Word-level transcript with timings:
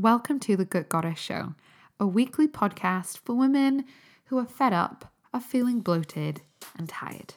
Welcome 0.00 0.40
to 0.40 0.56
the 0.56 0.64
Gut 0.64 0.88
Goddess 0.88 1.18
Show, 1.18 1.56
a 1.98 2.06
weekly 2.06 2.48
podcast 2.48 3.18
for 3.18 3.34
women 3.34 3.84
who 4.24 4.38
are 4.38 4.46
fed 4.46 4.72
up, 4.72 5.12
are 5.34 5.42
feeling 5.42 5.80
bloated, 5.80 6.40
and 6.78 6.88
tired. 6.88 7.34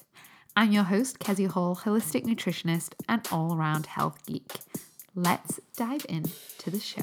I'm 0.56 0.72
your 0.72 0.86
host, 0.86 1.20
Kezia 1.20 1.50
Hall, 1.50 1.76
holistic 1.76 2.24
nutritionist 2.24 2.94
and 3.10 3.28
all 3.34 3.54
around 3.54 3.88
health 3.88 4.26
geek. 4.26 4.60
Let's 5.14 5.60
dive 5.76 6.06
into 6.08 6.72
the 6.72 6.80
show. 6.80 7.02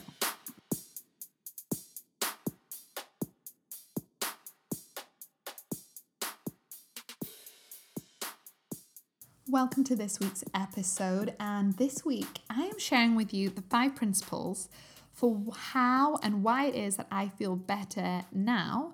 Welcome 9.46 9.84
to 9.84 9.96
this 9.96 10.20
week's 10.20 10.45
episode. 10.54 11.34
And 11.38 11.74
this 11.74 12.02
week, 12.02 12.38
I 12.48 12.62
am 12.62 12.79
sharing 12.79 13.14
with 13.14 13.34
you 13.34 13.50
the 13.50 13.62
five 13.62 13.95
principles 13.95 14.70
for 15.21 15.39
how 15.55 16.16
and 16.23 16.43
why 16.43 16.64
it 16.64 16.75
is 16.75 16.96
that 16.96 17.07
I 17.12 17.29
feel 17.29 17.55
better 17.55 18.23
now 18.33 18.91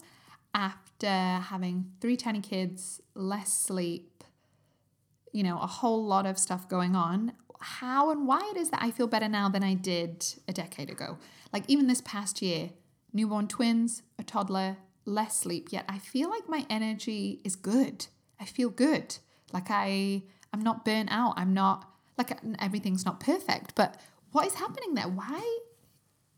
after 0.53 1.07
having 1.07 1.93
three 2.01 2.17
tiny 2.17 2.41
kids, 2.41 3.01
less 3.15 3.53
sleep, 3.53 4.25
you 5.33 5.45
know, 5.45 5.61
a 5.61 5.69
whole 5.69 6.05
lot 6.05 6.27
of 6.27 6.37
stuff 6.37 6.69
going 6.69 6.97
on. 6.97 7.33
How 7.61 8.11
and 8.11 8.27
why 8.27 8.41
it 8.53 8.59
is 8.59 8.71
that 8.71 8.83
I 8.83 8.91
feel 8.91 9.07
better 9.07 9.29
now 9.29 9.49
than 9.49 9.63
I 9.63 9.75
did 9.75 10.27
a 10.49 10.53
decade 10.53 10.91
ago. 10.91 11.19
Like, 11.53 11.63
even 11.69 11.87
this 11.87 12.01
past 12.01 12.43
year, 12.43 12.71
newborn 13.13 13.47
twins, 13.47 14.03
a 14.19 14.25
toddler, 14.25 14.79
less 15.05 15.39
sleep, 15.39 15.69
yet 15.71 15.85
I 15.89 15.99
feel 15.99 16.29
like 16.29 16.49
my 16.49 16.67
energy 16.69 17.41
is 17.45 17.55
good. 17.55 18.09
I 18.41 18.47
feel 18.47 18.69
good. 18.69 19.17
Like, 19.53 19.67
I 19.71 20.25
I'm 20.53 20.61
not 20.63 20.85
burnt 20.85 21.11
out. 21.13 21.35
I'm 21.37 21.55
not 21.55 21.89
like 22.19 22.37
everything's 22.59 23.05
not 23.05 23.21
perfect, 23.21 23.77
but 23.77 24.01
what 24.33 24.47
is 24.47 24.55
happening 24.55 24.95
there? 24.95 25.09
Why 25.09 25.59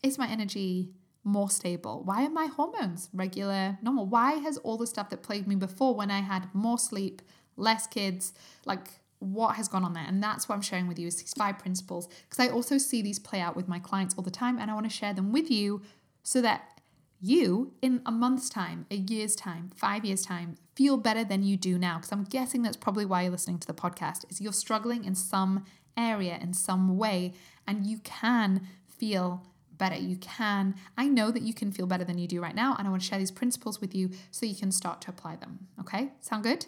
is 0.03 0.19
my 0.19 0.29
energy 0.29 0.91
more 1.25 1.51
stable? 1.51 2.03
Why 2.05 2.25
are 2.25 2.31
my 2.31 2.47
hormones 2.47 3.09
regular, 3.13 3.79
normal? 3.83 4.07
Why 4.07 4.33
has 4.35 4.57
all 4.59 4.77
the 4.77 4.87
stuff 4.87 5.11
that 5.11 5.23
plagued 5.23 5.47
me 5.47 5.55
before 5.55 5.95
when 5.95 6.11
I 6.11 6.21
had 6.21 6.49
more 6.55 6.79
sleep, 6.79 7.23
less 7.57 7.87
kids, 7.87 8.33
like 8.65 9.01
what 9.19 9.57
has 9.57 9.69
gone 9.69 9.85
on 9.85 9.93
there? 9.93 10.05
And 10.07 10.23
that's 10.23 10.49
what 10.49 10.55
I'm 10.55 10.63
sharing 10.63 10.89
with 10.89 10.99
you 10.99 11.07
is 11.07 11.17
these 11.17 11.35
five 11.35 11.59
principles 11.59 12.09
because 12.29 12.39
I 12.39 12.51
also 12.51 12.79
see 12.79 13.03
these 13.03 13.19
play 13.19 13.41
out 13.41 13.57
with 13.57 13.69
my 13.69 13.79
clients 13.79 14.15
all 14.17 14.25
the 14.25 14.31
time 14.31 14.59
and 14.59 14.71
I 14.71 14.75
want 14.75 14.87
to 14.87 14.97
share 14.97 15.13
them 15.13 15.33
with 15.33 15.51
you 15.51 15.83
so 16.23 16.41
that 16.43 16.79
you 17.21 17.73
in 17.83 18.01
a 18.07 18.13
month's 18.13 18.49
time, 18.49 18.87
a 18.91 18.97
year's 18.97 19.35
time, 19.35 19.71
five 19.75 20.05
years' 20.05 20.23
time, 20.23 20.57
feel 20.75 20.97
better 20.97 21.25
than 21.25 21.43
you 21.43 21.57
do 21.57 21.79
now. 21.79 21.97
Because 21.97 22.13
I'm 22.13 22.25
guessing 22.25 22.63
that's 22.63 22.77
probably 22.77 23.05
why 23.05 23.23
you're 23.23 23.33
listening 23.33 23.59
to 23.59 23.67
the 23.67 23.75
podcast, 23.75 24.31
is 24.31 24.41
you're 24.41 24.53
struggling 24.53 25.05
in 25.05 25.15
some 25.15 25.65
area, 25.97 26.39
in 26.41 26.53
some 26.53 26.97
way, 26.97 27.35
and 27.67 27.85
you 27.85 27.99
can 27.99 28.69
feel 28.87 29.45
better. 29.79 29.97
You 29.97 30.17
can. 30.17 30.75
I 30.97 31.09
know 31.09 31.31
that 31.31 31.43
you 31.43 31.55
can 31.55 31.73
feel 31.73 31.87
better 31.87 32.05
than 32.05 32.19
you 32.19 32.27
do 32.27 32.43
right 32.43 32.55
now, 32.55 32.77
and 32.79 32.87
I 32.87 32.91
want 32.91 33.03
to 33.03 33.09
share 33.09 33.19
these 33.19 33.31
principles 33.31 33.81
with 33.81 33.95
you 33.95 34.11
so 34.31 34.47
you 34.47 34.55
can 34.55 34.73
start 34.73 35.01
to 35.03 35.11
apply 35.11 35.37
them. 35.37 35.69
Okay? 35.81 36.11
Sound 36.21 36.45
good? 36.45 36.67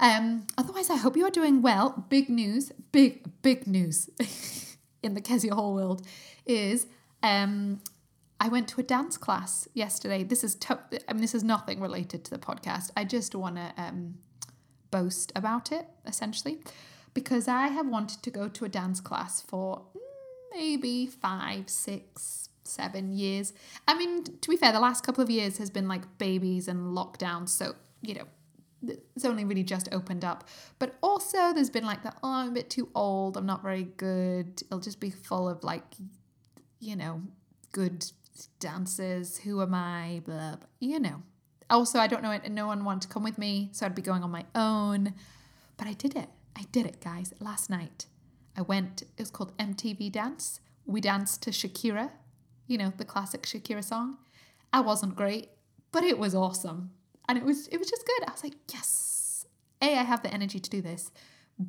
Um, 0.00 0.46
otherwise, 0.56 0.90
I 0.90 0.96
hope 0.96 1.16
you 1.16 1.26
are 1.26 1.30
doing 1.30 1.60
well. 1.60 2.06
Big 2.08 2.28
news, 2.28 2.70
big, 2.92 3.24
big 3.42 3.66
news 3.66 4.08
in 5.02 5.14
the 5.14 5.20
Kezia 5.20 5.54
Hall 5.54 5.74
world 5.74 6.06
is 6.46 6.86
um, 7.22 7.80
I 8.40 8.48
went 8.48 8.68
to 8.68 8.80
a 8.80 8.84
dance 8.84 9.16
class 9.16 9.68
yesterday. 9.74 10.22
This 10.22 10.44
is 10.44 10.56
I 10.70 11.12
mean 11.12 11.22
this 11.22 11.34
is 11.34 11.42
nothing 11.42 11.80
related 11.80 12.24
to 12.26 12.30
the 12.30 12.38
podcast. 12.38 12.90
I 12.96 13.04
just 13.04 13.34
want 13.34 13.56
to 13.56 13.72
um, 13.76 14.14
boast 14.90 15.32
about 15.34 15.72
it 15.72 15.86
essentially 16.06 16.58
because 17.14 17.48
I 17.48 17.68
have 17.68 17.86
wanted 17.88 18.22
to 18.22 18.30
go 18.30 18.48
to 18.48 18.64
a 18.64 18.68
dance 18.68 19.00
class 19.00 19.40
for 19.40 19.82
maybe 20.54 21.06
five, 21.06 21.68
six, 21.68 22.48
seven 22.64 23.12
years. 23.12 23.52
I 23.86 23.96
mean, 23.96 24.24
to 24.24 24.50
be 24.50 24.56
fair, 24.56 24.72
the 24.72 24.80
last 24.80 25.04
couple 25.04 25.22
of 25.22 25.30
years 25.30 25.58
has 25.58 25.70
been 25.70 25.88
like 25.88 26.18
babies 26.18 26.68
and 26.68 26.96
lockdown, 26.96 27.48
so 27.48 27.74
you 28.02 28.14
know 28.14 28.24
it's 28.82 29.24
only 29.24 29.44
really 29.44 29.64
just 29.64 29.88
opened 29.92 30.24
up. 30.24 30.48
But 30.78 30.94
also, 31.02 31.52
there's 31.52 31.70
been 31.70 31.84
like 31.84 32.02
the 32.02 32.12
oh, 32.22 32.32
I'm 32.32 32.50
a 32.50 32.52
bit 32.52 32.70
too 32.70 32.88
old. 32.94 33.36
I'm 33.36 33.46
not 33.46 33.62
very 33.62 33.84
good. 33.84 34.62
It'll 34.62 34.80
just 34.80 35.00
be 35.00 35.10
full 35.10 35.48
of 35.48 35.64
like, 35.64 35.84
you 36.78 36.96
know, 36.96 37.22
good 37.72 38.04
dances, 38.60 39.38
who 39.38 39.60
am 39.62 39.74
I, 39.74 40.22
blah, 40.24 40.56
blah, 40.56 40.66
you 40.80 41.00
know. 41.00 41.22
Also, 41.70 41.98
I 41.98 42.06
don't 42.06 42.22
know 42.22 42.30
it, 42.30 42.50
no 42.50 42.66
one 42.66 42.84
wanted 42.84 43.02
to 43.02 43.08
come 43.08 43.22
with 43.22 43.36
me, 43.36 43.68
so 43.72 43.84
I'd 43.84 43.94
be 43.94 44.02
going 44.02 44.22
on 44.22 44.30
my 44.30 44.44
own. 44.54 45.12
But 45.76 45.86
I 45.86 45.92
did 45.92 46.16
it. 46.16 46.28
I 46.56 46.62
did 46.72 46.86
it, 46.86 47.00
guys. 47.00 47.34
Last 47.40 47.68
night, 47.68 48.06
I 48.58 48.62
went, 48.62 49.02
it 49.02 49.20
was 49.20 49.30
called 49.30 49.56
MTV 49.56 50.10
Dance. 50.10 50.58
We 50.84 51.00
danced 51.00 51.42
to 51.44 51.50
Shakira, 51.50 52.10
you 52.66 52.76
know, 52.76 52.92
the 52.96 53.04
classic 53.04 53.42
Shakira 53.42 53.84
song. 53.84 54.18
I 54.72 54.80
wasn't 54.80 55.14
great, 55.14 55.50
but 55.92 56.02
it 56.02 56.18
was 56.18 56.34
awesome. 56.34 56.90
And 57.28 57.38
it 57.38 57.44
was 57.44 57.68
it 57.68 57.78
was 57.78 57.88
just 57.88 58.04
good. 58.04 58.26
I 58.26 58.32
was 58.32 58.42
like, 58.42 58.54
yes. 58.72 59.46
A, 59.80 59.96
I 59.96 60.02
have 60.02 60.22
the 60.22 60.34
energy 60.34 60.58
to 60.58 60.68
do 60.68 60.82
this. 60.82 61.12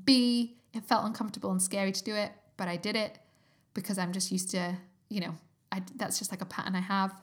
B, 0.03 0.57
it 0.73 0.83
felt 0.83 1.05
uncomfortable 1.05 1.51
and 1.51 1.61
scary 1.61 1.91
to 1.91 2.03
do 2.03 2.15
it, 2.15 2.31
but 2.57 2.67
I 2.67 2.75
did 2.75 2.95
it 2.95 3.19
because 3.75 3.99
I'm 3.99 4.11
just 4.11 4.31
used 4.31 4.49
to, 4.51 4.75
you 5.09 5.19
know, 5.19 5.35
I, 5.71 5.83
that's 5.95 6.17
just 6.17 6.31
like 6.31 6.41
a 6.41 6.45
pattern 6.45 6.75
I 6.75 6.81
have. 6.81 7.13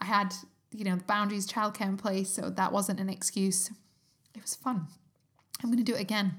I 0.00 0.06
had, 0.06 0.34
you 0.72 0.84
know, 0.84 0.96
the 0.96 1.04
boundaries, 1.04 1.46
childcare 1.46 1.86
in 1.86 1.96
place, 1.96 2.30
so 2.30 2.50
that 2.50 2.72
wasn't 2.72 2.98
an 2.98 3.08
excuse. 3.08 3.70
It 4.34 4.42
was 4.42 4.56
fun. 4.56 4.88
I'm 5.62 5.70
going 5.70 5.84
to 5.84 5.84
do 5.84 5.96
it 5.96 6.00
again. 6.00 6.34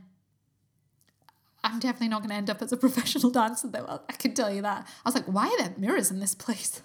I'm 1.64 1.80
definitely 1.80 2.10
not 2.10 2.20
going 2.20 2.30
to 2.30 2.36
end 2.36 2.50
up 2.50 2.62
as 2.62 2.72
a 2.72 2.78
professional 2.78 3.32
dancer, 3.32 3.68
though. 3.68 4.02
I 4.10 4.14
can 4.14 4.34
tell 4.34 4.54
you 4.54 4.62
that. 4.64 4.86
I 5.06 5.08
was 5.08 5.16
like, 5.16 5.26
why 5.26 5.48
are 5.48 5.58
there 5.58 5.74
mirrors 5.78 6.12
in 6.12 6.20
this 6.20 6.36
place? 6.36 6.82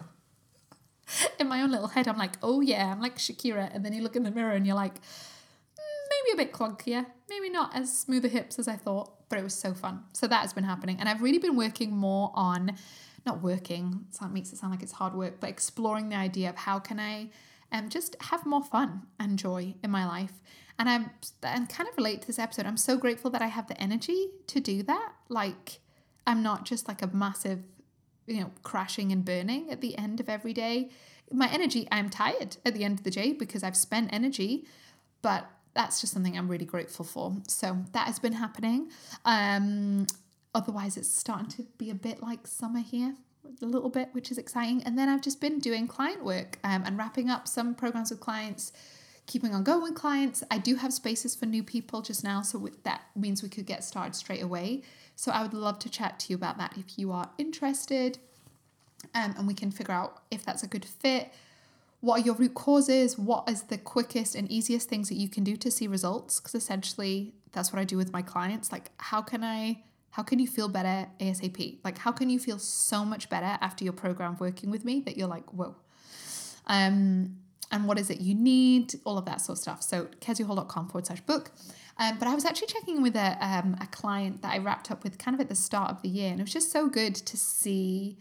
in 1.39 1.49
my 1.49 1.63
own 1.63 1.71
little 1.71 1.89
head, 1.89 2.09
I'm 2.09 2.19
like, 2.19 2.37
oh 2.43 2.61
yeah, 2.61 2.93
I'm 2.93 3.01
like 3.01 3.17
Shakira. 3.17 3.75
And 3.75 3.85
then 3.85 3.93
you 3.93 4.03
look 4.03 4.17
in 4.17 4.23
the 4.23 4.31
mirror 4.31 4.53
and 4.53 4.67
you're 4.67 4.77
like, 4.77 4.95
mm, 4.95 5.01
maybe 6.11 6.35
a 6.35 6.45
bit 6.45 6.53
clunkier, 6.53 7.07
maybe 7.29 7.51
not 7.51 7.75
as 7.75 7.97
smooth 7.97 8.25
a 8.25 8.29
hips 8.29 8.59
as 8.59 8.69
I 8.69 8.77
thought, 8.77 9.29
but 9.29 9.39
it 9.39 9.43
was 9.43 9.55
so 9.55 9.75
fun. 9.75 10.05
So 10.13 10.27
that 10.27 10.43
has 10.43 10.53
been 10.53 10.65
happening. 10.65 10.99
And 11.01 11.09
I've 11.09 11.23
really 11.23 11.39
been 11.39 11.57
working 11.57 11.97
more 11.97 12.31
on 12.35 12.77
not 13.27 13.43
working, 13.43 14.07
so 14.11 14.25
that 14.25 14.33
makes 14.33 14.53
it 14.53 14.59
sound 14.59 14.73
like 14.73 14.83
it's 14.83 14.93
hard 14.93 15.15
work, 15.15 15.41
but 15.41 15.51
exploring 15.51 16.09
the 16.09 16.17
idea 16.17 16.49
of 16.49 16.57
how 16.57 16.79
can 16.79 16.99
I 16.99 17.31
um, 17.73 17.89
just 17.89 18.17
have 18.23 18.47
more 18.47 18.63
fun 18.63 19.03
and 19.19 19.39
joy 19.39 19.75
in 19.83 19.91
my 19.91 20.07
life. 20.07 20.33
And 20.79 20.89
I'm 20.89 21.11
and 21.43 21.69
kind 21.69 21.89
of 21.89 21.97
relate 21.97 22.23
to 22.23 22.27
this 22.27 22.39
episode. 22.39 22.67
I'm 22.67 22.77
so 22.77 22.97
grateful 22.97 23.31
that 23.33 23.43
I 23.43 23.49
have 23.49 23.67
the 23.67 23.81
energy 23.81 24.29
to 24.47 24.61
do 24.61 24.83
that. 24.85 25.13
Like 25.29 25.81
I'm 26.27 26.43
not 26.43 26.65
just 26.65 26.87
like 26.89 27.03
a 27.03 27.09
massive, 27.09 27.61
you 28.27 28.41
know, 28.41 28.51
crashing 28.63 29.11
and 29.11 29.25
burning 29.25 29.71
at 29.71 29.81
the 29.81 29.99
end 29.99 30.21
of 30.21 30.29
every 30.29 30.53
day. 30.53 30.91
My 31.33 31.51
energy, 31.53 31.89
I'm 31.91 32.09
tired 32.09 32.57
at 32.65 32.75
the 32.75 32.85
end 32.85 32.99
of 32.99 33.05
the 33.05 33.11
day 33.11 33.33
because 33.33 33.63
I've 33.63 33.77
spent 33.77 34.13
energy, 34.13 34.65
but 35.21 35.51
that's 35.75 36.01
just 36.01 36.13
something 36.13 36.39
I'm 36.39 36.49
really 36.49 36.65
grateful 36.65 37.05
for. 37.05 37.37
So 37.49 37.79
that 37.93 38.07
has 38.07 38.19
been 38.19 38.33
happening. 38.33 38.91
Um, 39.25 40.07
Otherwise, 40.55 40.97
it's 40.97 41.09
starting 41.15 41.47
to 41.47 41.63
be 41.77 41.91
a 41.91 41.95
bit 41.95 42.23
like 42.23 42.47
summer 42.47 42.81
here, 42.81 43.15
a 43.63 43.65
little 43.65 43.91
bit, 43.91 44.09
which 44.13 44.31
is 44.31 44.39
exciting. 44.39 44.83
And 44.83 44.99
then 44.99 45.09
I've 45.09 45.21
just 45.21 45.41
been 45.41 45.59
doing 45.59 45.87
client 45.87 46.25
work 46.25 46.59
um, 46.65 46.83
and 46.85 46.97
wrapping 46.97 47.29
up 47.29 47.47
some 47.47 47.75
programs 47.75 48.11
with 48.11 48.21
clients, 48.21 48.73
keeping 49.29 49.55
on 49.55 49.63
going 49.63 49.83
with 49.83 49.95
clients. 49.95 50.43
I 50.51 50.59
do 50.59 50.75
have 50.77 50.93
spaces 50.93 51.37
for 51.37 51.47
new 51.47 51.63
people 51.63 52.03
just 52.03 52.25
now, 52.25 52.43
so 52.43 52.69
that 52.83 53.03
means 53.15 53.43
we 53.43 53.49
could 53.49 53.67
get 53.67 53.85
started 53.85 54.17
straight 54.17 54.43
away. 54.43 54.83
So 55.15 55.31
I 55.31 55.43
would 55.43 55.55
love 55.55 55.79
to 55.81 55.91
chat 55.91 56.19
to 56.21 56.31
you 56.31 56.37
about 56.37 56.59
that 56.59 56.77
if 56.77 56.99
you 56.99 57.13
are 57.13 57.31
interested, 57.39 58.19
um, 59.15 59.35
and 59.39 59.47
we 59.47 59.55
can 59.55 59.71
figure 59.71 59.95
out 59.95 60.23
if 60.31 60.45
that's 60.45 60.65
a 60.65 60.67
good 60.67 60.85
fit. 60.85 61.31
What 62.01 62.21
are 62.21 62.25
your 62.25 62.35
root 62.35 62.55
causes? 62.55 63.19
What 63.19 63.49
is 63.49 63.65
the 63.65 63.79
quickest 63.79 64.35
and 64.35 64.51
easiest 64.51 64.89
things 64.89 65.09
that 65.09 65.17
you 65.17 65.29
can 65.29 65.45
do 65.45 65.57
to 65.57 65.71
see 65.71 65.87
results? 65.87 66.41
Because 66.41 66.55
essentially, 66.55 67.35
that's 67.53 67.73
what 67.73 67.81
I 67.81 67.85
do 67.85 67.97
with 67.97 68.13
my 68.13 68.23
clients. 68.23 68.73
Like, 68.73 68.91
how 68.97 69.21
can 69.21 69.45
I 69.45 69.83
how 70.11 70.23
can 70.23 70.39
you 70.39 70.47
feel 70.49 70.69
better 70.69 71.09
ASAP? 71.21 71.79
Like, 71.85 71.99
how 71.99 72.13
can 72.13 72.31
you 72.31 72.39
feel 72.39 72.59
so 72.59 73.05
much 73.05 73.29
better 73.29 73.59
after 73.61 73.85
your 73.85 73.93
program 73.93 74.37
working 74.41 74.71
with 74.71 74.85
me 74.85 75.01
that 75.01 75.17
you're 75.17 75.29
like, 75.29 75.53
whoa? 75.53 75.77
Um, 76.67 77.37
and 77.71 77.87
what 77.87 77.99
is 77.99 78.11
it 78.11 78.21
you 78.21 78.35
need? 78.35 78.95
All 79.05 79.19
of 79.19 79.25
that 79.27 79.41
sort 79.41 79.59
of 79.59 79.63
stuff. 79.63 79.83
So, 79.83 80.07
keziahall.com 80.21 80.89
forward 80.89 81.07
slash 81.07 81.21
book. 81.23 81.51
Um, 81.99 82.19
but 82.19 82.29
I 82.29 82.35
was 82.35 82.45
actually 82.45 82.69
checking 82.69 83.03
with 83.03 83.17
a, 83.17 83.37
um, 83.45 83.77
a 83.81 83.87
client 83.89 84.43
that 84.43 84.55
I 84.55 84.59
wrapped 84.59 84.91
up 84.91 85.03
with 85.03 85.19
kind 85.19 85.35
of 85.35 85.41
at 85.41 85.49
the 85.49 85.57
start 85.57 85.91
of 85.91 86.03
the 86.03 86.09
year. 86.09 86.31
And 86.31 86.41
it 86.41 86.45
was 86.45 86.53
just 86.53 86.71
so 86.71 86.89
good 86.89 87.15
to 87.15 87.37
see 87.37 88.17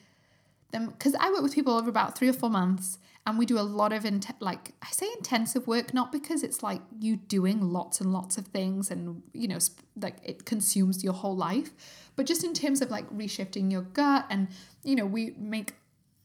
them 0.72 0.88
because 0.88 1.16
I 1.20 1.30
work 1.30 1.44
with 1.44 1.54
people 1.54 1.74
over 1.74 1.90
about 1.90 2.18
three 2.18 2.28
or 2.28 2.34
four 2.34 2.50
months 2.50 2.98
and 3.28 3.38
we 3.38 3.46
do 3.46 3.60
a 3.60 3.62
lot 3.62 3.92
of 3.92 4.06
int- 4.06 4.42
like 4.42 4.74
i 4.82 4.88
say 4.90 5.06
intensive 5.18 5.68
work 5.68 5.94
not 5.94 6.12
because 6.12 6.42
it's 6.42 6.64
like 6.64 6.82
you 7.00 7.18
doing 7.18 7.62
lots 7.62 8.00
and 8.02 8.12
lots 8.12 8.38
of 8.38 8.48
things 8.48 8.90
and 8.90 9.22
you 9.34 9.48
know 9.48 9.60
like 10.02 10.16
it 10.24 10.46
consumes 10.46 11.04
your 11.04 11.14
whole 11.14 11.36
life 11.36 11.72
but 12.16 12.26
just 12.26 12.44
in 12.44 12.54
terms 12.54 12.82
of 12.82 12.90
like 12.90 13.08
reshifting 13.10 13.72
your 13.72 13.82
gut 13.82 14.26
and 14.30 14.48
you 14.84 14.96
know 14.96 15.06
we 15.06 15.36
make 15.38 15.74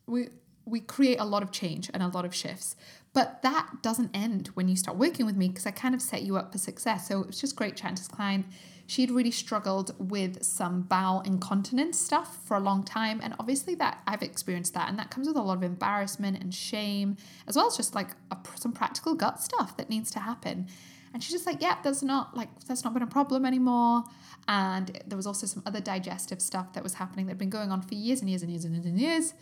we 0.07 0.29
we 0.65 0.81
create 0.81 1.19
a 1.19 1.25
lot 1.25 1.43
of 1.43 1.51
change 1.51 1.91
and 1.93 2.03
a 2.03 2.09
lot 2.09 2.25
of 2.25 2.35
shifts 2.35 2.77
but 3.15 3.43
that 3.43 3.69
doesn't 3.83 4.11
end 4.15 4.49
when 4.55 4.69
you 4.69 4.77
start 4.77 4.97
working 4.97 5.27
with 5.27 5.37
me 5.37 5.49
because 5.49 5.67
i 5.67 5.71
kind 5.71 5.95
of 5.95 6.03
set 6.03 6.23
you 6.23 6.37
up 6.37 6.53
for 6.53 6.59
success 6.59 7.09
so 7.09 7.23
it's 7.25 7.41
just 7.41 7.57
great 7.57 7.77
chatting 7.77 7.97
to 7.97 8.03
this 8.03 8.09
client 8.09 8.47
she'd 8.93 9.11
really 9.11 9.31
struggled 9.31 9.95
with 9.99 10.43
some 10.43 10.83
bowel 10.83 11.23
incontinence 11.23 11.99
stuff 11.99 12.45
for 12.45 12.57
a 12.57 12.61
long 12.61 12.83
time. 12.85 13.21
And 13.23 13.35
obviously, 13.39 13.75
that 13.77 14.03
I've 14.07 14.23
experienced 14.23 14.75
that. 14.75 14.89
And 14.89 14.99
that 14.99 15.11
comes 15.11 15.27
with 15.27 15.37
a 15.37 15.43
lot 15.43 15.57
of 15.57 15.63
embarrassment 15.63 16.43
and 16.43 16.55
shame, 16.55 17.17
as 17.47 17.57
well 17.57 17.67
as 17.67 17.77
just 17.77 17.95
like 17.95 18.11
a, 18.31 18.37
some 18.57 18.73
practical 18.73 19.15
gut 19.15 19.41
stuff 19.41 19.77
that 19.79 19.89
needs 19.89 20.11
to 20.13 20.21
happen. 20.21 20.69
And 21.15 21.23
she's 21.23 21.33
just 21.33 21.47
like, 21.47 21.61
yeah, 21.63 21.79
that's 21.83 22.03
not 22.03 22.37
like, 22.37 22.49
that's 22.67 22.85
not 22.85 22.93
been 22.93 23.03
a 23.03 23.07
problem 23.07 23.47
anymore. 23.47 24.05
And 24.49 25.03
there 25.07 25.17
was 25.17 25.27
also 25.27 25.47
some 25.47 25.63
other 25.65 25.81
digestive 25.81 26.43
stuff 26.43 26.73
that 26.75 26.83
was 26.83 26.95
happening 26.95 27.27
that 27.27 27.33
had 27.33 27.39
been 27.39 27.51
going 27.51 27.71
on 27.71 27.81
for 27.83 27.95
years 27.95 28.21
and 28.21 28.29
years 28.29 28.43
and 28.43 28.51
years 28.51 28.65
and 28.65 28.75
years 28.75 28.87
and 28.87 28.99
years. 28.99 29.35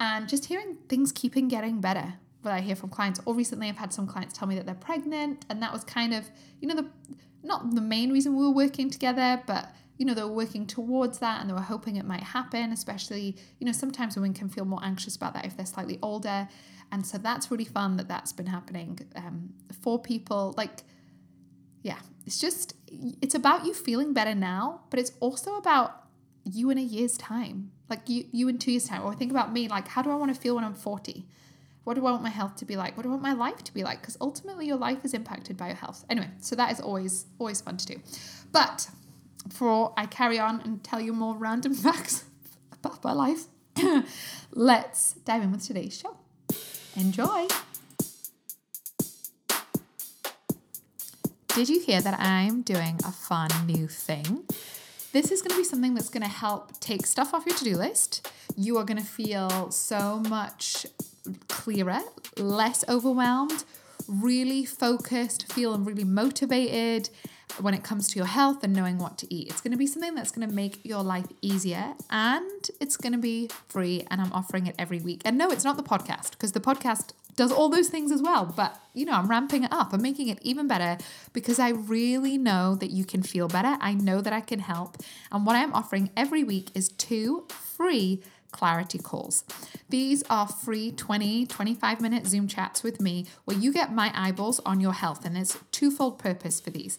And 0.00 0.28
just 0.28 0.46
hearing 0.46 0.78
things 0.88 1.12
keeping 1.12 1.48
getting 1.48 1.80
better 1.80 2.14
what 2.48 2.56
I 2.56 2.60
hear 2.60 2.76
from 2.76 2.90
clients. 2.90 3.20
Or 3.24 3.34
recently, 3.34 3.68
I've 3.68 3.76
had 3.76 3.92
some 3.92 4.06
clients 4.06 4.36
tell 4.36 4.48
me 4.48 4.54
that 4.56 4.66
they're 4.66 4.74
pregnant, 4.74 5.44
and 5.48 5.62
that 5.62 5.72
was 5.72 5.84
kind 5.84 6.14
of, 6.14 6.28
you 6.60 6.68
know, 6.68 6.74
the 6.74 6.88
not 7.42 7.74
the 7.74 7.80
main 7.80 8.12
reason 8.12 8.36
we 8.36 8.44
were 8.44 8.54
working 8.54 8.90
together, 8.90 9.42
but 9.46 9.70
you 9.98 10.06
know, 10.06 10.14
they 10.14 10.22
were 10.22 10.28
working 10.28 10.66
towards 10.66 11.18
that 11.18 11.40
and 11.40 11.50
they 11.50 11.54
were 11.54 11.60
hoping 11.60 11.96
it 11.96 12.04
might 12.04 12.22
happen, 12.22 12.72
especially, 12.72 13.36
you 13.58 13.66
know, 13.66 13.72
sometimes 13.72 14.14
women 14.14 14.32
can 14.32 14.48
feel 14.48 14.64
more 14.64 14.80
anxious 14.82 15.16
about 15.16 15.34
that 15.34 15.44
if 15.44 15.56
they're 15.56 15.66
slightly 15.66 15.98
older. 16.02 16.48
And 16.92 17.04
so 17.04 17.18
that's 17.18 17.50
really 17.50 17.64
fun 17.64 17.96
that 17.96 18.06
that's 18.08 18.32
been 18.32 18.46
happening 18.46 19.00
um, 19.16 19.50
for 19.82 20.00
people. 20.00 20.54
Like, 20.56 20.84
yeah, 21.82 21.98
it's 22.24 22.40
just, 22.40 22.74
it's 23.20 23.34
about 23.34 23.66
you 23.66 23.74
feeling 23.74 24.12
better 24.12 24.36
now, 24.36 24.82
but 24.88 25.00
it's 25.00 25.12
also 25.18 25.56
about 25.56 26.06
you 26.44 26.70
in 26.70 26.78
a 26.78 26.82
year's 26.82 27.18
time. 27.18 27.72
Like, 27.90 28.08
you, 28.08 28.26
you 28.30 28.48
in 28.48 28.58
two 28.58 28.70
years' 28.70 28.86
time. 28.86 29.02
Or 29.02 29.14
think 29.14 29.32
about 29.32 29.52
me, 29.52 29.66
like, 29.66 29.88
how 29.88 30.02
do 30.02 30.10
I 30.10 30.14
want 30.14 30.32
to 30.32 30.40
feel 30.40 30.54
when 30.54 30.64
I'm 30.64 30.74
40? 30.74 31.26
What 31.88 31.94
do 31.94 32.04
I 32.04 32.10
want 32.10 32.22
my 32.22 32.28
health 32.28 32.56
to 32.56 32.66
be 32.66 32.76
like? 32.76 32.98
What 32.98 33.04
do 33.04 33.08
I 33.08 33.12
want 33.12 33.22
my 33.22 33.32
life 33.32 33.64
to 33.64 33.72
be 33.72 33.82
like? 33.82 34.02
Because 34.02 34.18
ultimately, 34.20 34.66
your 34.66 34.76
life 34.76 35.06
is 35.06 35.14
impacted 35.14 35.56
by 35.56 35.68
your 35.68 35.76
health. 35.76 36.04
Anyway, 36.10 36.28
so 36.38 36.54
that 36.54 36.70
is 36.70 36.80
always 36.80 37.24
always 37.38 37.62
fun 37.62 37.78
to 37.78 37.86
do. 37.86 38.02
But 38.52 38.90
before 39.48 39.94
I 39.96 40.04
carry 40.04 40.38
on 40.38 40.60
and 40.60 40.84
tell 40.84 41.00
you 41.00 41.14
more 41.14 41.34
random 41.34 41.72
facts 41.86 42.24
about 42.74 43.02
my 43.02 43.12
life, 43.12 43.44
let's 44.52 45.14
dive 45.24 45.42
in 45.42 45.50
with 45.50 45.66
today's 45.66 45.98
show. 45.98 46.18
Enjoy. 46.94 47.46
Did 51.54 51.70
you 51.70 51.80
hear 51.80 52.02
that 52.02 52.20
I'm 52.20 52.60
doing 52.60 53.00
a 53.02 53.12
fun 53.12 53.48
new 53.64 53.88
thing? 53.88 54.44
This 55.12 55.32
is 55.32 55.40
going 55.40 55.52
to 55.52 55.56
be 55.56 55.64
something 55.64 55.94
that's 55.94 56.10
going 56.10 56.22
to 56.22 56.28
help 56.28 56.78
take 56.80 57.06
stuff 57.06 57.32
off 57.32 57.46
your 57.46 57.56
to 57.56 57.64
do 57.64 57.76
list. 57.76 58.30
You 58.58 58.76
are 58.76 58.84
going 58.84 58.98
to 58.98 59.08
feel 59.08 59.70
so 59.70 60.18
much 60.28 60.84
clearer, 61.48 62.00
less 62.36 62.84
overwhelmed, 62.88 63.64
really 64.06 64.64
focused, 64.64 65.52
feeling 65.52 65.84
really 65.84 66.04
motivated 66.04 67.10
when 67.60 67.74
it 67.74 67.82
comes 67.82 68.08
to 68.08 68.16
your 68.16 68.26
health 68.26 68.62
and 68.62 68.72
knowing 68.72 68.98
what 68.98 69.18
to 69.18 69.34
eat. 69.34 69.48
It's 69.48 69.60
going 69.60 69.72
to 69.72 69.78
be 69.78 69.86
something 69.86 70.14
that's 70.14 70.30
going 70.30 70.48
to 70.48 70.54
make 70.54 70.84
your 70.84 71.02
life 71.02 71.26
easier 71.40 71.94
and 72.10 72.70
it's 72.80 72.96
going 72.96 73.12
to 73.12 73.18
be 73.18 73.48
free 73.68 74.06
and 74.10 74.20
I'm 74.20 74.32
offering 74.32 74.66
it 74.66 74.74
every 74.78 75.00
week. 75.00 75.22
And 75.24 75.38
no, 75.38 75.50
it's 75.50 75.64
not 75.64 75.76
the 75.76 75.82
podcast 75.82 76.32
because 76.32 76.52
the 76.52 76.60
podcast 76.60 77.12
does 77.36 77.52
all 77.52 77.68
those 77.68 77.88
things 77.88 78.10
as 78.10 78.20
well, 78.20 78.44
but 78.44 78.80
you 78.94 79.06
know, 79.06 79.12
I'm 79.12 79.28
ramping 79.28 79.62
it 79.62 79.72
up. 79.72 79.92
I'm 79.92 80.02
making 80.02 80.28
it 80.28 80.38
even 80.42 80.66
better 80.66 80.98
because 81.32 81.58
I 81.58 81.70
really 81.70 82.36
know 82.36 82.74
that 82.74 82.90
you 82.90 83.04
can 83.04 83.22
feel 83.22 83.46
better. 83.46 83.78
I 83.80 83.94
know 83.94 84.20
that 84.20 84.32
I 84.32 84.40
can 84.40 84.58
help. 84.58 84.96
And 85.30 85.46
what 85.46 85.54
I'm 85.54 85.72
offering 85.72 86.10
every 86.16 86.42
week 86.42 86.70
is 86.74 86.88
two 86.88 87.44
free 87.48 88.22
clarity 88.52 88.98
calls. 88.98 89.44
These 89.88 90.22
are 90.30 90.46
free 90.46 90.92
20, 90.92 91.46
25 91.46 92.00
minute 92.00 92.26
Zoom 92.26 92.48
chats 92.48 92.82
with 92.82 93.00
me 93.00 93.26
where 93.44 93.56
you 93.56 93.72
get 93.72 93.92
my 93.92 94.12
eyeballs 94.14 94.60
on 94.60 94.80
your 94.80 94.92
health, 94.92 95.24
and 95.24 95.36
there's 95.36 95.58
twofold 95.72 96.18
purpose 96.18 96.60
for 96.60 96.70
these. 96.70 96.98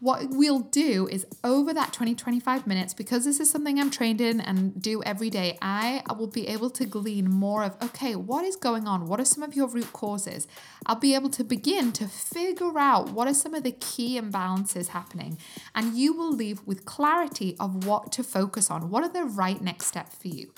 What 0.00 0.30
we'll 0.30 0.60
do 0.60 1.08
is 1.08 1.26
over 1.44 1.74
that 1.74 1.92
20, 1.92 2.14
25 2.14 2.66
minutes, 2.66 2.94
because 2.94 3.26
this 3.26 3.38
is 3.38 3.50
something 3.50 3.78
I'm 3.78 3.90
trained 3.90 4.22
in 4.22 4.40
and 4.40 4.80
do 4.80 5.02
every 5.02 5.28
day, 5.28 5.58
I 5.60 6.02
will 6.18 6.26
be 6.26 6.48
able 6.48 6.70
to 6.70 6.86
glean 6.86 7.30
more 7.30 7.62
of, 7.62 7.76
okay, 7.82 8.16
what 8.16 8.46
is 8.46 8.56
going 8.56 8.88
on? 8.88 9.06
What 9.06 9.20
are 9.20 9.26
some 9.26 9.42
of 9.42 9.54
your 9.54 9.68
root 9.68 9.92
causes? 9.92 10.48
I'll 10.86 10.96
be 10.96 11.14
able 11.14 11.28
to 11.28 11.44
begin 11.44 11.92
to 11.92 12.08
figure 12.08 12.78
out 12.78 13.10
what 13.10 13.28
are 13.28 13.34
some 13.34 13.52
of 13.52 13.62
the 13.62 13.72
key 13.72 14.18
imbalances 14.18 14.88
happening. 14.88 15.36
And 15.74 15.94
you 15.94 16.14
will 16.14 16.32
leave 16.32 16.66
with 16.66 16.86
clarity 16.86 17.54
of 17.60 17.84
what 17.84 18.10
to 18.12 18.22
focus 18.22 18.70
on. 18.70 18.88
What 18.88 19.04
are 19.04 19.12
the 19.12 19.24
right 19.24 19.60
next 19.60 19.84
steps 19.84 20.16
for 20.16 20.28
you? 20.28 20.50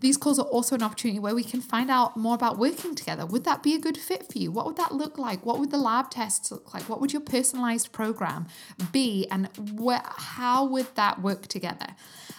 These 0.00 0.16
calls 0.16 0.38
are 0.38 0.46
also 0.46 0.76
an 0.76 0.82
opportunity 0.82 1.18
where 1.18 1.34
we 1.34 1.42
can 1.42 1.60
find 1.60 1.90
out 1.90 2.16
more 2.16 2.34
about 2.34 2.56
working 2.56 2.94
together. 2.94 3.26
Would 3.26 3.44
that 3.44 3.62
be 3.62 3.74
a 3.74 3.80
good 3.80 3.96
fit 3.96 4.30
for 4.30 4.38
you? 4.38 4.52
What 4.52 4.66
would 4.66 4.76
that 4.76 4.92
look 4.92 5.18
like? 5.18 5.44
What 5.44 5.58
would 5.58 5.70
the 5.70 5.78
lab 5.78 6.10
tests 6.10 6.52
look 6.52 6.72
like? 6.72 6.88
What 6.88 7.00
would 7.00 7.12
your 7.12 7.22
personalized 7.22 7.90
program 7.90 8.46
be? 8.92 9.26
And 9.30 9.48
wh- 9.80 9.98
how 10.04 10.64
would 10.64 10.94
that 10.94 11.20
work 11.20 11.48
together? 11.48 11.96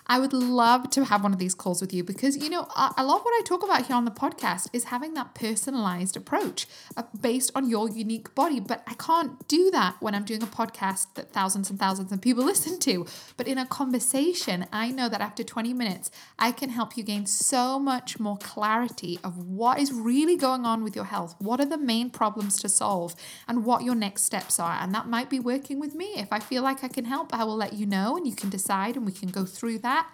I 0.10 0.20
would 0.20 0.34
love 0.34 0.90
to 0.92 1.06
have 1.06 1.22
one 1.22 1.34
of 1.34 1.40
these 1.40 1.54
calls 1.54 1.82
with 1.82 1.94
you 1.94 2.04
because, 2.04 2.36
you 2.36 2.50
know, 2.50 2.62
a 2.62 3.04
lot 3.04 3.20
of 3.20 3.24
what 3.24 3.40
I 3.40 3.42
talk 3.46 3.64
about 3.64 3.86
here 3.86 3.96
on 3.96 4.06
the 4.06 4.12
podcast 4.12 4.68
is 4.74 4.86
having 4.86 5.14
that 5.14 5.36
personalized 5.36 6.18
approach 6.18 6.66
uh, 6.98 7.04
based 7.22 7.52
on 7.54 7.70
your 7.70 7.88
unique 7.88 8.34
body. 8.34 8.60
But 8.60 8.84
I 8.88 8.96
can't 8.96 9.48
do 9.48 9.70
that 9.70 9.98
when 10.00 10.16
I'm 10.16 10.26
doing 10.26 10.42
a 10.42 10.48
podcast 10.48 11.14
that 11.14 11.32
thousands 11.32 11.70
and 11.70 11.78
thousands 11.78 12.12
of 12.12 12.22
people 12.22 12.44
listen 12.54 12.80
to. 12.80 13.06
But 13.38 13.48
in 13.48 13.60
a 13.60 13.68
conversation, 13.68 14.66
I 14.74 14.90
know 14.90 15.10
that 15.10 15.22
after 15.22 15.44
20 15.44 15.76
minutes, 15.76 16.10
I 16.40 16.54
can 16.54 16.70
help 16.70 16.98
you 16.98 17.04
gain 17.04 17.28
much 17.54 18.20
more 18.20 18.38
clarity 18.38 19.20
of 19.24 19.38
what 19.38 19.80
is 19.80 19.92
really 19.92 20.36
going 20.36 20.66
on 20.66 20.84
with 20.84 20.96
your 20.96 21.06
health. 21.06 21.36
What 21.40 21.60
are 21.60 21.66
the 21.66 21.78
main 21.78 22.10
problems 22.10 22.60
to 22.62 22.70
solve 22.70 23.16
and 23.48 23.66
what 23.66 23.84
your 23.84 23.96
next 23.96 24.24
steps 24.24 24.60
are. 24.60 24.78
And 24.80 24.94
that 24.94 25.08
might 25.08 25.30
be 25.30 25.40
working 25.40 25.80
with 25.80 25.96
me. 25.96 26.14
If 26.18 26.32
I 26.32 26.40
feel 26.40 26.64
like 26.64 26.84
I 26.84 26.88
can 26.88 27.06
help, 27.06 27.34
I 27.34 27.44
will 27.44 27.56
let 27.56 27.74
you 27.74 27.86
know 27.86 28.18
and 28.18 28.28
you 28.28 28.36
can 28.36 28.50
decide 28.50 28.96
and 28.96 29.06
we 29.06 29.12
can 29.12 29.30
go 29.30 29.46
through 29.46 29.80
that. 29.80 30.10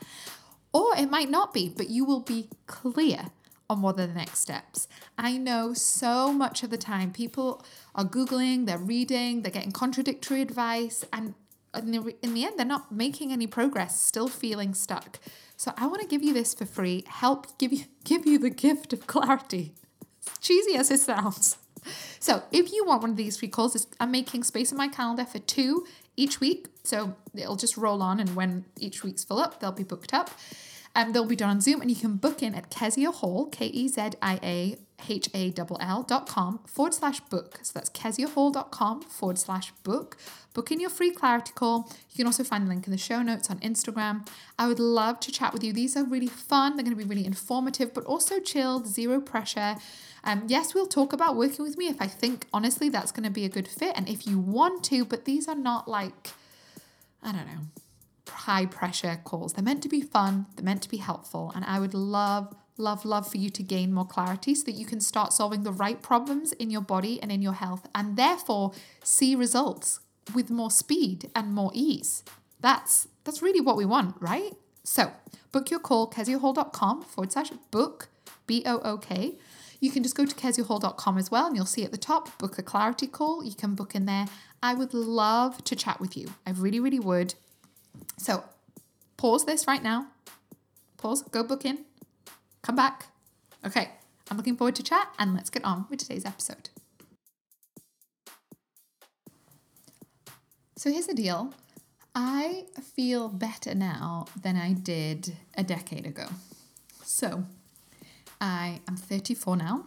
Or 0.74 0.96
it 0.98 1.10
might 1.10 1.30
not 1.30 1.54
be, 1.54 1.70
but 1.70 1.90
you 1.90 2.06
will 2.06 2.20
be 2.20 2.50
clear 2.68 3.28
on 3.70 3.82
what 3.82 4.00
are 4.00 4.08
the 4.08 4.14
next 4.14 4.40
steps. 4.40 4.88
I 5.18 5.38
know 5.38 5.74
so 5.74 6.32
much 6.32 6.64
of 6.64 6.70
the 6.70 6.78
time 6.78 7.12
people 7.12 7.66
are 7.96 8.06
Googling, 8.06 8.66
they're 8.66 8.78
reading, 8.78 9.42
they're 9.42 9.52
getting 9.52 9.72
contradictory 9.72 10.42
advice, 10.42 11.04
and 11.12 11.34
in 11.78 11.92
the, 11.92 12.16
in 12.22 12.34
the 12.34 12.46
end, 12.46 12.58
they're 12.58 12.66
not 12.66 12.92
making 12.92 13.32
any 13.32 13.48
progress, 13.48 14.00
still 14.00 14.28
feeling 14.28 14.74
stuck. 14.74 15.20
So 15.58 15.72
I 15.78 15.88
want 15.88 16.02
to 16.02 16.08
give 16.08 16.24
you 16.24 16.34
this 16.34 16.54
for 16.54 16.66
free, 16.66 17.04
help 17.08 17.58
give 17.58 17.72
you 17.72 17.86
give 18.04 18.26
you 18.26 18.38
the 18.38 18.50
gift 18.50 18.94
of 18.94 19.08
clarity. 19.08 19.74
cheesy 20.42 20.76
as 20.76 20.92
it 20.92 21.00
sounds. 21.00 21.58
So 22.20 22.44
if 22.52 22.74
you 22.74 22.84
want 22.86 23.02
one 23.04 23.12
of 23.12 23.18
these 23.18 23.38
free 23.38 23.48
calls, 23.48 23.88
I'm 24.00 24.12
making 24.12 24.44
space 24.44 24.72
in 24.72 24.78
my 24.78 24.88
calendar 24.88 25.26
for 25.26 25.40
two 25.40 25.86
each 26.18 26.40
week. 26.40 26.68
So 26.84 27.16
it'll 27.36 27.56
just 27.56 27.78
roll 27.78 28.02
on, 28.02 28.20
and 28.20 28.36
when 28.36 28.66
each 28.80 29.04
week's 29.04 29.24
full 29.24 29.40
up, 29.40 29.60
they'll 29.60 29.72
be 29.72 29.84
booked 29.84 30.14
up. 30.14 30.32
Um, 30.96 31.12
they'll 31.12 31.26
be 31.26 31.36
done 31.36 31.50
on 31.50 31.62
Zoom, 31.62 31.82
and 31.82 31.90
you 31.90 31.96
can 31.96 32.16
book 32.16 32.42
in 32.42 32.56
at 32.56 32.70
Kezia 32.70 33.12
Hall, 33.12 33.48
K 33.48 33.68
E 33.68 33.88
Z 33.88 34.12
I 34.22 34.40
A 34.42 34.78
H 35.10 35.30
A 35.34 35.54
L 35.58 35.78
L 35.80 36.04
dot 36.04 36.28
com 36.28 36.60
forward 36.66 36.94
slash 36.94 37.20
book. 37.20 37.60
So 37.64 37.72
that's 37.74 37.90
keziahall.com 37.90 39.02
forward 39.02 39.38
slash 39.38 39.72
book. 39.84 40.18
Book 40.54 40.72
in 40.72 40.80
your 40.80 40.90
free 40.90 41.12
clarity 41.12 41.52
call. 41.54 41.90
You 42.12 42.18
can 42.18 42.26
also 42.26 42.44
find 42.44 42.66
the 42.66 42.70
link 42.70 42.88
in 42.88 42.92
the 42.92 42.98
show 42.98 43.22
notes 43.22 43.50
on 43.50 43.60
Instagram. 43.60 44.28
I 44.58 44.68
would 44.68 44.80
love 44.80 45.20
to 45.22 45.32
chat 45.32 45.54
with 45.54 45.64
you. 45.64 45.74
These 45.74 45.98
are 45.98 46.06
really 46.06 46.28
fun. 46.28 46.76
They're 46.76 46.86
going 46.86 46.98
to 46.98 47.04
be 47.04 47.08
really 47.08 47.26
informative, 47.26 47.94
but 47.94 48.06
also 48.06 48.40
chilled, 48.40 48.88
zero 48.88 49.20
pressure. 49.20 49.76
Um, 50.24 50.44
yes, 50.48 50.74
we'll 50.74 50.88
talk 50.88 51.14
about 51.14 51.36
working 51.36 51.64
with 51.64 51.78
me 51.78 51.88
if 51.88 52.02
I 52.02 52.08
think 52.08 52.48
honestly 52.52 52.90
that's 52.90 53.12
going 53.12 53.26
to 53.26 53.30
be 53.30 53.46
a 53.46 53.50
good 53.50 53.68
fit 53.68 53.94
and 53.96 54.10
if 54.10 54.26
you 54.26 54.40
want 54.40 54.84
to, 54.86 55.06
but 55.06 55.26
these 55.26 55.48
are 55.48 55.56
not 55.56 55.88
like, 55.88 56.32
I 57.22 57.32
don't 57.32 57.46
know, 57.46 57.62
high 58.28 58.66
pressure 58.66 59.20
calls. 59.24 59.54
They're 59.54 59.64
meant 59.64 59.84
to 59.84 59.90
be 59.90 60.02
fun, 60.02 60.48
they're 60.56 60.66
meant 60.66 60.82
to 60.82 60.90
be 60.90 60.98
helpful, 60.98 61.52
and 61.54 61.64
I 61.64 61.80
would 61.80 61.94
love, 61.94 62.56
love, 62.78 63.06
love 63.06 63.30
for 63.30 63.38
you 63.38 63.50
to 63.50 63.64
gain 63.64 63.94
more 63.94 64.06
clarity 64.06 64.56
so 64.56 64.64
that 64.66 64.74
you 64.74 64.86
can 64.86 65.00
start 65.00 65.34
solving 65.34 65.64
the 65.64 65.72
right 65.72 66.02
problems 66.02 66.52
in 66.54 66.70
your 66.70 66.82
body 66.82 67.22
and 67.22 67.32
in 67.32 67.42
your 67.42 67.54
health 67.54 67.88
and 67.94 68.18
therefore 68.18 68.72
see 69.04 69.36
results 69.36 70.00
with 70.34 70.50
more 70.50 70.72
speed 70.72 71.30
and 71.36 71.54
more 71.54 71.72
ease. 71.74 72.24
That's 72.60 73.08
that's 73.24 73.42
really 73.42 73.62
what 73.62 73.78
we 73.78 73.86
want, 73.86 74.16
right? 74.20 74.54
So 74.84 75.12
book 75.52 75.70
your 75.72 75.80
call, 75.80 76.10
keziahall.com 76.10 77.04
forward 77.04 77.32
slash 77.32 77.50
book, 77.72 78.10
B 78.48 78.64
O 78.66 78.80
O 78.80 78.98
K. 78.98 79.36
You 79.80 79.92
can 79.92 80.04
just 80.04 80.16
go 80.16 80.26
to 80.26 80.36
keziahall.com 80.36 81.18
as 81.18 81.30
well 81.30 81.48
and 81.48 81.56
you'll 81.56 81.66
see 81.66 81.84
at 81.84 81.92
the 81.92 81.98
top, 81.98 82.38
book 82.38 82.58
a 82.58 82.64
clarity 82.64 83.08
call. 83.08 83.44
You 83.44 83.54
can 83.54 83.76
book 83.76 83.94
in 83.94 84.06
there. 84.06 84.26
I 84.64 84.74
would 84.74 84.94
love 84.94 85.64
to 85.66 85.76
chat 85.76 86.00
with 86.00 86.18
you. 86.18 86.28
I 86.46 86.52
really, 86.52 86.80
really 86.80 87.00
would. 87.00 87.36
So 88.18 88.44
pause 89.18 89.46
this 89.46 89.68
right 89.68 89.84
now. 89.84 90.08
Pause, 90.98 91.24
go 91.24 91.44
book 91.44 91.66
in, 91.66 91.86
come 92.66 92.76
back. 92.76 93.06
Okay, 93.64 93.92
I'm 94.30 94.38
looking 94.38 94.58
forward 94.58 94.76
to 94.76 94.84
chat 94.84 95.14
and 95.20 95.36
let's 95.36 95.52
get 95.52 95.64
on 95.64 95.86
with 95.90 96.00
today's 96.00 96.26
episode. 96.26 96.70
So 100.76 100.92
here's 100.92 101.06
the 101.06 101.14
deal. 101.14 101.54
I 102.16 102.66
feel 102.96 103.30
better 103.30 103.76
now 103.76 104.26
than 104.42 104.56
I 104.56 104.74
did 104.74 105.36
a 105.56 105.64
decade 105.64 106.08
ago. 106.08 106.26
So 107.04 107.46
I 108.42 108.82
am 108.88 108.96
34 108.96 109.58
now 109.58 109.86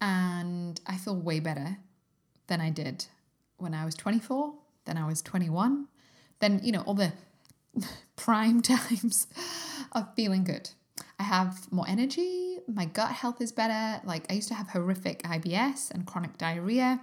and 0.00 0.80
I 0.84 0.96
feel 0.96 1.14
way 1.14 1.38
better 1.38 1.76
than 2.48 2.60
I 2.60 2.70
did 2.70 3.06
when 3.58 3.72
I 3.72 3.84
was 3.84 3.94
24, 3.94 4.52
then 4.84 4.96
I 4.96 5.06
was 5.06 5.22
21, 5.22 5.86
than, 6.40 6.60
you 6.62 6.72
know, 6.72 6.82
all 6.82 6.94
the 6.94 7.12
prime 8.16 8.62
times 8.62 9.28
of 9.92 10.12
feeling 10.16 10.42
good. 10.42 10.70
I 11.18 11.24
have 11.24 11.70
more 11.72 11.86
energy, 11.88 12.58
my 12.68 12.84
gut 12.84 13.10
health 13.10 13.40
is 13.40 13.50
better. 13.50 14.00
Like 14.06 14.30
I 14.30 14.34
used 14.34 14.48
to 14.48 14.54
have 14.54 14.68
horrific 14.68 15.22
IBS 15.22 15.90
and 15.90 16.06
chronic 16.06 16.36
diarrhea. 16.36 17.00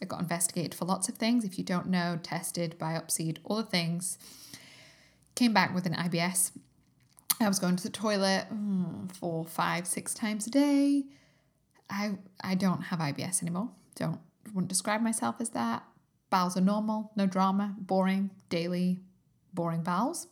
I 0.00 0.04
got 0.04 0.20
investigated 0.20 0.74
for 0.74 0.84
lots 0.84 1.08
of 1.08 1.16
things. 1.16 1.44
If 1.44 1.58
you 1.58 1.64
don't 1.64 1.88
know, 1.88 2.18
tested, 2.22 2.76
biopsied, 2.78 3.38
all 3.44 3.56
the 3.56 3.64
things. 3.64 4.16
Came 5.34 5.52
back 5.52 5.74
with 5.74 5.86
an 5.86 5.94
IBS. 5.94 6.52
I 7.40 7.48
was 7.48 7.58
going 7.58 7.76
to 7.76 7.82
the 7.82 7.90
toilet 7.90 8.46
mm, 8.52 9.12
four, 9.12 9.44
five, 9.44 9.86
six 9.86 10.14
times 10.14 10.46
a 10.46 10.50
day. 10.50 11.04
I 11.90 12.12
I 12.40 12.54
don't 12.54 12.82
have 12.82 13.00
IBS 13.00 13.42
anymore. 13.42 13.70
Don't 13.96 14.20
wouldn't 14.54 14.68
describe 14.68 15.02
myself 15.02 15.36
as 15.40 15.50
that. 15.50 15.84
Bowels 16.30 16.56
are 16.56 16.62
normal, 16.62 17.10
no 17.16 17.26
drama, 17.26 17.74
boring, 17.78 18.30
daily, 18.50 19.00
boring 19.54 19.82
bowels. 19.82 20.26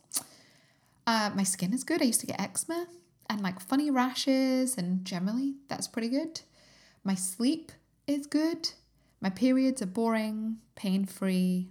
Uh, 1.05 1.31
my 1.33 1.43
skin 1.43 1.73
is 1.73 1.83
good. 1.83 2.01
I 2.01 2.05
used 2.05 2.19
to 2.21 2.27
get 2.27 2.39
eczema 2.39 2.87
and 3.29 3.41
like 3.41 3.59
funny 3.59 3.91
rashes, 3.91 4.77
and 4.77 5.05
generally 5.05 5.55
that's 5.67 5.87
pretty 5.87 6.09
good. 6.09 6.41
My 7.03 7.15
sleep 7.15 7.71
is 8.05 8.27
good. 8.27 8.69
My 9.21 9.29
periods 9.29 9.81
are 9.81 9.87
boring, 9.87 10.57
pain 10.75 11.05
free, 11.05 11.69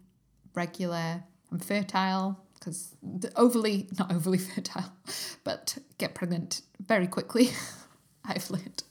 regular. 0.54 1.24
I'm 1.52 1.58
fertile 1.58 2.40
because 2.54 2.96
overly, 3.36 3.88
not 3.98 4.12
overly 4.12 4.38
fertile, 4.38 4.92
but 5.44 5.78
get 5.98 6.14
pregnant 6.14 6.62
very 6.80 7.06
quickly. 7.06 7.50
I've 8.24 8.50
learned. 8.50 8.82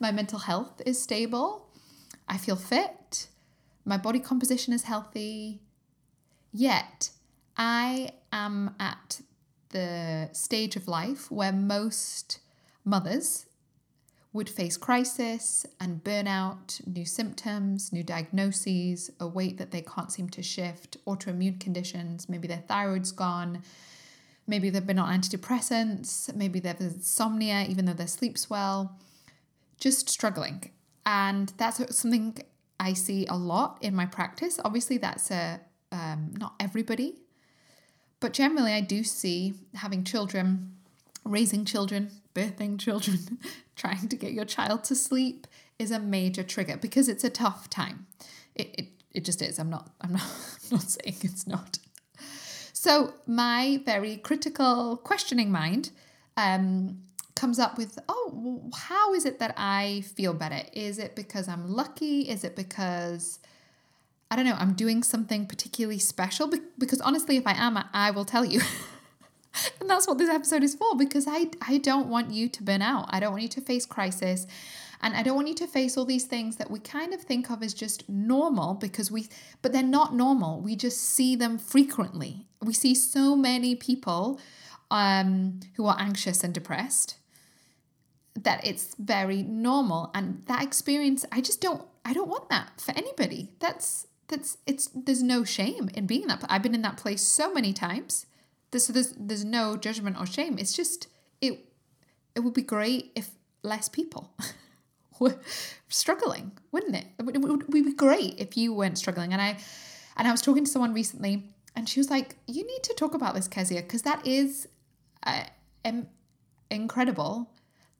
My 0.00 0.10
mental 0.10 0.38
health 0.38 0.80
is 0.86 1.00
stable. 1.00 1.68
I 2.28 2.38
feel 2.38 2.56
fit. 2.56 3.28
My 3.84 3.98
body 3.98 4.18
composition 4.18 4.72
is 4.72 4.84
healthy. 4.84 5.60
Yet, 6.52 7.10
I 7.56 8.10
am 8.32 8.74
at 8.80 9.20
the 9.74 10.30
stage 10.32 10.76
of 10.76 10.88
life 10.88 11.30
where 11.30 11.52
most 11.52 12.38
mothers 12.84 13.46
would 14.32 14.48
face 14.48 14.76
crisis 14.76 15.66
and 15.78 16.02
burnout, 16.02 16.84
new 16.86 17.04
symptoms, 17.04 17.92
new 17.92 18.02
diagnoses, 18.02 19.10
a 19.20 19.26
weight 19.26 19.58
that 19.58 19.70
they 19.72 19.82
can't 19.82 20.10
seem 20.10 20.28
to 20.28 20.42
shift, 20.42 20.96
autoimmune 21.06 21.60
conditions, 21.60 22.28
maybe 22.28 22.48
their 22.48 22.64
thyroid's 22.68 23.12
gone, 23.12 23.62
maybe 24.46 24.70
they've 24.70 24.86
been 24.86 24.98
on 24.98 25.20
antidepressants, 25.20 26.34
maybe 26.34 26.58
they 26.58 26.68
have 26.68 26.80
insomnia 26.80 27.66
even 27.68 27.84
though 27.84 27.92
they 27.92 28.06
sleeps 28.06 28.48
well, 28.48 28.96
just 29.78 30.08
struggling. 30.08 30.70
And 31.04 31.52
that's 31.58 31.96
something 31.96 32.38
I 32.80 32.92
see 32.94 33.26
a 33.26 33.36
lot 33.36 33.78
in 33.82 33.94
my 33.94 34.06
practice. 34.06 34.58
Obviously, 34.64 34.98
that's 34.98 35.30
a 35.30 35.60
um, 35.92 36.34
not 36.38 36.54
everybody, 36.58 37.23
but 38.24 38.32
generally, 38.32 38.72
I 38.72 38.80
do 38.80 39.04
see 39.04 39.52
having 39.74 40.02
children, 40.02 40.72
raising 41.26 41.66
children, 41.66 42.10
birthing 42.34 42.80
children, 42.80 43.18
trying 43.76 44.08
to 44.08 44.16
get 44.16 44.32
your 44.32 44.46
child 44.46 44.82
to 44.84 44.94
sleep 44.94 45.46
is 45.78 45.90
a 45.90 45.98
major 45.98 46.42
trigger 46.42 46.78
because 46.78 47.06
it's 47.06 47.22
a 47.22 47.28
tough 47.28 47.68
time. 47.68 48.06
It, 48.54 48.74
it, 48.78 48.86
it 49.12 49.24
just 49.26 49.42
is. 49.42 49.58
I'm 49.58 49.68
not, 49.68 49.90
I'm 50.00 50.12
not, 50.14 50.22
I'm 50.22 50.78
not 50.78 50.84
saying 50.84 51.16
it's 51.20 51.46
not. 51.46 51.78
So 52.72 53.12
my 53.26 53.82
very 53.84 54.16
critical, 54.16 54.96
questioning 54.96 55.52
mind 55.52 55.90
um, 56.38 57.02
comes 57.34 57.58
up 57.58 57.76
with, 57.76 57.98
oh, 58.08 58.70
how 58.74 59.12
is 59.12 59.26
it 59.26 59.38
that 59.40 59.52
I 59.58 60.02
feel 60.16 60.32
better? 60.32 60.62
Is 60.72 60.98
it 60.98 61.14
because 61.14 61.46
I'm 61.46 61.70
lucky? 61.70 62.22
Is 62.22 62.42
it 62.42 62.56
because 62.56 63.38
I 64.30 64.36
don't 64.36 64.46
know, 64.46 64.56
I'm 64.58 64.74
doing 64.74 65.02
something 65.02 65.46
particularly 65.46 65.98
special? 65.98 66.50
Because 66.78 67.00
honestly, 67.00 67.36
if 67.36 67.46
I 67.46 67.52
am, 67.52 67.78
I 67.92 68.10
will 68.10 68.24
tell 68.24 68.44
you. 68.44 68.60
and 69.80 69.88
that's 69.88 70.06
what 70.06 70.18
this 70.18 70.30
episode 70.30 70.62
is 70.62 70.74
for 70.74 70.96
because 70.96 71.26
I, 71.28 71.50
I 71.66 71.78
don't 71.78 72.08
want 72.08 72.32
you 72.32 72.48
to 72.48 72.62
burn 72.62 72.82
out. 72.82 73.06
I 73.10 73.20
don't 73.20 73.32
want 73.32 73.42
you 73.42 73.48
to 73.50 73.60
face 73.60 73.86
crisis. 73.86 74.46
And 75.00 75.14
I 75.14 75.22
don't 75.22 75.36
want 75.36 75.48
you 75.48 75.54
to 75.56 75.66
face 75.66 75.96
all 75.96 76.06
these 76.06 76.24
things 76.24 76.56
that 76.56 76.70
we 76.70 76.78
kind 76.78 77.12
of 77.12 77.20
think 77.20 77.50
of 77.50 77.62
as 77.62 77.74
just 77.74 78.08
normal 78.08 78.74
because 78.74 79.10
we, 79.10 79.28
but 79.60 79.72
they're 79.72 79.82
not 79.82 80.14
normal. 80.14 80.60
We 80.60 80.76
just 80.76 80.98
see 80.98 81.36
them 81.36 81.58
frequently. 81.58 82.46
We 82.62 82.72
see 82.72 82.94
so 82.94 83.36
many 83.36 83.74
people 83.74 84.40
um, 84.90 85.60
who 85.76 85.86
are 85.86 85.96
anxious 85.98 86.42
and 86.42 86.54
depressed 86.54 87.16
that 88.34 88.66
it's 88.66 88.94
very 88.98 89.42
normal. 89.42 90.10
And 90.14 90.42
that 90.46 90.62
experience, 90.62 91.24
I 91.30 91.40
just 91.40 91.60
don't, 91.60 91.82
I 92.04 92.12
don't 92.12 92.28
want 92.28 92.48
that 92.48 92.80
for 92.80 92.92
anybody. 92.92 93.50
That's, 93.60 94.06
that's, 94.28 94.58
it's, 94.66 94.90
there's 94.94 95.22
no 95.22 95.44
shame 95.44 95.90
in 95.94 96.06
being 96.06 96.26
that. 96.28 96.44
I've 96.48 96.62
been 96.62 96.74
in 96.74 96.82
that 96.82 96.96
place 96.96 97.22
so 97.22 97.52
many 97.52 97.72
times. 97.72 98.26
There's, 98.70 98.88
there's, 98.88 99.12
there's 99.18 99.44
no 99.44 99.76
judgment 99.76 100.18
or 100.18 100.26
shame. 100.26 100.58
It's 100.58 100.72
just, 100.72 101.08
it, 101.40 101.64
it 102.34 102.40
would 102.40 102.54
be 102.54 102.62
great 102.62 103.12
if 103.14 103.30
less 103.62 103.88
people 103.88 104.32
were 105.18 105.36
struggling, 105.88 106.52
wouldn't 106.72 106.96
it? 106.96 107.06
It 107.18 107.24
would, 107.24 107.36
it 107.36 107.42
would 107.42 107.70
be 107.70 107.92
great 107.94 108.38
if 108.38 108.56
you 108.56 108.74
weren't 108.74 108.98
struggling. 108.98 109.32
And 109.32 109.40
I 109.40 109.58
and 110.16 110.28
I 110.28 110.30
was 110.30 110.42
talking 110.42 110.64
to 110.64 110.70
someone 110.70 110.94
recently, 110.94 111.42
and 111.74 111.88
she 111.88 111.98
was 111.98 112.10
like, 112.10 112.36
"You 112.46 112.64
need 112.66 112.82
to 112.84 112.94
talk 112.94 113.14
about 113.14 113.34
this, 113.34 113.48
Kezia, 113.48 113.82
because 113.82 114.02
that 114.02 114.24
is 114.26 114.68
uh, 115.24 115.44
um, 115.84 116.06
incredible 116.70 117.50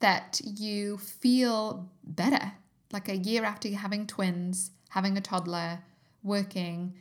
that 0.00 0.40
you 0.45 0.99
feel 0.99 1.88
better. 2.04 2.52
Like 2.93 3.09
a 3.09 3.16
year 3.16 3.45
after 3.45 3.69
having 3.71 4.07
twins, 4.07 4.71
having 4.90 5.16
a 5.16 5.21
toddler, 5.21 5.81
working." 6.25 6.95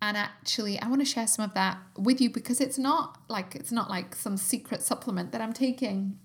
And 0.00 0.16
actually, 0.16 0.80
I 0.80 0.88
want 0.88 1.00
to 1.00 1.04
share 1.04 1.28
some 1.28 1.44
of 1.44 1.54
that 1.54 1.78
with 1.96 2.20
you 2.20 2.30
because 2.30 2.60
it's 2.60 2.78
not 2.78 3.18
like 3.28 3.54
it's 3.54 3.70
not 3.70 3.90
like 3.90 4.16
some 4.16 4.36
secret 4.36 4.82
supplement 4.82 5.32
that 5.32 5.40
I'm 5.40 5.52
taking. 5.52 6.18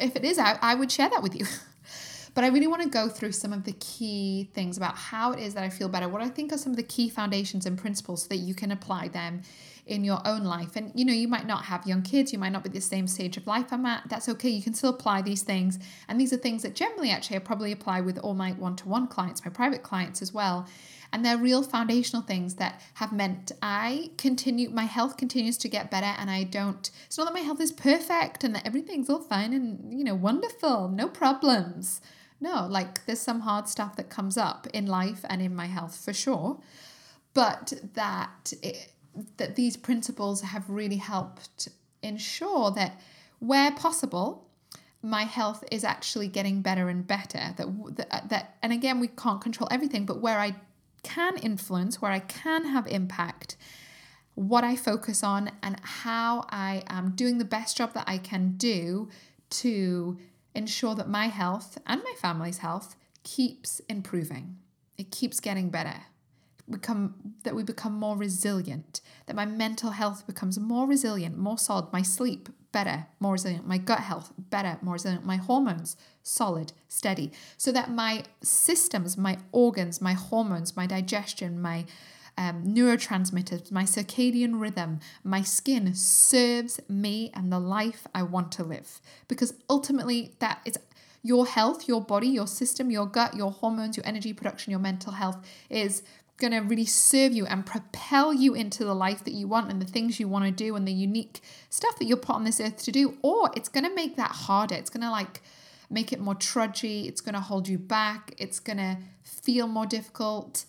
If 0.00 0.16
it 0.16 0.24
is, 0.24 0.38
I, 0.38 0.58
I 0.62 0.74
would 0.74 0.90
share 0.90 1.10
that 1.10 1.22
with 1.22 1.34
you. 1.34 1.46
But 2.34 2.44
I 2.44 2.46
really 2.46 2.66
want 2.66 2.82
to 2.82 2.88
go 2.88 3.08
through 3.08 3.32
some 3.32 3.52
of 3.52 3.64
the 3.64 3.72
key 3.72 4.50
things 4.54 4.78
about 4.78 4.96
how 4.96 5.32
it 5.32 5.40
is 5.40 5.54
that 5.54 5.64
I 5.64 5.68
feel 5.68 5.88
better, 5.88 6.08
what 6.08 6.22
I 6.22 6.28
think 6.28 6.52
are 6.52 6.56
some 6.56 6.72
of 6.72 6.76
the 6.76 6.82
key 6.82 7.10
foundations 7.10 7.66
and 7.66 7.76
principles 7.76 8.22
so 8.22 8.28
that 8.28 8.36
you 8.36 8.54
can 8.54 8.70
apply 8.70 9.08
them 9.08 9.42
in 9.86 10.02
your 10.02 10.20
own 10.24 10.44
life. 10.44 10.76
And 10.76 10.92
you 10.94 11.04
know, 11.04 11.12
you 11.12 11.28
might 11.28 11.46
not 11.46 11.66
have 11.66 11.86
young 11.86 12.02
kids, 12.02 12.32
you 12.32 12.38
might 12.38 12.52
not 12.52 12.62
be 12.62 12.70
the 12.70 12.80
same 12.80 13.06
stage 13.06 13.36
of 13.36 13.46
life 13.46 13.66
I'm 13.70 13.84
at. 13.84 14.04
That's 14.08 14.28
okay. 14.30 14.48
You 14.48 14.62
can 14.62 14.72
still 14.72 14.90
apply 14.90 15.22
these 15.22 15.42
things. 15.42 15.78
And 16.08 16.18
these 16.18 16.32
are 16.32 16.38
things 16.38 16.62
that 16.62 16.74
generally 16.74 17.10
actually 17.10 17.36
I 17.36 17.40
probably 17.40 17.72
apply 17.72 18.00
with 18.00 18.18
all 18.18 18.34
my 18.34 18.52
one-to-one 18.52 19.08
clients, 19.08 19.44
my 19.44 19.50
private 19.50 19.82
clients 19.82 20.22
as 20.22 20.32
well. 20.32 20.66
And 21.12 21.24
they're 21.24 21.36
real 21.36 21.62
foundational 21.62 22.22
things 22.22 22.54
that 22.54 22.80
have 22.94 23.12
meant 23.12 23.52
I 23.60 24.10
continue, 24.16 24.70
my 24.70 24.84
health 24.84 25.16
continues 25.18 25.58
to 25.58 25.68
get 25.68 25.90
better. 25.90 26.14
And 26.18 26.30
I 26.30 26.44
don't, 26.44 26.90
it's 27.06 27.18
not 27.18 27.24
that 27.24 27.34
my 27.34 27.40
health 27.40 27.60
is 27.60 27.70
perfect 27.70 28.44
and 28.44 28.54
that 28.54 28.66
everything's 28.66 29.10
all 29.10 29.20
fine 29.20 29.52
and, 29.52 29.92
you 29.92 30.04
know, 30.04 30.14
wonderful, 30.14 30.88
no 30.88 31.08
problems. 31.08 32.00
No, 32.40 32.66
like 32.66 33.06
there's 33.06 33.20
some 33.20 33.40
hard 33.40 33.68
stuff 33.68 33.94
that 33.96 34.10
comes 34.10 34.36
up 34.36 34.66
in 34.72 34.86
life 34.86 35.24
and 35.28 35.40
in 35.40 35.54
my 35.54 35.66
health 35.66 36.02
for 36.04 36.12
sure, 36.12 36.58
but 37.34 37.72
that 37.94 38.52
it, 38.62 38.92
that 39.36 39.54
these 39.54 39.76
principles 39.76 40.40
have 40.40 40.68
really 40.68 40.96
helped 40.96 41.68
ensure 42.02 42.72
that 42.72 43.00
where 43.38 43.70
possible, 43.70 44.48
my 45.02 45.22
health 45.22 45.62
is 45.70 45.84
actually 45.84 46.28
getting 46.28 46.62
better 46.62 46.88
and 46.88 47.06
better. 47.06 47.54
That 47.56 47.96
that, 47.96 48.28
that 48.30 48.56
and 48.62 48.72
again, 48.72 48.98
we 49.00 49.08
can't 49.08 49.40
control 49.40 49.68
everything, 49.70 50.06
but 50.06 50.20
where 50.20 50.38
I 50.38 50.56
can 51.02 51.36
influence, 51.38 52.00
where 52.00 52.12
I 52.12 52.20
can 52.20 52.66
have 52.66 52.86
impact, 52.86 53.56
what 54.34 54.64
I 54.64 54.76
focus 54.76 55.22
on, 55.22 55.50
and 55.62 55.78
how 55.82 56.46
I 56.48 56.82
am 56.86 57.12
doing 57.14 57.38
the 57.38 57.44
best 57.44 57.76
job 57.76 57.92
that 57.94 58.04
I 58.06 58.18
can 58.18 58.52
do 58.56 59.08
to 59.50 60.18
ensure 60.54 60.94
that 60.94 61.08
my 61.08 61.26
health 61.26 61.78
and 61.86 62.02
my 62.02 62.14
family's 62.18 62.58
health 62.58 62.96
keeps 63.22 63.80
improving. 63.88 64.58
It 64.96 65.10
keeps 65.10 65.40
getting 65.40 65.70
better. 65.70 66.02
Become 66.70 67.34
that 67.42 67.56
we 67.56 67.64
become 67.64 67.94
more 67.94 68.16
resilient, 68.16 69.00
that 69.26 69.36
my 69.36 69.44
mental 69.44 69.90
health 69.90 70.26
becomes 70.26 70.58
more 70.58 70.86
resilient, 70.86 71.36
more 71.36 71.58
solid, 71.58 71.92
my 71.92 72.02
sleep 72.02 72.48
better, 72.72 73.06
more 73.20 73.32
resilient, 73.32 73.66
my 73.66 73.78
gut 73.78 74.00
health 74.00 74.32
better, 74.38 74.78
more 74.82 74.94
resilient, 74.94 75.24
my 75.24 75.36
hormones 75.36 75.96
solid, 76.22 76.72
steady, 76.88 77.32
so 77.56 77.72
that 77.72 77.90
my 77.90 78.24
systems, 78.42 79.16
my 79.16 79.38
organs, 79.50 80.00
my 80.00 80.12
hormones, 80.12 80.76
my 80.76 80.86
digestion, 80.86 81.60
my 81.60 81.84
um, 82.38 82.64
neurotransmitters, 82.64 83.70
my 83.70 83.84
circadian 83.84 84.60
rhythm, 84.60 85.00
my 85.22 85.42
skin 85.42 85.94
serves 85.94 86.80
me 86.88 87.30
and 87.34 87.52
the 87.52 87.58
life 87.58 88.06
I 88.14 88.22
want 88.22 88.52
to 88.52 88.64
live. 88.64 89.00
Because 89.28 89.54
ultimately, 89.68 90.34
that 90.38 90.60
is 90.64 90.78
your 91.22 91.46
health, 91.46 91.86
your 91.86 92.00
body, 92.00 92.28
your 92.28 92.46
system, 92.46 92.90
your 92.90 93.06
gut, 93.06 93.36
your 93.36 93.52
hormones, 93.52 93.96
your 93.96 94.06
energy 94.06 94.32
production, 94.32 94.70
your 94.70 94.80
mental 94.80 95.12
health 95.12 95.44
is 95.70 96.02
going 96.38 96.52
to 96.52 96.60
really 96.60 96.84
serve 96.84 97.32
you 97.32 97.46
and 97.46 97.64
propel 97.64 98.32
you 98.32 98.54
into 98.54 98.84
the 98.84 98.94
life 98.94 99.22
that 99.24 99.34
you 99.34 99.46
want 99.46 99.70
and 99.70 99.80
the 99.80 99.86
things 99.86 100.18
you 100.18 100.28
want 100.28 100.44
to 100.44 100.50
do 100.50 100.74
and 100.74 100.86
the 100.86 100.92
unique 100.92 101.40
stuff 101.70 101.98
that 101.98 102.06
you're 102.06 102.16
put 102.16 102.34
on 102.34 102.44
this 102.44 102.60
earth 102.60 102.82
to 102.84 102.92
do. 102.92 103.18
Or 103.22 103.50
it's 103.56 103.68
going 103.68 103.84
to 103.84 103.94
make 103.94 104.16
that 104.16 104.30
harder. 104.32 104.74
It's 104.74 104.90
going 104.90 105.02
to 105.02 105.10
like 105.10 105.42
make 105.90 106.12
it 106.12 106.20
more 106.20 106.34
trudgy. 106.34 107.06
It's 107.06 107.20
going 107.20 107.34
to 107.34 107.40
hold 107.40 107.68
you 107.68 107.78
back. 107.78 108.34
It's 108.38 108.58
going 108.58 108.78
to 108.78 108.98
feel 109.22 109.66
more 109.66 109.86
difficult 109.86 110.64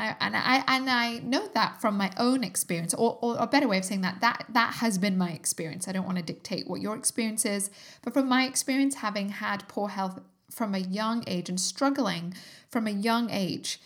I, 0.00 0.16
and 0.20 0.36
I 0.36 0.64
and 0.66 0.88
I 0.88 1.18
know 1.18 1.46
that 1.52 1.80
from 1.80 1.96
my 1.96 2.10
own 2.16 2.42
experience, 2.42 2.94
or, 2.94 3.18
or 3.20 3.36
a 3.38 3.46
better 3.46 3.68
way 3.68 3.76
of 3.78 3.84
saying 3.84 4.00
that 4.00 4.20
that 4.20 4.46
that 4.48 4.74
has 4.74 4.96
been 4.96 5.18
my 5.18 5.30
experience. 5.30 5.86
I 5.86 5.92
don't 5.92 6.06
want 6.06 6.16
to 6.16 6.24
dictate 6.24 6.68
what 6.68 6.80
your 6.80 6.96
experience 6.96 7.44
is, 7.44 7.70
but 8.02 8.14
from 8.14 8.28
my 8.28 8.44
experience, 8.44 8.96
having 8.96 9.28
had 9.28 9.68
poor 9.68 9.88
health 9.88 10.20
from 10.50 10.74
a 10.74 10.78
young 10.78 11.22
age 11.26 11.48
and 11.48 11.60
struggling 11.60 12.34
from 12.70 12.86
a 12.86 12.90
young 12.90 13.30
age, 13.30 13.80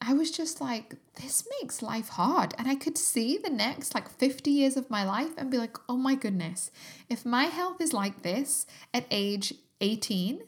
I 0.00 0.14
was 0.14 0.30
just 0.30 0.60
like, 0.60 0.94
this 1.20 1.46
makes 1.60 1.82
life 1.82 2.08
hard. 2.10 2.54
And 2.58 2.68
I 2.68 2.74
could 2.74 2.96
see 2.96 3.38
the 3.38 3.50
next 3.50 3.94
like 3.94 4.08
50 4.08 4.50
years 4.50 4.76
of 4.76 4.90
my 4.90 5.04
life 5.04 5.32
and 5.36 5.50
be 5.50 5.58
like, 5.58 5.76
oh 5.88 5.96
my 5.96 6.14
goodness, 6.14 6.70
if 7.08 7.24
my 7.24 7.44
health 7.44 7.80
is 7.80 7.92
like 7.92 8.22
this 8.22 8.66
at 8.94 9.06
age 9.10 9.54
18, 9.80 10.40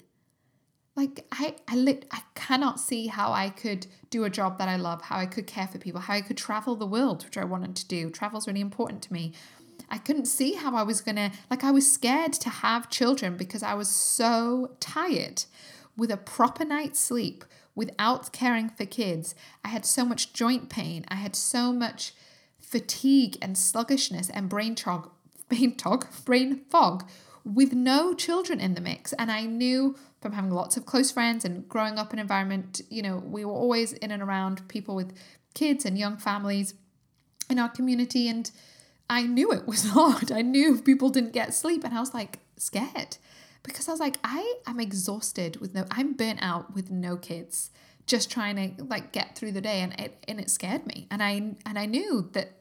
like 0.97 1.27
I 1.33 1.55
I 1.69 1.77
lit 1.77 2.05
I 2.11 2.23
cannot 2.35 2.81
see 2.81 3.07
how 3.07 3.33
I 3.33 3.49
could 3.49 3.87
do 4.11 4.25
a 4.25 4.31
job 4.31 4.59
that 4.59 4.69
I 4.69 4.77
love, 4.77 5.03
how 5.03 5.17
I 5.17 5.27
could 5.27 5.47
care 5.47 5.67
for 5.67 5.79
people, 5.79 6.01
how 6.01 6.15
I 6.15 6.21
could 6.21 6.37
travel 6.37 6.77
the 6.77 6.87
world, 6.87 7.25
which 7.25 7.39
I 7.39 7.45
wanted 7.45 7.77
to 7.77 7.89
do. 7.89 8.11
Travel's 8.11 8.47
really 8.47 8.61
important 8.61 9.03
to 9.03 9.13
me. 9.13 9.33
I 9.89 9.99
couldn't 9.99 10.27
see 10.27 10.55
how 10.55 10.75
I 10.77 10.83
was 10.83 11.01
gonna 11.01 11.33
like 11.51 11.65
I 11.65 11.71
was 11.71 11.91
scared 11.91 12.33
to 12.35 12.51
have 12.51 12.91
children 12.91 13.37
because 13.37 13.63
I 13.63 13.75
was 13.75 13.89
so 13.89 14.77
tired 14.81 15.45
with 15.97 16.11
a 16.11 16.17
proper 16.17 16.65
night's 16.65 17.01
sleep 17.01 17.45
without 17.81 18.31
caring 18.31 18.69
for 18.69 18.85
kids. 18.85 19.35
I 19.65 19.69
had 19.69 19.87
so 19.87 20.05
much 20.05 20.35
joint 20.35 20.69
pain. 20.69 21.07
I 21.09 21.15
had 21.15 21.35
so 21.35 21.73
much 21.73 22.13
fatigue 22.59 23.39
and 23.41 23.57
sluggishness 23.57 24.29
and 24.29 24.51
brain 24.51 24.77
fog, 24.77 25.09
brain 25.49 25.75
fog, 25.79 26.07
brain 26.27 26.61
fog 26.69 27.09
with 27.43 27.73
no 27.73 28.13
children 28.13 28.61
in 28.61 28.75
the 28.75 28.83
mix. 28.83 29.15
And 29.15 29.33
I 29.33 29.47
knew 29.47 29.97
from 30.21 30.33
having 30.35 30.51
lots 30.51 30.77
of 30.77 30.85
close 30.85 31.11
friends 31.11 31.43
and 31.43 31.67
growing 31.71 31.97
up 31.97 32.13
in 32.13 32.19
an 32.19 32.25
environment, 32.25 32.83
you 32.91 33.01
know, 33.01 33.17
we 33.17 33.47
were 33.47 33.55
always 33.55 33.95
in 33.95 34.11
and 34.11 34.23
around 34.23 34.69
people 34.69 34.95
with 34.95 35.17
kids 35.55 35.87
and 35.87 35.97
young 35.97 36.19
families 36.19 36.75
in 37.49 37.59
our 37.59 37.71
community. 37.71 38.29
And 38.29 38.51
I 39.09 39.23
knew 39.23 39.53
it 39.53 39.67
was 39.67 39.85
hard. 39.97 40.31
I 40.31 40.43
knew 40.43 40.83
people 40.83 41.09
didn't 41.09 41.33
get 41.33 41.55
sleep. 41.55 41.83
And 41.85 41.95
I 41.95 42.01
was 42.01 42.13
like 42.13 42.41
scared 42.59 43.17
because 43.63 43.89
I 43.89 43.93
was 43.93 44.01
like, 44.01 44.17
I 44.25 44.57
am 44.67 44.81
exhausted 44.81 45.61
with 45.61 45.75
no, 45.75 45.85
I'm 45.91 46.15
burnt 46.15 46.41
out 46.43 46.75
with 46.75 46.91
no 46.91 47.17
kids, 47.17 47.71
just 48.07 48.31
trying 48.31 48.77
to 48.77 48.85
like 48.85 49.13
get 49.13 49.37
through 49.37 49.53
the 49.53 49.61
day. 49.61 49.81
And 49.81 49.99
it, 50.01 50.25
and 50.27 50.41
it 50.41 50.51
scared 50.51 50.87
me. 50.87 51.07
And 51.11 51.23
I, 51.23 51.33
and 51.67 51.79
I 51.79 51.87
knew 51.87 52.29
that 52.33 52.53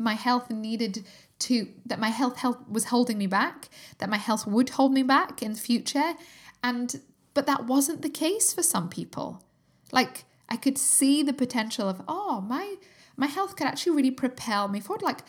my 0.00 0.14
health 0.14 0.50
needed 0.50 1.04
to 1.38 1.68
that 1.86 1.98
my 1.98 2.08
health 2.08 2.38
health 2.38 2.58
was 2.68 2.84
holding 2.84 3.18
me 3.18 3.26
back 3.26 3.68
that 3.98 4.08
my 4.08 4.16
health 4.16 4.46
would 4.46 4.70
hold 4.70 4.92
me 4.92 5.02
back 5.02 5.42
in 5.42 5.52
the 5.52 5.58
future 5.58 6.14
and 6.62 7.00
but 7.34 7.46
that 7.46 7.66
wasn't 7.66 8.02
the 8.02 8.10
case 8.10 8.52
for 8.52 8.62
some 8.62 8.88
people 8.88 9.42
like 9.92 10.24
i 10.48 10.56
could 10.56 10.78
see 10.78 11.22
the 11.22 11.32
potential 11.32 11.88
of 11.88 12.02
oh 12.08 12.40
my 12.40 12.76
my 13.16 13.26
health 13.26 13.56
could 13.56 13.66
actually 13.66 13.94
really 13.94 14.10
propel 14.10 14.68
me 14.68 14.80
forward 14.80 15.02
like 15.02 15.20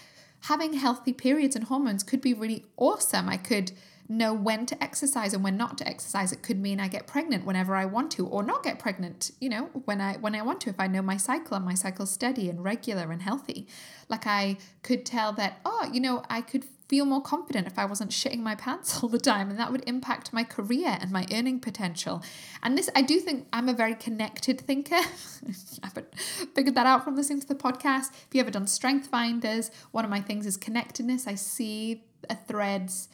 having 0.45 0.73
healthy 0.73 1.13
periods 1.13 1.55
and 1.55 1.65
hormones 1.65 2.03
could 2.03 2.21
be 2.21 2.33
really 2.33 2.65
awesome 2.77 3.27
i 3.27 3.37
could 3.37 3.71
know 4.11 4.33
when 4.33 4.65
to 4.65 4.83
exercise 4.83 5.33
and 5.33 5.43
when 5.43 5.57
not 5.57 5.77
to 5.77 5.87
exercise. 5.87 6.31
It 6.31 6.43
could 6.43 6.59
mean 6.59 6.79
i 6.79 6.87
get 6.87 7.07
pregnant 7.07 7.45
whenever 7.45 7.75
i 7.75 7.85
want 7.85 8.11
to 8.11 8.27
or 8.27 8.43
not 8.43 8.63
get 8.63 8.77
pregnant 8.77 9.31
you 9.39 9.49
know 9.49 9.69
when 9.85 10.01
i 10.01 10.17
when 10.17 10.35
i 10.35 10.41
want 10.41 10.61
to 10.61 10.69
if 10.69 10.79
i 10.79 10.87
know 10.87 11.01
my 11.01 11.17
cycle 11.17 11.55
and 11.55 11.65
my 11.65 11.73
cycle's 11.73 12.11
steady 12.11 12.49
and 12.49 12.63
regular 12.63 13.11
and 13.11 13.21
healthy. 13.21 13.67
Like 14.09 14.27
i 14.27 14.57
could 14.83 15.05
tell 15.05 15.31
that 15.33 15.59
oh 15.65 15.89
you 15.91 15.99
know 15.99 16.23
i 16.29 16.41
could 16.41 16.65
feel 16.87 17.05
more 17.05 17.21
confident 17.21 17.67
if 17.67 17.79
i 17.79 17.85
wasn't 17.85 18.11
shitting 18.11 18.39
my 18.39 18.53
pants 18.65 19.01
all 19.01 19.09
the 19.09 19.19
time 19.19 19.49
and 19.49 19.57
that 19.57 19.71
would 19.71 19.83
impact 19.87 20.33
my 20.33 20.43
career 20.43 20.97
and 20.99 21.11
my 21.11 21.25
earning 21.33 21.59
potential. 21.59 22.21
And 22.61 22.77
this 22.77 22.89
i 22.95 23.01
do 23.01 23.19
think 23.19 23.47
i'm 23.53 23.69
a 23.69 23.73
very 23.73 23.95
connected 23.95 24.59
thinker. 24.59 24.95
I 25.83 25.87
haven't 25.87 26.19
figured 26.53 26.75
that 26.75 26.85
out 26.85 27.03
from 27.03 27.15
listening 27.15 27.41
to 27.41 27.47
the 27.47 27.55
podcast. 27.55 28.11
If 28.11 28.27
you 28.33 28.41
ever 28.41 28.51
done 28.51 28.67
strength 28.67 29.07
finders 29.07 29.71
one 29.91 30.03
of 30.03 30.11
my 30.11 30.21
things 30.21 30.45
is 30.45 30.57
connectedness. 30.57 31.27
I 31.27 31.35
see 31.35 32.03
a 32.29 32.35
threads 32.35 33.07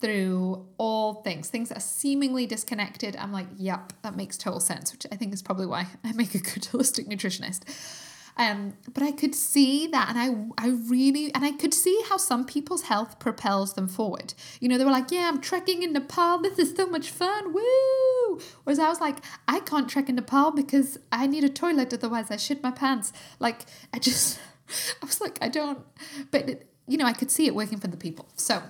through 0.00 0.66
all 0.78 1.14
things, 1.22 1.48
things 1.48 1.68
that 1.70 1.78
are 1.78 1.80
seemingly 1.80 2.46
disconnected. 2.46 3.16
I'm 3.16 3.32
like, 3.32 3.46
yep, 3.56 3.92
that 4.02 4.16
makes 4.16 4.36
total 4.36 4.60
sense, 4.60 4.92
which 4.92 5.06
I 5.10 5.16
think 5.16 5.32
is 5.32 5.42
probably 5.42 5.66
why 5.66 5.86
I 6.04 6.12
make 6.12 6.34
a 6.34 6.38
good 6.38 6.62
holistic 6.72 7.08
nutritionist. 7.08 7.62
Um, 8.36 8.76
but 8.92 9.04
I 9.04 9.12
could 9.12 9.34
see 9.34 9.86
that, 9.88 10.08
and 10.08 10.18
I, 10.58 10.64
I 10.66 10.70
really, 10.70 11.32
and 11.34 11.44
I 11.44 11.52
could 11.52 11.72
see 11.72 12.02
how 12.08 12.16
some 12.16 12.44
people's 12.44 12.82
health 12.82 13.20
propels 13.20 13.74
them 13.74 13.86
forward. 13.86 14.34
You 14.58 14.68
know, 14.68 14.76
they 14.76 14.84
were 14.84 14.90
like, 14.90 15.12
"Yeah, 15.12 15.28
I'm 15.28 15.40
trekking 15.40 15.84
in 15.84 15.92
Nepal. 15.92 16.38
This 16.38 16.58
is 16.58 16.74
so 16.74 16.86
much 16.86 17.10
fun, 17.10 17.52
woo!" 17.52 18.40
Whereas 18.64 18.80
I 18.80 18.88
was 18.88 19.00
like, 19.00 19.18
"I 19.46 19.60
can't 19.60 19.88
trek 19.88 20.08
in 20.08 20.16
Nepal 20.16 20.50
because 20.50 20.98
I 21.12 21.28
need 21.28 21.44
a 21.44 21.48
toilet, 21.48 21.94
otherwise 21.94 22.28
I 22.28 22.36
shit 22.36 22.60
my 22.60 22.72
pants." 22.72 23.12
Like, 23.38 23.66
I 23.92 24.00
just, 24.00 24.40
I 25.00 25.06
was 25.06 25.20
like, 25.20 25.38
I 25.40 25.48
don't. 25.48 25.78
But 26.32 26.48
it, 26.48 26.68
you 26.88 26.98
know, 26.98 27.06
I 27.06 27.12
could 27.12 27.30
see 27.30 27.46
it 27.46 27.54
working 27.54 27.78
for 27.78 27.86
the 27.86 27.96
people. 27.96 28.28
So 28.34 28.60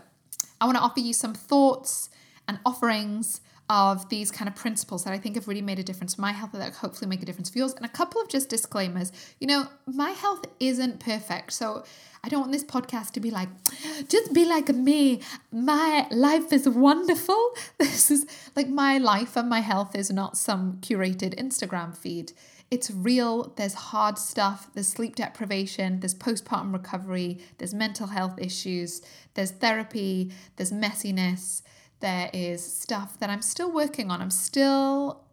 I 0.64 0.66
want 0.66 0.78
to 0.78 0.82
offer 0.82 1.00
you 1.00 1.12
some 1.12 1.34
thoughts 1.34 2.08
and 2.48 2.58
offerings 2.64 3.42
of 3.68 4.08
these 4.08 4.30
kind 4.30 4.48
of 4.48 4.54
principles 4.54 5.04
that 5.04 5.12
I 5.12 5.18
think 5.18 5.34
have 5.34 5.46
really 5.46 5.60
made 5.60 5.78
a 5.78 5.82
difference 5.82 6.14
for 6.14 6.22
my 6.22 6.32
health 6.32 6.52
that 6.52 6.72
hopefully 6.72 7.06
make 7.06 7.22
a 7.22 7.26
difference 7.26 7.50
for 7.50 7.58
yours. 7.58 7.74
And 7.74 7.84
a 7.84 7.88
couple 7.90 8.22
of 8.22 8.28
just 8.30 8.48
disclaimers. 8.48 9.12
You 9.40 9.46
know, 9.46 9.68
my 9.86 10.12
health 10.12 10.46
isn't 10.60 11.00
perfect. 11.00 11.52
So 11.52 11.84
I 12.22 12.30
don't 12.30 12.40
want 12.40 12.52
this 12.52 12.64
podcast 12.64 13.10
to 13.10 13.20
be 13.20 13.30
like, 13.30 13.50
just 14.08 14.32
be 14.32 14.46
like 14.46 14.70
me. 14.70 15.20
My 15.52 16.06
life 16.10 16.50
is 16.50 16.66
wonderful. 16.66 17.50
This 17.78 18.10
is 18.10 18.24
like 18.56 18.70
my 18.70 18.96
life 18.96 19.36
and 19.36 19.50
my 19.50 19.60
health 19.60 19.94
is 19.94 20.10
not 20.10 20.38
some 20.38 20.78
curated 20.80 21.38
Instagram 21.38 21.94
feed. 21.94 22.32
It's 22.70 22.90
real. 22.90 23.52
There's 23.56 23.74
hard 23.74 24.18
stuff. 24.18 24.68
There's 24.74 24.88
sleep 24.88 25.16
deprivation. 25.16 26.00
There's 26.00 26.14
postpartum 26.14 26.72
recovery. 26.72 27.38
There's 27.58 27.74
mental 27.74 28.08
health 28.08 28.38
issues. 28.38 29.02
There's 29.34 29.52
therapy. 29.52 30.32
There's 30.56 30.72
messiness. 30.72 31.62
There 32.00 32.30
is 32.32 32.64
stuff 32.64 33.18
that 33.20 33.30
I'm 33.30 33.42
still 33.42 33.70
working 33.70 34.10
on. 34.10 34.20
I'm 34.20 34.30
still 34.30 35.24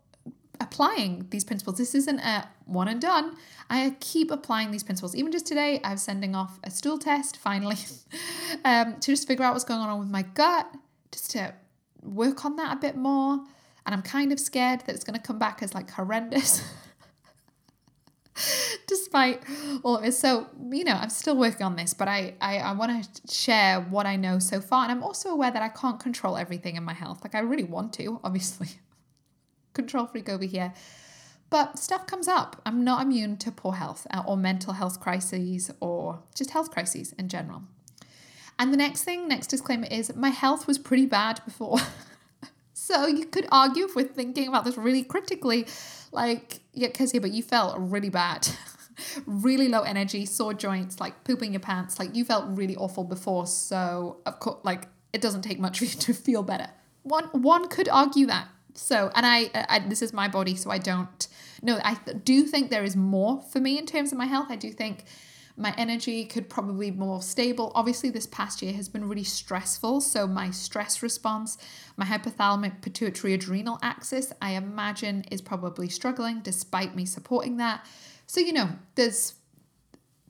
applying 0.61 1.25
these 1.31 1.43
principles. 1.43 1.77
This 1.77 1.95
isn't 1.95 2.19
a 2.19 2.47
one 2.65 2.87
and 2.87 3.01
done. 3.01 3.35
I 3.69 3.95
keep 3.99 4.31
applying 4.31 4.71
these 4.71 4.83
principles. 4.83 5.15
Even 5.15 5.31
just 5.31 5.47
today, 5.47 5.81
I'm 5.83 5.97
sending 5.97 6.35
off 6.35 6.59
a 6.63 6.71
stool 6.71 6.99
test 6.99 7.37
finally 7.37 7.77
um, 8.65 8.99
to 8.99 9.11
just 9.11 9.27
figure 9.27 9.43
out 9.43 9.53
what's 9.53 9.65
going 9.65 9.81
on 9.81 9.99
with 9.99 10.09
my 10.09 10.21
gut, 10.21 10.67
just 11.11 11.31
to 11.31 11.53
work 12.03 12.45
on 12.45 12.55
that 12.57 12.77
a 12.77 12.79
bit 12.79 12.95
more. 12.95 13.43
And 13.85 13.95
I'm 13.95 14.03
kind 14.03 14.31
of 14.31 14.39
scared 14.39 14.81
that 14.81 14.93
it's 14.93 15.03
going 15.03 15.19
to 15.19 15.25
come 15.25 15.39
back 15.39 15.63
as 15.63 15.73
like 15.73 15.89
horrendous. 15.89 16.63
despite 18.87 19.41
all 19.83 19.97
of 19.97 20.03
it. 20.03 20.13
So, 20.13 20.47
you 20.69 20.83
know, 20.83 20.93
I'm 20.93 21.09
still 21.09 21.35
working 21.35 21.65
on 21.65 21.75
this, 21.75 21.93
but 21.93 22.07
I, 22.07 22.35
I, 22.41 22.57
I 22.57 22.71
want 22.73 23.03
to 23.03 23.33
share 23.33 23.81
what 23.81 24.05
I 24.05 24.15
know 24.15 24.39
so 24.39 24.61
far. 24.61 24.83
And 24.83 24.91
I'm 24.91 25.03
also 25.03 25.29
aware 25.29 25.51
that 25.51 25.61
I 25.61 25.69
can't 25.69 25.99
control 25.99 26.37
everything 26.37 26.75
in 26.75 26.83
my 26.83 26.93
health. 26.93 27.19
Like, 27.23 27.35
I 27.35 27.39
really 27.39 27.63
want 27.63 27.93
to, 27.93 28.19
obviously. 28.23 28.69
Control 29.73 30.05
freak 30.05 30.29
over 30.29 30.45
here. 30.45 30.73
But 31.49 31.77
stuff 31.77 32.07
comes 32.07 32.27
up. 32.29 32.61
I'm 32.65 32.83
not 32.83 33.01
immune 33.01 33.35
to 33.37 33.51
poor 33.51 33.73
health 33.73 34.07
uh, 34.11 34.23
or 34.25 34.37
mental 34.37 34.73
health 34.73 35.01
crises 35.01 35.69
or 35.81 36.19
just 36.33 36.51
health 36.51 36.71
crises 36.71 37.13
in 37.17 37.27
general. 37.27 37.63
And 38.57 38.71
the 38.71 38.77
next 38.77 39.03
thing, 39.03 39.27
next 39.27 39.47
disclaimer 39.47 39.87
is 39.89 40.15
my 40.15 40.29
health 40.29 40.65
was 40.67 40.77
pretty 40.77 41.05
bad 41.05 41.41
before. 41.43 41.79
so 42.73 43.05
you 43.05 43.25
could 43.25 43.47
argue 43.51 43.85
if 43.85 43.95
we're 43.95 44.07
thinking 44.07 44.47
about 44.47 44.63
this 44.63 44.77
really 44.77 45.03
critically, 45.03 45.67
like, 46.11 46.59
yeah, 46.73 46.89
yeah, 46.97 47.19
but 47.19 47.31
you 47.31 47.43
felt 47.43 47.75
really 47.77 48.09
bad. 48.09 48.47
really 49.25 49.67
low 49.67 49.81
energy, 49.81 50.25
sore 50.25 50.53
joints, 50.53 50.99
like 50.99 51.23
pooping 51.23 51.53
your 51.53 51.59
pants. 51.59 51.99
Like 51.99 52.15
you 52.15 52.25
felt 52.25 52.45
really 52.49 52.75
awful 52.75 53.03
before. 53.03 53.47
So 53.47 54.17
of 54.25 54.39
course, 54.39 54.59
like 54.63 54.87
it 55.13 55.21
doesn't 55.21 55.41
take 55.41 55.59
much 55.59 55.79
for 55.79 55.85
you 55.85 55.91
to 55.91 56.13
feel 56.13 56.43
better. 56.43 56.69
One 57.03 57.25
one 57.25 57.67
could 57.67 57.89
argue 57.89 58.27
that. 58.27 58.47
So, 58.73 59.11
and 59.15 59.25
I, 59.25 59.45
uh, 59.53 59.65
I 59.67 59.79
this 59.79 60.01
is 60.01 60.13
my 60.13 60.27
body, 60.27 60.55
so 60.55 60.69
I 60.69 60.77
don't. 60.77 61.27
No, 61.61 61.79
I 61.83 61.97
do 62.23 62.43
think 62.43 62.69
there 62.69 62.83
is 62.83 62.95
more 62.95 63.41
for 63.41 63.59
me 63.59 63.77
in 63.77 63.85
terms 63.85 64.11
of 64.11 64.17
my 64.17 64.25
health. 64.25 64.47
I 64.49 64.55
do 64.55 64.71
think 64.71 65.05
my 65.57 65.73
energy 65.77 66.25
could 66.25 66.49
probably 66.49 66.91
be 66.91 66.97
more 66.97 67.21
stable. 67.21 67.71
Obviously, 67.75 68.09
this 68.09 68.27
past 68.27 68.61
year 68.61 68.73
has 68.73 68.89
been 68.89 69.07
really 69.07 69.23
stressful. 69.23 70.01
So, 70.01 70.27
my 70.27 70.51
stress 70.51 71.03
response, 71.03 71.57
my 71.97 72.05
hypothalamic 72.05 72.81
pituitary 72.81 73.33
adrenal 73.33 73.79
axis, 73.81 74.33
I 74.41 74.51
imagine 74.51 75.25
is 75.31 75.41
probably 75.41 75.89
struggling 75.89 76.41
despite 76.41 76.95
me 76.95 77.05
supporting 77.05 77.57
that. 77.57 77.85
So, 78.27 78.39
you 78.39 78.53
know, 78.53 78.69
there's 78.95 79.35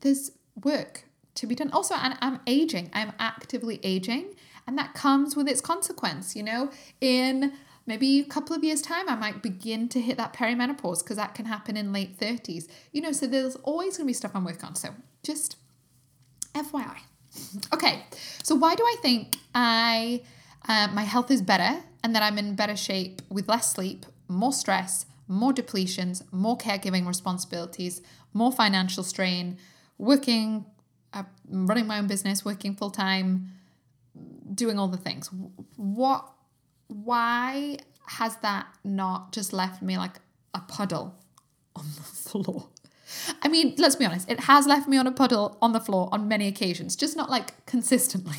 there's 0.02 0.32
work 0.64 1.06
to 1.36 1.48
be 1.48 1.56
done. 1.56 1.72
Also, 1.72 1.96
and 1.96 2.18
I'm 2.22 2.40
aging. 2.48 2.90
I'm 2.94 3.14
actively 3.20 3.80
aging, 3.84 4.36
and 4.68 4.78
that 4.78 4.94
comes 4.94 5.36
with 5.36 5.48
its 5.48 5.62
consequence, 5.62 6.36
you 6.36 6.44
know, 6.44 6.72
in 7.00 7.54
maybe 7.86 8.20
a 8.20 8.26
couple 8.26 8.56
of 8.56 8.64
years 8.64 8.82
time 8.82 9.10
i 9.10 9.16
might 9.16 9.42
begin 9.42 9.90
to 9.90 10.00
hit 10.00 10.18
that 10.18 10.34
perimenopause 10.34 11.04
because 11.04 11.18
that 11.18 11.34
can 11.34 11.46
happen 11.46 11.76
in 11.76 11.92
late 11.92 12.18
30s 12.18 12.68
you 12.92 13.02
know 13.02 13.12
so 13.12 13.28
there's 13.28 13.56
always 13.58 13.98
going 13.98 14.06
to 14.06 14.10
be 14.10 14.14
stuff 14.14 14.32
i'm 14.34 14.46
working 14.46 14.66
on 14.66 14.76
so 14.76 14.90
just 15.24 15.58
FYI. 16.54 16.98
Okay, 17.74 18.04
so 18.44 18.56
why 18.56 18.76
do 18.76 18.84
I 18.84 18.96
think 19.02 19.38
I 19.56 20.22
uh, 20.68 20.90
my 20.94 21.04
health 21.04 21.32
is 21.32 21.42
better 21.42 21.82
and 22.04 22.16
that 22.16 22.24
I'm 22.24 22.38
in 22.38 22.56
better 22.56 22.76
shape 22.76 23.22
with 23.30 23.48
less 23.48 23.72
sleep, 23.72 24.06
more 24.28 24.52
stress, 24.52 25.06
more 25.28 25.54
depletions, 25.54 26.24
more 26.32 26.58
caregiving 26.58 27.08
responsibilities, 27.08 28.02
more 28.34 28.52
financial 28.52 29.04
strain, 29.04 29.58
working, 29.98 30.66
uh, 31.14 31.24
running 31.50 31.88
my 31.88 32.00
own 32.00 32.08
business, 32.08 32.44
working 32.44 32.76
full 32.76 32.92
time, 32.92 33.52
doing 34.54 34.78
all 34.78 34.90
the 34.90 34.98
things. 34.98 35.30
What, 35.78 36.30
why 36.92 37.78
has 38.08 38.36
that 38.38 38.68
not 38.84 39.32
just 39.32 39.54
left 39.54 39.82
me 39.82 39.98
like 39.98 40.18
a 40.54 40.60
puddle 40.60 41.16
on 41.76 41.86
the 41.96 42.02
floor? 42.02 42.68
I 43.42 43.48
mean, 43.48 43.76
let's 43.78 43.96
be 43.96 44.06
honest, 44.06 44.30
it 44.30 44.42
has 44.42 44.68
left 44.68 44.88
me 44.88 44.98
on 44.98 45.08
a 45.08 45.12
puddle 45.12 45.58
on 45.62 45.74
the 45.74 45.80
floor 45.80 46.10
on 46.12 46.28
many 46.28 46.48
occasions, 46.48 46.96
just 46.96 47.18
not 47.18 47.30
like 47.30 47.66
consistently. 47.66 48.38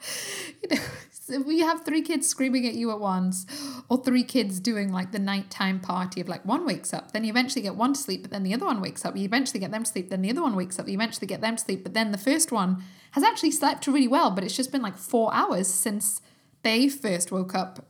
you 0.70 0.70
know, 0.70 1.40
we 1.40 1.60
have 1.60 1.84
three 1.84 2.02
kids 2.02 2.26
screaming 2.28 2.66
at 2.66 2.74
you 2.74 2.90
at 2.90 3.00
once, 3.00 3.46
or 3.88 4.02
three 4.02 4.22
kids 4.22 4.60
doing 4.60 4.92
like 4.92 5.12
the 5.12 5.18
nighttime 5.18 5.80
party 5.80 6.20
of 6.20 6.28
like 6.28 6.44
one 6.44 6.64
wakes 6.64 6.92
up, 6.92 7.12
then 7.12 7.24
you 7.24 7.30
eventually 7.30 7.62
get 7.62 7.74
one 7.74 7.94
to 7.94 8.00
sleep, 8.00 8.22
but 8.22 8.30
then 8.30 8.42
the 8.42 8.54
other 8.54 8.66
one 8.66 8.80
wakes 8.80 9.04
up. 9.04 9.16
You 9.16 9.24
eventually 9.24 9.60
get 9.60 9.70
them 9.70 9.84
to 9.84 9.90
sleep, 9.90 10.10
then 10.10 10.22
the 10.22 10.30
other 10.30 10.42
one 10.42 10.54
wakes 10.56 10.78
up. 10.78 10.86
You 10.86 10.94
eventually 10.94 11.26
get 11.26 11.40
them 11.40 11.56
to 11.56 11.62
sleep, 11.62 11.82
but 11.82 11.94
then 11.94 12.12
the 12.12 12.18
first 12.18 12.52
one 12.52 12.82
has 13.12 13.24
actually 13.24 13.50
slept 13.50 13.86
really 13.86 14.08
well, 14.08 14.30
but 14.30 14.44
it's 14.44 14.56
just 14.56 14.72
been 14.72 14.82
like 14.82 14.96
four 14.96 15.32
hours 15.34 15.68
since 15.68 16.20
they 16.62 16.88
first 16.88 17.32
woke 17.32 17.54
up, 17.54 17.84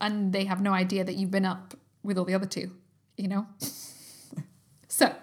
and 0.00 0.32
they 0.32 0.44
have 0.44 0.60
no 0.60 0.72
idea 0.72 1.04
that 1.04 1.16
you've 1.16 1.30
been 1.30 1.44
up 1.44 1.74
with 2.02 2.18
all 2.18 2.24
the 2.24 2.34
other 2.34 2.46
two. 2.46 2.72
You 3.16 3.28
know. 3.28 3.46
so. 4.88 5.14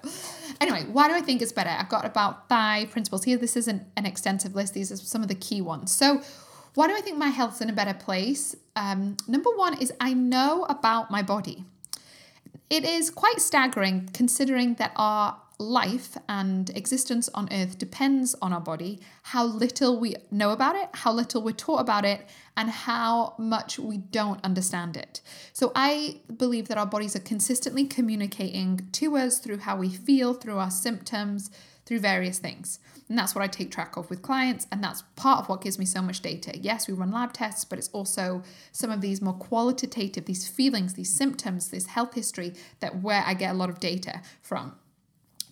Anyway, 0.61 0.85
why 0.91 1.07
do 1.09 1.13
I 1.13 1.21
think 1.21 1.41
it's 1.41 1.51
better? 1.51 1.69
I've 1.69 1.89
got 1.89 2.05
about 2.05 2.47
five 2.47 2.89
principles 2.89 3.25
here. 3.25 3.37
This 3.37 3.57
isn't 3.57 3.83
an 3.97 4.05
extensive 4.05 4.55
list. 4.55 4.73
These 4.73 4.91
are 4.91 4.95
some 4.95 5.21
of 5.21 5.27
the 5.27 5.35
key 5.35 5.61
ones. 5.61 5.93
So, 5.93 6.21
why 6.75 6.87
do 6.87 6.93
I 6.93 7.01
think 7.01 7.17
my 7.17 7.27
health's 7.27 7.61
in 7.61 7.69
a 7.69 7.73
better 7.73 7.93
place? 7.93 8.55
Um, 8.75 9.17
number 9.27 9.49
one 9.51 9.79
is 9.81 9.91
I 9.99 10.13
know 10.13 10.65
about 10.69 11.11
my 11.11 11.21
body. 11.21 11.65
It 12.69 12.83
is 12.83 13.09
quite 13.09 13.39
staggering 13.39 14.09
considering 14.13 14.75
that 14.75 14.91
our 14.95 15.37
life 15.57 16.17
and 16.27 16.69
existence 16.71 17.29
on 17.33 17.47
earth 17.51 17.77
depends 17.77 18.35
on 18.41 18.51
our 18.51 18.61
body, 18.61 18.99
how 19.23 19.45
little 19.45 19.99
we 19.99 20.15
know 20.31 20.51
about 20.51 20.75
it, 20.75 20.89
how 20.93 21.11
little 21.11 21.41
we're 21.41 21.51
taught 21.51 21.79
about 21.79 22.05
it, 22.05 22.27
and 22.57 22.69
how 22.69 23.33
much 23.37 23.79
we 23.79 23.97
don't 23.97 24.43
understand 24.43 24.97
it. 24.97 25.21
So 25.53 25.71
I 25.75 26.21
believe 26.35 26.67
that 26.67 26.77
our 26.77 26.85
bodies 26.85 27.15
are 27.15 27.21
consistently 27.21 27.85
communicating 27.85 28.87
to 28.93 29.17
us 29.17 29.39
through 29.39 29.59
how 29.59 29.77
we 29.77 29.89
feel, 29.89 30.33
through 30.33 30.57
our 30.57 30.71
symptoms, 30.71 31.49
through 31.85 31.99
various 31.99 32.39
things. 32.39 32.79
And 33.07 33.17
that's 33.17 33.35
what 33.35 33.43
I 33.43 33.47
take 33.47 33.71
track 33.71 33.95
of 33.97 34.09
with 34.09 34.23
clients. 34.23 34.65
And 34.71 34.83
that's 34.83 35.03
part 35.15 35.41
of 35.41 35.49
what 35.49 35.61
gives 35.61 35.77
me 35.77 35.85
so 35.85 36.01
much 36.01 36.21
data. 36.21 36.57
Yes, 36.57 36.87
we 36.87 36.95
run 36.95 37.11
lab 37.11 37.33
tests, 37.33 37.63
but 37.63 37.77
it's 37.77 37.89
also 37.89 38.41
some 38.71 38.89
of 38.89 39.01
these 39.01 39.21
more 39.21 39.35
qualitative, 39.35 40.25
these 40.25 40.47
feelings, 40.47 40.95
these 40.95 41.15
symptoms, 41.15 41.69
this 41.69 41.85
health 41.85 42.15
history 42.15 42.53
that 42.79 43.03
where 43.03 43.23
I 43.25 43.35
get 43.35 43.51
a 43.51 43.57
lot 43.57 43.69
of 43.69 43.79
data 43.79 44.21
from 44.41 44.73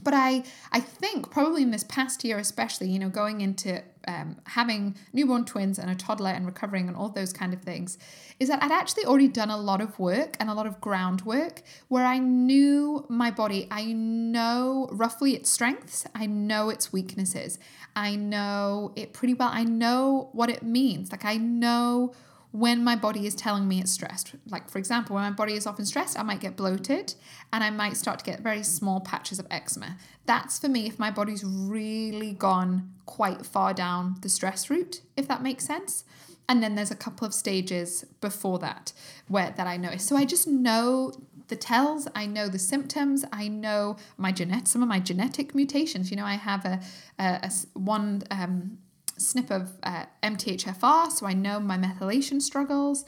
but 0.04 0.14
I 0.14 0.44
I 0.72 0.80
think 0.80 1.32
probably 1.32 1.62
in 1.62 1.72
this 1.72 1.84
past 1.84 2.24
year 2.24 2.38
especially 2.38 2.90
you 2.90 3.00
know 3.00 3.10
going 3.10 3.42
into 3.42 3.82
um, 4.08 4.38
having 4.46 4.96
newborn 5.14 5.46
twins 5.46 5.80
and 5.80 5.90
a 5.90 5.96
toddler 5.96 6.32
and 6.32 6.46
recovering 6.46 6.88
and 6.88 6.98
all 6.98 7.10
those 7.10 7.32
kind 7.32 7.54
of 7.54 7.62
things 7.62 7.98
is 8.40 8.50
that 8.50 8.62
I'd 8.62 8.72
actually 8.72 9.06
already 9.06 9.28
done 9.30 9.50
a 9.50 9.58
lot 9.58 9.80
of 9.80 9.98
work 9.98 10.36
and 10.40 10.50
a 10.50 10.54
lot 10.54 10.68
of 10.68 10.82
groundwork 10.82 11.62
where 11.88 12.06
I 12.06 12.18
knew 12.18 13.06
my 13.08 13.32
body. 13.32 13.68
I 13.72 13.94
know 13.94 14.90
roughly 14.92 15.36
its 15.36 15.50
strengths. 15.52 16.06
I 16.14 16.26
know 16.26 16.70
its 16.70 16.92
weaknesses. 16.92 17.60
I 17.96 18.16
know 18.16 18.92
it 18.96 19.14
pretty 19.14 19.36
well. 19.36 19.50
I 19.52 19.64
know 19.64 20.30
what 20.34 20.50
it 20.50 20.64
means. 20.64 21.12
Like 21.12 21.26
I 21.26 21.38
know 21.38 22.14
when 22.54 22.84
my 22.84 22.96
body 22.96 23.26
is 23.26 23.34
telling 23.34 23.68
me 23.68 23.82
it's 23.82 23.92
stressed. 23.92 24.36
Like, 24.48 24.70
for 24.70 24.78
example, 24.78 25.16
when 25.16 25.24
my 25.24 25.32
body 25.32 25.54
is 25.54 25.66
often 25.66 25.86
stressed, 25.86 26.18
I 26.18 26.22
might 26.22 26.40
get 26.40 26.56
bloated 26.56 27.16
and 27.52 27.64
I 27.64 27.72
might 27.72 27.98
start 27.98 28.20
to 28.20 28.26
get 28.26 28.42
very 28.42 28.62
small 28.62 29.02
patches 29.02 29.40
of 29.40 29.48
eczema. 29.50 29.98
That's 30.28 30.60
for 30.60 30.70
me 30.70 30.86
if 30.86 31.00
my 31.00 31.10
body's 31.10 31.44
really 31.44 32.32
gone 32.32 32.94
quite 33.08 33.44
far 33.44 33.74
down 33.74 34.18
the 34.22 34.30
stress 34.30 34.70
route, 34.70 35.02
if 35.18 35.28
that 35.28 35.42
makes 35.42 35.66
sense. 35.66 36.04
And 36.48 36.62
then 36.62 36.76
there's 36.76 36.92
a 36.92 36.96
couple 36.96 37.26
of 37.26 37.34
stages 37.34 38.06
before 38.22 38.60
that 38.60 38.94
where 39.28 39.52
that 39.58 39.66
I 39.66 39.76
notice. 39.76 40.06
So 40.06 40.16
I 40.16 40.24
just 40.24 40.48
know 40.48 41.12
the 41.48 41.56
tells, 41.56 42.08
I 42.14 42.28
know 42.28 42.50
the 42.50 42.60
symptoms, 42.60 43.26
I 43.34 43.48
know 43.48 43.98
my 44.16 44.32
genet 44.32 44.68
some 44.68 44.84
of 44.84 44.88
my 44.88 45.00
genetic 45.00 45.56
mutations. 45.56 46.12
You 46.12 46.18
know, 46.18 46.26
I 46.26 46.36
have 46.36 46.66
a, 46.66 46.80
a, 47.18 47.50
a 47.50 47.80
one 47.80 48.22
um, 48.30 48.78
snip 49.18 49.52
of 49.52 49.72
uh, 49.84 50.06
MTHFR, 50.22 51.12
so 51.12 51.26
I 51.26 51.34
know 51.34 51.60
my 51.60 51.78
methylation 51.78 52.42
struggles. 52.42 53.06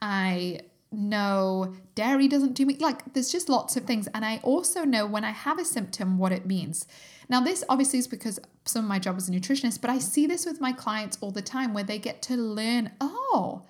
I 0.00 0.60
know 0.92 1.74
dairy 1.94 2.28
doesn't 2.28 2.54
do 2.54 2.64
me 2.64 2.76
like 2.76 3.12
there's 3.12 3.30
just 3.30 3.48
lots 3.48 3.76
of 3.76 3.84
things. 3.84 4.08
And 4.14 4.24
i 4.24 4.38
also 4.42 4.84
know 4.84 5.04
when 5.04 5.24
i 5.24 5.30
have 5.30 5.58
a 5.58 5.64
symptom 5.64 6.18
what 6.18 6.32
it 6.32 6.46
means. 6.46 6.86
Now 7.28 7.40
this 7.40 7.64
obviously 7.68 7.98
is 7.98 8.06
because 8.06 8.38
some 8.64 8.84
of 8.84 8.88
my 8.88 8.98
job 8.98 9.16
as 9.16 9.28
a 9.28 9.32
nutritionist 9.32 9.80
but 9.80 9.90
i 9.90 9.98
see 9.98 10.26
this 10.26 10.46
with 10.46 10.60
my 10.60 10.72
clients 10.72 11.18
all 11.20 11.30
the 11.30 11.42
time 11.42 11.74
where 11.74 11.84
they 11.84 11.98
get 11.98 12.22
to 12.22 12.36
learn 12.36 12.92
oh 13.00 13.62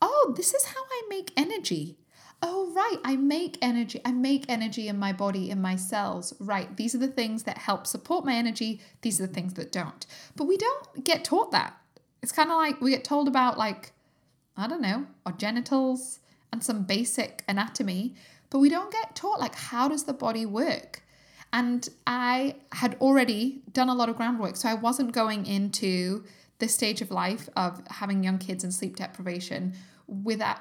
oh 0.00 0.34
this 0.36 0.54
is 0.54 0.64
how 0.66 0.82
i 0.82 1.02
make 1.08 1.32
energy 1.36 1.98
oh, 2.42 2.72
right, 2.74 2.98
I 3.04 3.16
make 3.16 3.56
energy. 3.62 4.00
I 4.04 4.12
make 4.12 4.44
energy 4.48 4.88
in 4.88 4.98
my 4.98 5.12
body, 5.12 5.50
in 5.50 5.62
my 5.62 5.76
cells. 5.76 6.34
Right. 6.40 6.76
These 6.76 6.94
are 6.94 6.98
the 6.98 7.08
things 7.08 7.44
that 7.44 7.58
help 7.58 7.86
support 7.86 8.24
my 8.24 8.34
energy. 8.34 8.80
These 9.02 9.20
are 9.20 9.26
the 9.26 9.32
things 9.32 9.54
that 9.54 9.72
don't. 9.72 10.04
But 10.36 10.44
we 10.44 10.56
don't 10.56 11.04
get 11.04 11.24
taught 11.24 11.52
that. 11.52 11.76
It's 12.22 12.32
kind 12.32 12.50
of 12.50 12.56
like 12.56 12.80
we 12.80 12.90
get 12.90 13.04
told 13.04 13.28
about, 13.28 13.58
like, 13.58 13.92
I 14.56 14.66
don't 14.66 14.82
know, 14.82 15.06
our 15.24 15.32
genitals 15.32 16.20
and 16.52 16.62
some 16.62 16.82
basic 16.82 17.42
anatomy, 17.48 18.14
but 18.50 18.58
we 18.58 18.68
don't 18.68 18.92
get 18.92 19.16
taught, 19.16 19.40
like, 19.40 19.54
how 19.54 19.88
does 19.88 20.04
the 20.04 20.12
body 20.12 20.44
work? 20.44 21.02
And 21.52 21.88
I 22.06 22.56
had 22.72 22.96
already 23.00 23.62
done 23.72 23.88
a 23.88 23.94
lot 23.94 24.08
of 24.08 24.16
groundwork. 24.16 24.56
So 24.56 24.68
I 24.68 24.74
wasn't 24.74 25.12
going 25.12 25.46
into 25.46 26.24
this 26.58 26.74
stage 26.74 27.00
of 27.00 27.10
life 27.10 27.48
of 27.56 27.82
having 27.88 28.22
young 28.22 28.38
kids 28.38 28.62
and 28.62 28.72
sleep 28.72 28.96
deprivation 28.96 29.74
without 30.06 30.58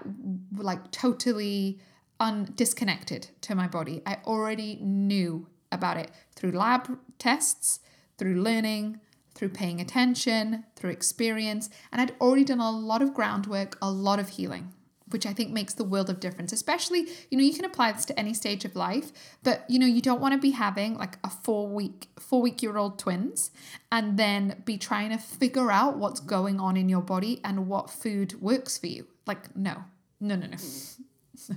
like 0.56 0.91
totally 0.91 1.80
un 2.19 2.54
disconnected 2.56 3.30
to 3.41 3.56
my 3.56 3.67
body. 3.67 4.01
I 4.06 4.17
already 4.25 4.80
knew 4.82 5.47
about 5.71 5.97
it 5.97 6.12
through 6.36 6.51
lab 6.51 6.99
tests, 7.17 7.80
through 8.17 8.41
learning, 8.41 8.99
through 9.34 9.49
paying 9.49 9.80
attention, 9.80 10.65
through 10.75 10.91
experience, 10.91 11.69
and 11.91 12.01
I'd 12.01 12.15
already 12.19 12.43
done 12.43 12.60
a 12.60 12.71
lot 12.71 13.01
of 13.01 13.13
groundwork, 13.13 13.77
a 13.82 13.89
lot 13.89 14.19
of 14.19 14.30
healing 14.30 14.73
which 15.12 15.25
I 15.25 15.34
think 15.34 15.51
makes 15.51 15.73
the 15.73 15.84
world 15.84 16.10
of 16.10 16.19
difference. 16.19 16.51
Especially, 16.51 17.08
you 17.30 17.38
know, 17.38 17.43
you 17.43 17.54
can 17.54 17.65
apply 17.65 17.91
this 17.91 18.06
to 18.06 18.19
any 18.19 18.34
stage 18.34 18.65
of 18.65 18.75
life, 18.75 19.12
but 19.43 19.65
you 19.69 19.77
know, 19.80 19.86
you 19.86 20.01
don't 20.01 20.21
want 20.21 20.34
to 20.34 20.39
be 20.39 20.51
having 20.51 20.95
like 20.95 21.17
a 21.23 21.30
four 21.30 21.67
week, 21.67 22.08
four 22.19 22.41
week 22.41 22.63
year 22.63 22.77
old 22.77 22.97
twins 22.97 23.51
and 23.91 24.17
then 24.17 24.62
be 24.65 24.77
trying 24.77 25.12
to 25.12 25.17
figure 25.17 25.71
out 25.71 25.97
what's 25.97 26.19
going 26.19 26.60
on 26.60 26.77
in 26.77 26.89
your 26.89 27.01
body 27.01 27.41
and 27.43 27.67
what 27.67 27.89
food 27.89 28.41
works 28.41 28.77
for 28.77 28.88
you. 28.88 29.08
Like, 29.25 29.55
no, 29.55 29.84
no, 30.19 30.36
no, 30.36 30.47
no, 30.47 30.57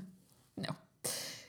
no. 0.56 0.76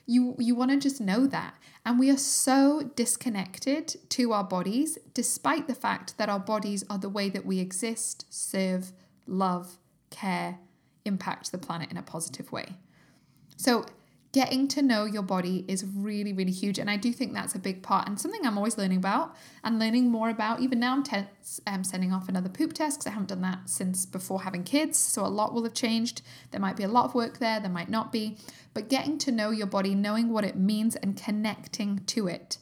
You 0.06 0.36
you 0.38 0.54
want 0.54 0.70
to 0.70 0.76
just 0.78 1.00
know 1.00 1.26
that. 1.26 1.54
And 1.84 1.98
we 1.98 2.10
are 2.10 2.16
so 2.16 2.90
disconnected 2.96 3.96
to 4.10 4.32
our 4.32 4.44
bodies, 4.44 4.98
despite 5.14 5.68
the 5.68 5.74
fact 5.74 6.18
that 6.18 6.28
our 6.28 6.40
bodies 6.40 6.84
are 6.90 6.98
the 6.98 7.08
way 7.08 7.28
that 7.28 7.46
we 7.46 7.60
exist, 7.60 8.26
serve, 8.28 8.92
love, 9.26 9.78
care, 10.10 10.58
impact 11.04 11.52
the 11.52 11.58
planet 11.58 11.90
in 11.90 11.96
a 11.96 12.02
positive 12.02 12.50
way. 12.50 12.76
So 13.56 13.86
getting 14.36 14.68
to 14.68 14.82
know 14.82 15.06
your 15.06 15.22
body 15.22 15.64
is 15.66 15.82
really, 15.82 16.30
really 16.30 16.52
huge. 16.52 16.78
And 16.78 16.90
I 16.90 16.98
do 16.98 17.10
think 17.10 17.32
that's 17.32 17.54
a 17.54 17.58
big 17.58 17.82
part 17.82 18.06
and 18.06 18.20
something 18.20 18.44
I'm 18.44 18.58
always 18.58 18.76
learning 18.76 18.98
about 18.98 19.34
and 19.64 19.78
learning 19.78 20.10
more 20.10 20.28
about. 20.28 20.60
Even 20.60 20.78
now, 20.78 20.92
I'm 20.92 21.02
te- 21.02 21.24
um, 21.66 21.82
sending 21.82 22.12
off 22.12 22.28
another 22.28 22.50
poop 22.50 22.74
test 22.74 22.98
because 22.98 23.06
I 23.06 23.14
haven't 23.14 23.30
done 23.30 23.40
that 23.40 23.70
since 23.70 24.04
before 24.04 24.42
having 24.42 24.62
kids. 24.62 24.98
So 24.98 25.24
a 25.24 25.26
lot 25.26 25.54
will 25.54 25.64
have 25.64 25.72
changed. 25.72 26.20
There 26.50 26.60
might 26.60 26.76
be 26.76 26.82
a 26.82 26.88
lot 26.88 27.06
of 27.06 27.14
work 27.14 27.38
there, 27.38 27.60
there 27.60 27.70
might 27.70 27.88
not 27.88 28.12
be. 28.12 28.36
But 28.74 28.90
getting 28.90 29.16
to 29.20 29.32
know 29.32 29.52
your 29.52 29.66
body, 29.66 29.94
knowing 29.94 30.28
what 30.28 30.44
it 30.44 30.54
means, 30.54 30.96
and 30.96 31.16
connecting 31.16 32.00
to 32.00 32.28
it. 32.28 32.58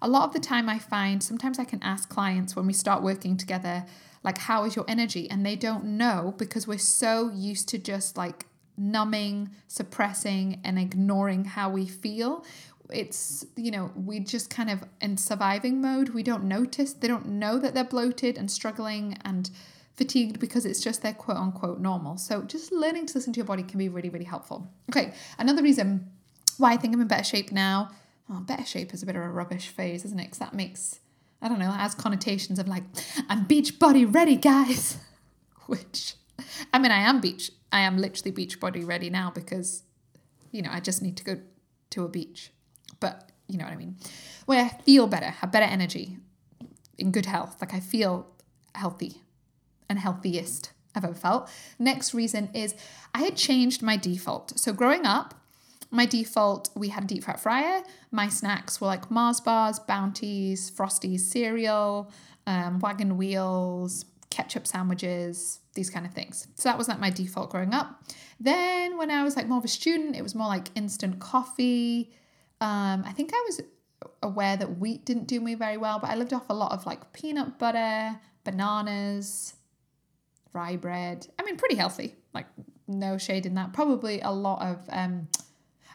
A 0.00 0.08
lot 0.08 0.24
of 0.24 0.32
the 0.32 0.40
time, 0.40 0.66
I 0.66 0.78
find 0.78 1.22
sometimes 1.22 1.58
I 1.58 1.64
can 1.64 1.82
ask 1.82 2.08
clients 2.08 2.56
when 2.56 2.66
we 2.66 2.72
start 2.72 3.02
working 3.02 3.36
together, 3.36 3.84
like, 4.24 4.38
how 4.38 4.64
is 4.64 4.76
your 4.76 4.86
energy? 4.88 5.28
And 5.28 5.44
they 5.44 5.56
don't 5.56 5.84
know 5.84 6.34
because 6.38 6.66
we're 6.66 6.78
so 6.78 7.30
used 7.34 7.68
to 7.68 7.76
just 7.76 8.16
like 8.16 8.46
numbing, 8.78 9.50
suppressing, 9.66 10.60
and 10.64 10.78
ignoring 10.78 11.44
how 11.44 11.68
we 11.68 11.86
feel. 11.86 12.44
It's, 12.90 13.44
you 13.56 13.70
know, 13.70 13.90
we 13.94 14.20
just 14.20 14.48
kind 14.48 14.70
of 14.70 14.82
in 15.00 15.16
surviving 15.16 15.80
mode. 15.82 16.10
We 16.10 16.22
don't 16.22 16.44
notice, 16.44 16.94
they 16.94 17.08
don't 17.08 17.26
know 17.26 17.58
that 17.58 17.74
they're 17.74 17.84
bloated 17.84 18.38
and 18.38 18.50
struggling 18.50 19.18
and 19.24 19.50
fatigued 19.98 20.38
because 20.38 20.64
it's 20.64 20.80
just 20.80 21.02
their 21.02 21.12
quote 21.12 21.36
unquote 21.36 21.80
normal. 21.80 22.16
So 22.16 22.42
just 22.42 22.72
learning 22.72 23.06
to 23.06 23.14
listen 23.14 23.32
to 23.34 23.38
your 23.38 23.46
body 23.46 23.62
can 23.62 23.78
be 23.78 23.88
really, 23.88 24.08
really 24.08 24.24
helpful. 24.24 24.70
Okay, 24.90 25.12
another 25.38 25.62
reason 25.62 26.10
why 26.56 26.72
I 26.72 26.76
think 26.76 26.94
I'm 26.94 27.00
in 27.00 27.08
better 27.08 27.24
shape 27.24 27.52
now. 27.52 27.90
Well, 28.28 28.40
better 28.40 28.64
shape 28.64 28.94
is 28.94 29.02
a 29.02 29.06
bit 29.06 29.16
of 29.16 29.22
a 29.22 29.28
rubbish 29.28 29.68
phase, 29.68 30.04
isn't 30.04 30.18
it? 30.18 30.24
Because 30.24 30.38
that 30.38 30.54
makes, 30.54 31.00
I 31.42 31.48
don't 31.48 31.58
know, 31.58 31.70
it 31.70 31.78
has 31.78 31.94
connotations 31.94 32.58
of 32.58 32.68
like, 32.68 32.84
I'm 33.28 33.44
beach 33.44 33.78
body 33.78 34.04
ready, 34.04 34.36
guys. 34.36 34.98
Which, 35.66 36.14
I 36.72 36.78
mean, 36.78 36.92
I 36.92 37.00
am 37.00 37.20
beach 37.20 37.50
I 37.72 37.80
am 37.80 37.98
literally 37.98 38.30
beach 38.30 38.60
body 38.60 38.84
ready 38.84 39.10
now 39.10 39.30
because, 39.30 39.82
you 40.52 40.62
know, 40.62 40.70
I 40.72 40.80
just 40.80 41.02
need 41.02 41.16
to 41.18 41.24
go 41.24 41.40
to 41.90 42.04
a 42.04 42.08
beach. 42.08 42.52
But 43.00 43.30
you 43.48 43.58
know 43.58 43.64
what 43.64 43.72
I 43.72 43.76
mean. 43.76 43.96
Where 44.46 44.64
I 44.64 44.68
feel 44.68 45.06
better, 45.06 45.26
have 45.26 45.52
better 45.52 45.66
energy, 45.66 46.18
in 46.98 47.12
good 47.12 47.26
health. 47.26 47.56
Like 47.60 47.72
I 47.72 47.80
feel 47.80 48.26
healthy 48.74 49.22
and 49.88 49.98
healthiest 49.98 50.72
I've 50.94 51.04
ever 51.04 51.14
felt. 51.14 51.48
Next 51.78 52.12
reason 52.12 52.50
is 52.52 52.74
I 53.14 53.22
had 53.22 53.36
changed 53.36 53.82
my 53.82 53.96
default. 53.96 54.58
So 54.58 54.72
growing 54.72 55.06
up, 55.06 55.34
my 55.90 56.04
default, 56.04 56.68
we 56.74 56.88
had 56.88 57.04
a 57.04 57.06
deep 57.06 57.24
fat 57.24 57.40
fryer. 57.40 57.82
My 58.10 58.28
snacks 58.28 58.80
were 58.80 58.88
like 58.88 59.10
Mars 59.10 59.40
bars, 59.40 59.78
Bounties, 59.78 60.70
Frosties 60.70 61.20
cereal, 61.20 62.10
um, 62.46 62.78
wagon 62.80 63.16
wheels, 63.16 64.04
ketchup 64.28 64.66
sandwiches, 64.66 65.60
these 65.78 65.90
kind 65.90 66.04
of 66.04 66.12
things. 66.12 66.48
So 66.56 66.68
that 66.68 66.76
was 66.76 66.88
like 66.88 66.98
my 66.98 67.10
default 67.10 67.50
growing 67.50 67.72
up. 67.72 68.02
Then 68.40 68.98
when 68.98 69.12
I 69.12 69.22
was 69.22 69.36
like 69.36 69.46
more 69.46 69.58
of 69.58 69.64
a 69.64 69.68
student, 69.68 70.16
it 70.16 70.22
was 70.22 70.34
more 70.34 70.48
like 70.48 70.66
instant 70.74 71.20
coffee. 71.20 72.10
Um, 72.60 73.04
I 73.06 73.12
think 73.12 73.30
I 73.32 73.44
was 73.46 73.62
aware 74.20 74.56
that 74.56 74.78
wheat 74.78 75.04
didn't 75.04 75.28
do 75.28 75.40
me 75.40 75.54
very 75.54 75.76
well, 75.76 76.00
but 76.00 76.10
I 76.10 76.16
lived 76.16 76.32
off 76.32 76.50
a 76.50 76.54
lot 76.54 76.72
of 76.72 76.84
like 76.84 77.12
peanut 77.12 77.60
butter, 77.60 78.18
bananas, 78.42 79.54
rye 80.52 80.76
bread. 80.76 81.28
I 81.38 81.44
mean, 81.44 81.56
pretty 81.56 81.76
healthy. 81.76 82.16
Like 82.34 82.46
no 82.88 83.16
shade 83.16 83.46
in 83.46 83.54
that. 83.54 83.72
Probably 83.72 84.20
a 84.20 84.32
lot 84.32 84.60
of 84.60 84.78
um 84.90 85.28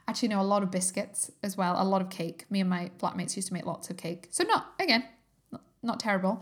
actually 0.08 0.30
no, 0.30 0.40
a 0.40 0.50
lot 0.54 0.64
of 0.64 0.72
biscuits 0.72 1.30
as 1.44 1.58
well, 1.58 1.76
a 1.78 1.84
lot 1.84 2.02
of 2.02 2.10
cake. 2.10 2.46
Me 2.50 2.62
and 2.62 2.70
my 2.70 2.90
flatmates 3.00 3.36
used 3.36 3.50
to 3.50 3.54
make 3.54 3.66
lots 3.66 3.90
of 3.90 3.98
cake. 3.98 4.28
So 4.32 4.46
not 4.46 4.68
again, 4.80 5.04
not, 5.52 5.62
not 5.82 6.00
terrible. 6.00 6.42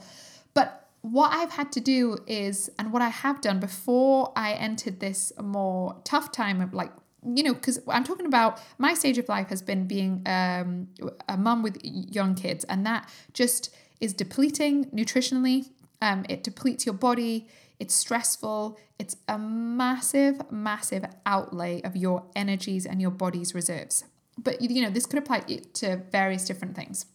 But 0.53 0.90
what 1.01 1.33
I've 1.33 1.51
had 1.51 1.71
to 1.73 1.79
do 1.79 2.17
is, 2.27 2.69
and 2.77 2.93
what 2.93 3.01
I 3.01 3.09
have 3.09 3.41
done 3.41 3.59
before 3.59 4.31
I 4.35 4.53
entered 4.53 4.99
this 4.99 5.33
more 5.41 5.99
tough 6.03 6.31
time 6.31 6.61
of 6.61 6.73
like 6.73 6.91
you 7.23 7.43
know, 7.43 7.53
because 7.53 7.79
I'm 7.87 8.03
talking 8.03 8.25
about 8.25 8.59
my 8.79 8.95
stage 8.95 9.19
of 9.19 9.29
life 9.29 9.49
has 9.49 9.61
been 9.61 9.85
being 9.85 10.23
um, 10.25 10.87
a 11.29 11.37
mum 11.37 11.61
with 11.61 11.77
young 11.83 12.33
kids, 12.33 12.63
and 12.65 12.85
that 12.85 13.09
just 13.33 13.75
is 13.99 14.13
depleting 14.13 14.85
nutritionally. 14.85 15.69
Um, 16.01 16.25
it 16.29 16.43
depletes 16.43 16.85
your 16.85 16.95
body. 16.95 17.47
It's 17.79 17.93
stressful. 17.93 18.79
It's 18.97 19.17
a 19.27 19.37
massive, 19.37 20.51
massive 20.51 21.05
outlay 21.25 21.81
of 21.83 21.95
your 21.95 22.23
energies 22.35 22.85
and 22.85 23.01
your 23.01 23.11
body's 23.11 23.53
reserves. 23.53 24.03
But 24.37 24.61
you 24.61 24.81
know, 24.81 24.89
this 24.89 25.05
could 25.05 25.19
apply 25.19 25.41
to 25.41 25.97
various 26.11 26.45
different 26.45 26.75
things. 26.75 27.05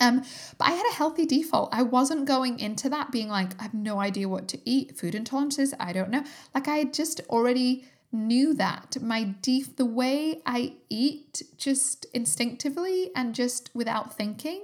Um, 0.00 0.22
but 0.58 0.68
I 0.68 0.72
had 0.72 0.86
a 0.90 0.94
healthy 0.94 1.26
default. 1.26 1.74
I 1.74 1.82
wasn't 1.82 2.26
going 2.26 2.60
into 2.60 2.88
that 2.90 3.10
being 3.10 3.28
like, 3.28 3.58
I 3.58 3.64
have 3.64 3.74
no 3.74 4.00
idea 4.00 4.28
what 4.28 4.48
to 4.48 4.58
eat, 4.64 4.96
food 4.96 5.14
intolerances, 5.14 5.74
I 5.78 5.92
don't 5.92 6.10
know. 6.10 6.24
Like 6.54 6.68
I 6.68 6.84
just 6.84 7.20
already 7.28 7.84
knew 8.12 8.52
that 8.54 8.96
my 9.00 9.24
def 9.24 9.76
the 9.76 9.86
way 9.86 10.42
I 10.44 10.74
eat 10.90 11.42
just 11.56 12.06
instinctively 12.12 13.10
and 13.16 13.34
just 13.34 13.70
without 13.74 14.16
thinking 14.16 14.62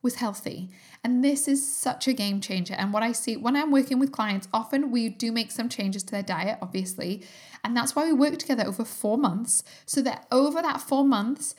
was 0.00 0.16
healthy. 0.16 0.68
And 1.02 1.24
this 1.24 1.48
is 1.48 1.66
such 1.66 2.06
a 2.06 2.12
game 2.12 2.40
changer. 2.40 2.74
And 2.74 2.92
what 2.92 3.02
I 3.02 3.12
see 3.12 3.36
when 3.36 3.56
I'm 3.56 3.72
working 3.72 3.98
with 3.98 4.12
clients, 4.12 4.48
often 4.52 4.90
we 4.90 5.08
do 5.08 5.32
make 5.32 5.50
some 5.50 5.68
changes 5.68 6.02
to 6.04 6.12
their 6.12 6.22
diet, 6.22 6.58
obviously. 6.62 7.22
And 7.64 7.76
that's 7.76 7.96
why 7.96 8.04
we 8.04 8.12
work 8.12 8.38
together 8.38 8.64
over 8.66 8.84
four 8.84 9.16
months, 9.16 9.64
so 9.86 10.02
that 10.02 10.26
over 10.30 10.60
that 10.60 10.82
four 10.82 11.04
months, 11.04 11.54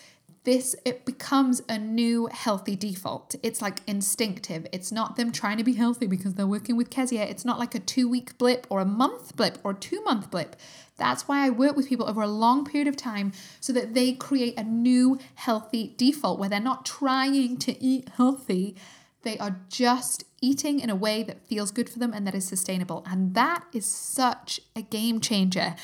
this 0.45 0.75
it 0.85 1.05
becomes 1.05 1.61
a 1.67 1.77
new 1.77 2.27
healthy 2.31 2.75
default. 2.75 3.35
It's 3.43 3.61
like 3.61 3.81
instinctive. 3.87 4.65
It's 4.71 4.91
not 4.91 5.17
them 5.17 5.31
trying 5.31 5.57
to 5.57 5.63
be 5.63 5.73
healthy 5.73 6.07
because 6.07 6.35
they're 6.35 6.47
working 6.47 6.77
with 6.77 6.89
Kezia. 6.89 7.23
It's 7.23 7.43
not 7.43 7.59
like 7.59 7.75
a 7.75 7.79
two 7.79 8.07
week 8.07 8.37
blip 8.37 8.65
or 8.69 8.79
a 8.79 8.85
month 8.85 9.35
blip 9.35 9.57
or 9.63 9.73
two 9.73 10.01
month 10.03 10.31
blip. 10.31 10.55
That's 10.97 11.27
why 11.27 11.45
I 11.45 11.49
work 11.49 11.75
with 11.75 11.89
people 11.89 12.07
over 12.07 12.21
a 12.21 12.27
long 12.27 12.63
period 12.63 12.87
of 12.87 12.95
time 12.95 13.33
so 13.59 13.73
that 13.73 13.95
they 13.95 14.13
create 14.13 14.57
a 14.57 14.63
new 14.63 15.19
healthy 15.33 15.93
default 15.97 16.39
where 16.39 16.47
they're 16.47 16.59
not 16.59 16.85
trying 16.85 17.57
to 17.57 17.83
eat 17.83 18.09
healthy. 18.15 18.75
They 19.23 19.37
are 19.39 19.59
just 19.67 20.23
eating 20.41 20.79
in 20.79 20.91
a 20.91 20.95
way 20.95 21.23
that 21.23 21.45
feels 21.47 21.71
good 21.71 21.89
for 21.89 21.97
them 21.97 22.13
and 22.13 22.25
that 22.27 22.35
is 22.35 22.47
sustainable. 22.47 23.03
And 23.09 23.33
that 23.33 23.65
is 23.73 23.85
such 23.87 24.61
a 24.75 24.83
game 24.83 25.19
changer. 25.19 25.75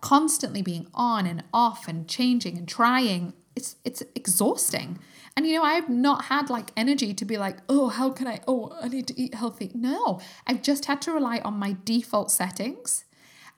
Constantly 0.00 0.62
being 0.62 0.86
on 0.94 1.26
and 1.26 1.44
off 1.52 1.86
and 1.86 2.08
changing 2.08 2.56
and 2.56 2.66
trying 2.66 3.34
it's 3.60 3.76
it's 3.84 4.02
exhausting. 4.14 4.98
And 5.36 5.46
you 5.46 5.54
know, 5.54 5.62
I've 5.62 5.88
not 5.88 6.24
had 6.24 6.50
like 6.50 6.70
energy 6.76 7.14
to 7.14 7.24
be 7.24 7.36
like, 7.38 7.58
oh, 7.68 7.88
how 7.88 8.10
can 8.10 8.26
I? 8.26 8.40
Oh, 8.48 8.76
I 8.82 8.88
need 8.88 9.06
to 9.08 9.20
eat 9.20 9.34
healthy. 9.34 9.70
No, 9.74 10.20
I've 10.46 10.62
just 10.62 10.86
had 10.86 11.00
to 11.02 11.12
rely 11.12 11.38
on 11.44 11.54
my 11.54 11.76
default 11.84 12.30
settings. 12.30 13.04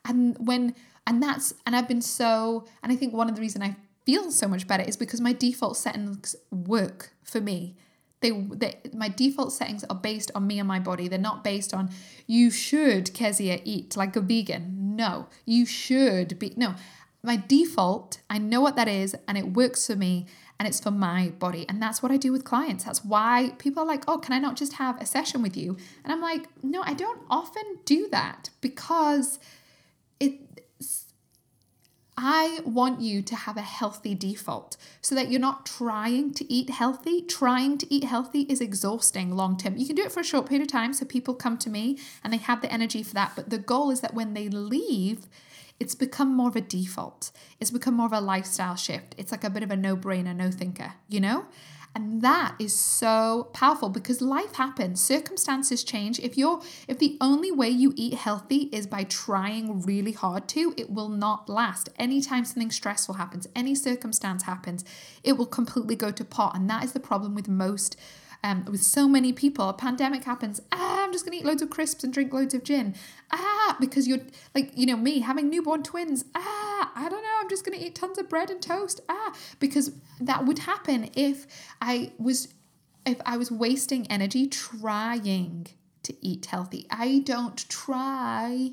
And 0.05 0.37
when 0.39 0.75
and 1.07 1.23
that's 1.23 1.55
and 1.65 1.75
I've 1.75 1.89
been 1.89 2.03
so 2.03 2.67
and 2.83 2.93
I 2.93 2.97
think 2.97 3.15
one 3.15 3.29
of 3.29 3.37
the 3.37 3.41
reason 3.41 3.63
I 3.63 3.77
feel 4.05 4.31
so 4.31 4.49
much 4.49 4.67
better 4.67 4.83
is 4.83 4.97
because 4.97 5.21
my 5.21 5.33
default 5.33 5.77
settings 5.77 6.35
work 6.51 7.13
for 7.23 7.41
me. 7.41 7.77
They, 8.21 8.31
they 8.31 8.77
my 8.93 9.09
default 9.09 9.53
settings 9.53 9.85
are 9.85 9.97
based 9.97 10.31
on 10.35 10.47
me 10.47 10.59
and 10.59 10.69
my 10.69 10.79
body. 10.79 11.09
They're 11.09 11.19
not 11.19 11.43
based 11.43 11.73
on 11.73 11.91
you 12.27 12.51
should 12.51 13.15
Kezia 13.15 13.61
eat 13.65 13.97
like 13.97 14.15
a 14.17 14.21
vegan. 14.21 14.97
No, 14.97 15.29
you 15.47 15.65
should 15.65 16.39
be 16.39 16.53
no 16.57 16.75
my 17.23 17.37
default, 17.37 18.21
I 18.29 18.39
know 18.39 18.61
what 18.61 18.77
that 18.77 18.89
is 18.89 19.15
and 19.29 19.39
it 19.39 19.53
works 19.53 19.87
for 19.87 19.97
me 19.97 20.27
and 20.59 20.69
it's 20.69 20.81
for 20.81 20.91
my 20.91 21.31
body. 21.39 21.67
And 21.69 21.81
that's 21.81 22.03
what 22.03 22.13
I 22.13 22.17
do 22.17 22.33
with 22.33 22.45
clients. 22.45 22.85
That's 22.85 23.05
why 23.05 23.55
people 23.59 23.83
are 23.83 23.87
like, 23.87 24.05
oh, 24.09 24.19
can 24.19 24.33
I 24.33 24.39
not 24.39 24.57
just 24.57 24.75
have 24.75 25.01
a 25.01 25.07
session 25.07 25.43
with 25.43 25.57
you? 25.57 25.77
And 26.05 26.13
I'm 26.13 26.21
like, 26.21 26.47
no, 26.63 26.83
I 26.85 26.95
don't 26.95 27.21
often 27.31 27.79
do 27.85 28.09
that 28.11 28.51
because 28.61 29.39
it. 30.21 30.41
I 32.17 32.61
want 32.65 33.01
you 33.01 33.23
to 33.23 33.35
have 33.35 33.57
a 33.57 33.63
healthy 33.63 34.15
default 34.15 34.77
so 35.01 35.15
that 35.15 35.31
you're 35.31 35.41
not 35.41 35.65
trying 35.65 36.35
to 36.35 36.53
eat 36.53 36.71
healthy. 36.71 37.23
Trying 37.23 37.79
to 37.79 37.93
eat 37.93 38.05
healthy 38.05 38.43
is 38.43 38.61
exhausting 38.61 39.35
long 39.35 39.57
term. 39.57 39.77
You 39.77 39.87
can 39.87 39.97
do 39.97 40.05
it 40.05 40.13
for 40.13 40.21
a 40.21 40.25
short 40.25 40.47
period 40.47 40.63
of 40.63 40.71
time 40.71 40.93
so 40.93 41.07
people 41.07 41.35
come 41.35 41.57
to 41.59 41.71
me 41.71 41.99
and 42.23 42.33
they 42.33 42.37
have 42.37 42.61
the 42.61 42.73
energy 42.73 43.03
for 43.03 43.15
that. 43.15 43.33
But 43.35 43.51
the 43.51 43.59
goal 43.59 43.91
is 43.91 44.03
that 44.03 44.15
when 44.15 44.35
they 44.35 44.49
leave, 44.49 45.27
it's 45.83 45.97
become 45.97 46.33
more 46.33 46.47
of 46.47 46.55
a 46.55 46.61
default. 46.61 47.33
It's 47.59 47.73
become 47.73 47.95
more 47.95 48.07
of 48.07 48.13
a 48.13 48.21
lifestyle 48.21 48.77
shift. 48.77 49.17
It's 49.19 49.33
like 49.33 49.43
a 49.43 49.51
bit 49.51 49.65
of 49.65 49.73
a 49.73 49.77
no 49.77 49.97
brainer, 49.97 50.33
no 50.33 50.49
thinker, 50.49 50.93
you 51.09 51.21
know? 51.21 51.47
And 51.93 52.23
that 52.23 52.55
is 52.61 52.73
so 52.73 53.51
powerful 53.53 53.89
because 53.89 54.23
life 54.23 54.55
happens, 54.55 55.03
circumstances 55.03 55.83
change. 55.83 56.21
If 56.21 56.39
you're 56.39 56.63
if 56.87 57.01
the 57.01 57.19
only 57.21 57.51
way 57.51 57.69
you 57.69 57.93
eat 57.97 58.15
healthy 58.15 58.71
is 58.73 58.87
by 58.87 59.03
trying 59.03 59.83
really 59.83 60.13
hard 60.13 60.47
to, 60.51 60.73
it 60.77 60.89
will 60.89 61.09
not 61.09 61.49
last. 61.49 61.89
Anytime 61.99 62.45
something 62.45 62.71
stressful 62.71 63.17
happens, 63.17 63.49
any 63.57 63.75
circumstance 63.75 64.45
happens, 64.45 64.85
it 65.25 65.33
will 65.33 65.47
completely 65.47 65.97
go 65.97 66.13
to 66.13 66.25
pot. 66.25 66.55
And 66.55 66.71
that 66.71 66.85
is 66.85 66.93
the 66.93 67.01
problem 67.01 67.35
with 67.35 67.49
most 67.49 67.97
um, 68.45 68.65
with 68.65 68.83
so 68.83 69.09
many 69.09 69.33
people. 69.33 69.69
A 69.69 69.73
pandemic 69.73 70.25
happens, 70.25 70.61
ah, 70.73 71.05
I'm 71.05 71.13
just 71.13 71.25
gonna 71.25 71.37
eat 71.37 71.45
loads 71.45 71.63
of 71.63 71.71
crisps 71.71 72.05
and 72.05 72.13
drink 72.13 72.33
loads 72.33 72.55
of 72.55 72.65
gin. 72.65 72.95
Ah, 73.31 73.77
because 73.81 74.09
you're 74.09 74.21
like, 74.55 74.73
you 74.77 74.87
know, 74.87 74.97
me 74.97 75.21
having 75.21 75.49
newborn 75.49 75.83
twins. 75.83 76.25
Ah, 76.35 76.93
I 76.95 77.09
don't 77.09 77.23
know, 77.23 77.39
I'm 77.41 77.49
just 77.49 77.65
gonna 77.65 77.79
eat 77.79 77.95
tons 77.95 78.19
of 78.19 78.29
bread 78.29 78.51
and 78.51 78.61
toast. 78.61 79.01
Ah, 79.09 79.35
because 79.61 79.93
that 80.21 80.45
would 80.45 80.61
happen 80.61 81.11
if 81.15 81.47
I 81.81 82.13
was 82.19 82.49
if 83.05 83.21
I 83.27 83.37
was 83.37 83.51
wasting 83.51 84.07
energy 84.09 84.47
trying 84.47 85.67
to 86.05 86.15
eat 86.21 86.47
healthy. 86.47 86.87
I 86.91 87.21
don't 87.25 87.69
try 87.69 88.73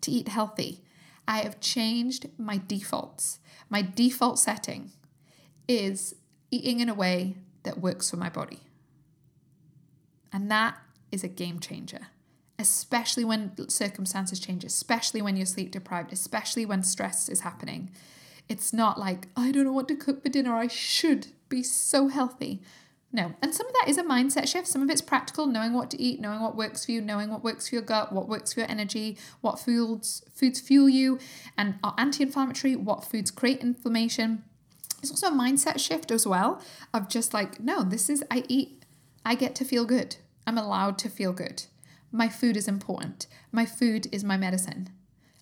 to 0.00 0.10
eat 0.10 0.28
healthy. 0.28 0.82
I 1.26 1.40
have 1.40 1.60
changed 1.60 2.28
my 2.38 2.60
defaults. 2.66 3.38
My 3.68 3.82
default 3.82 4.38
setting 4.38 4.92
is 5.66 6.14
eating 6.50 6.80
in 6.80 6.88
a 6.88 6.94
way 6.94 7.36
that 7.64 7.80
works 7.80 8.08
for 8.08 8.16
my 8.16 8.30
body. 8.30 8.60
And 10.32 10.50
that 10.50 10.76
is 11.10 11.24
a 11.24 11.28
game 11.28 11.58
changer, 11.60 12.08
especially 12.58 13.24
when 13.24 13.68
circumstances 13.68 14.40
change, 14.40 14.64
especially 14.64 15.22
when 15.22 15.36
you're 15.36 15.46
sleep 15.46 15.70
deprived, 15.70 16.12
especially 16.12 16.66
when 16.66 16.82
stress 16.82 17.28
is 17.28 17.40
happening. 17.40 17.90
It's 18.48 18.72
not 18.72 18.98
like, 18.98 19.28
I 19.36 19.52
don't 19.52 19.64
know 19.64 19.72
what 19.72 19.88
to 19.88 19.96
cook 19.96 20.22
for 20.22 20.28
dinner, 20.28 20.54
I 20.54 20.68
should 20.68 21.28
be 21.48 21.62
so 21.62 22.08
healthy. 22.08 22.62
No. 23.10 23.34
And 23.40 23.54
some 23.54 23.66
of 23.66 23.72
that 23.72 23.88
is 23.88 23.96
a 23.96 24.02
mindset 24.02 24.48
shift. 24.48 24.66
Some 24.66 24.82
of 24.82 24.90
it's 24.90 25.00
practical, 25.00 25.46
knowing 25.46 25.72
what 25.72 25.90
to 25.92 26.00
eat, 26.00 26.20
knowing 26.20 26.40
what 26.40 26.56
works 26.56 26.84
for 26.84 26.92
you, 26.92 27.00
knowing 27.00 27.30
what 27.30 27.42
works 27.42 27.68
for 27.68 27.76
your 27.76 27.82
gut, 27.82 28.12
what 28.12 28.28
works 28.28 28.52
for 28.52 28.60
your 28.60 28.70
energy, 28.70 29.16
what 29.40 29.58
foods 29.58 30.22
foods 30.34 30.60
fuel 30.60 30.90
you 30.90 31.18
and 31.56 31.76
are 31.82 31.94
anti-inflammatory, 31.96 32.76
what 32.76 33.04
foods 33.04 33.30
create 33.30 33.60
inflammation. 33.60 34.44
It's 35.00 35.10
also 35.10 35.28
a 35.28 35.30
mindset 35.30 35.78
shift 35.78 36.10
as 36.10 36.26
well 36.26 36.60
of 36.92 37.08
just 37.08 37.32
like, 37.32 37.60
no, 37.60 37.82
this 37.82 38.10
is 38.10 38.22
I 38.30 38.44
eat 38.48 38.77
I 39.28 39.34
get 39.34 39.54
to 39.56 39.64
feel 39.66 39.84
good. 39.84 40.16
I'm 40.46 40.56
allowed 40.56 40.96
to 41.00 41.10
feel 41.10 41.34
good. 41.34 41.64
My 42.10 42.30
food 42.30 42.56
is 42.56 42.66
important. 42.66 43.26
My 43.52 43.66
food 43.66 44.06
is 44.10 44.24
my 44.24 44.38
medicine. 44.38 44.88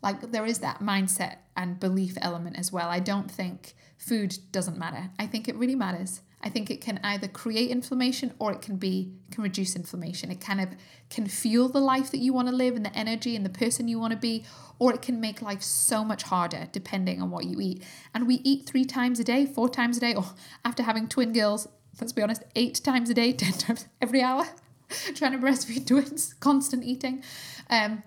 Like 0.03 0.33
there 0.33 0.44
is 0.44 0.59
that 0.59 0.81
mindset 0.81 1.37
and 1.57 1.79
belief 1.79 2.18
element 2.20 2.59
as 2.59 2.72
well. 2.72 2.88
I 2.88 2.99
don't 2.99 3.31
think 3.31 3.75
food 3.96 4.38
doesn't 4.51 4.77
matter. 4.77 5.11
I 5.20 5.29
think 5.29 5.46
it 5.46 5.55
really 5.55 5.77
matters. 5.77 6.22
I 6.42 6.49
think 6.49 6.68
it 6.68 6.81
can 6.81 6.99
either 7.05 7.29
create 7.29 7.70
inflammation 7.70 8.35
or 8.40 8.51
it 8.51 8.61
can 8.61 8.77
be 8.77 9.12
can 9.31 9.44
reduce 9.44 9.77
inflammation. 9.77 10.33
It 10.33 10.40
kind 10.40 10.61
of 10.61 10.70
can 11.09 11.29
fuel 11.29 11.68
the 11.68 11.79
life 11.79 12.11
that 12.11 12.18
you 12.18 12.33
want 12.33 12.49
to 12.49 12.55
live 12.55 12.75
and 12.75 12.85
the 12.85 12.96
energy 12.99 13.37
and 13.37 13.46
the 13.46 13.51
person 13.51 13.87
you 13.87 14.01
want 14.01 14.11
to 14.11 14.18
be, 14.18 14.44
or 14.81 14.92
it 14.92 15.01
can 15.01 15.20
make 15.20 15.42
life 15.42 15.62
so 15.62 16.03
much 16.03 16.25
harder 16.25 16.66
depending 16.72 17.22
on 17.22 17.31
what 17.31 17.44
you 17.44 17.61
eat. 17.61 17.85
And 18.12 18.27
we 18.27 18.40
eat 18.42 18.66
three 18.66 18.85
times 18.85 19.20
a 19.20 19.25
day, 19.25 19.46
four 19.46 19.68
times 19.68 19.96
a 19.96 20.01
day, 20.01 20.14
or 20.16 20.25
after 20.64 20.83
having 20.83 21.07
twin 21.07 21.33
girls, 21.33 21.68
let's 22.00 22.12
be 22.12 22.22
honest, 22.22 22.42
eight 22.54 22.80
times 22.82 23.11
a 23.11 23.14
day, 23.14 23.32
ten 23.44 23.52
times 23.52 23.87
every 24.00 24.22
hour, 24.22 24.46
trying 25.14 25.32
to 25.32 25.38
breastfeed 25.38 25.87
twins, 25.87 26.35
constant 26.40 26.85
eating. 26.85 27.22
Um, 27.70 28.02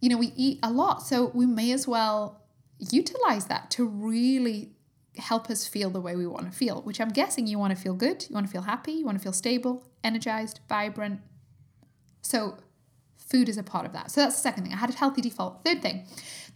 you 0.00 0.08
know, 0.08 0.18
we 0.18 0.32
eat 0.36 0.58
a 0.62 0.70
lot, 0.70 1.02
so 1.02 1.30
we 1.34 1.46
may 1.46 1.72
as 1.72 1.88
well 1.88 2.42
utilize 2.78 3.46
that 3.46 3.70
to 3.72 3.86
really 3.86 4.72
help 5.16 5.48
us 5.48 5.66
feel 5.66 5.90
the 5.90 6.00
way 6.00 6.16
we 6.16 6.26
want 6.26 6.50
to 6.50 6.56
feel, 6.56 6.82
which 6.82 7.00
I'm 7.00 7.08
guessing 7.08 7.46
you 7.46 7.58
want 7.58 7.74
to 7.74 7.80
feel 7.80 7.94
good, 7.94 8.26
you 8.28 8.34
want 8.34 8.46
to 8.46 8.52
feel 8.52 8.62
happy, 8.62 8.92
you 8.92 9.04
want 9.04 9.16
to 9.16 9.22
feel 9.22 9.32
stable, 9.32 9.86
energized, 10.02 10.60
vibrant. 10.68 11.20
So, 12.22 12.58
food 13.34 13.48
is 13.48 13.58
a 13.58 13.62
part 13.62 13.84
of 13.86 13.92
that. 13.92 14.10
So, 14.10 14.20
that's 14.20 14.36
the 14.36 14.42
second 14.42 14.64
thing. 14.64 14.72
I 14.72 14.76
had 14.76 14.90
a 14.90 14.94
healthy 15.04 15.22
default. 15.22 15.64
Third 15.64 15.82
thing, 15.82 16.06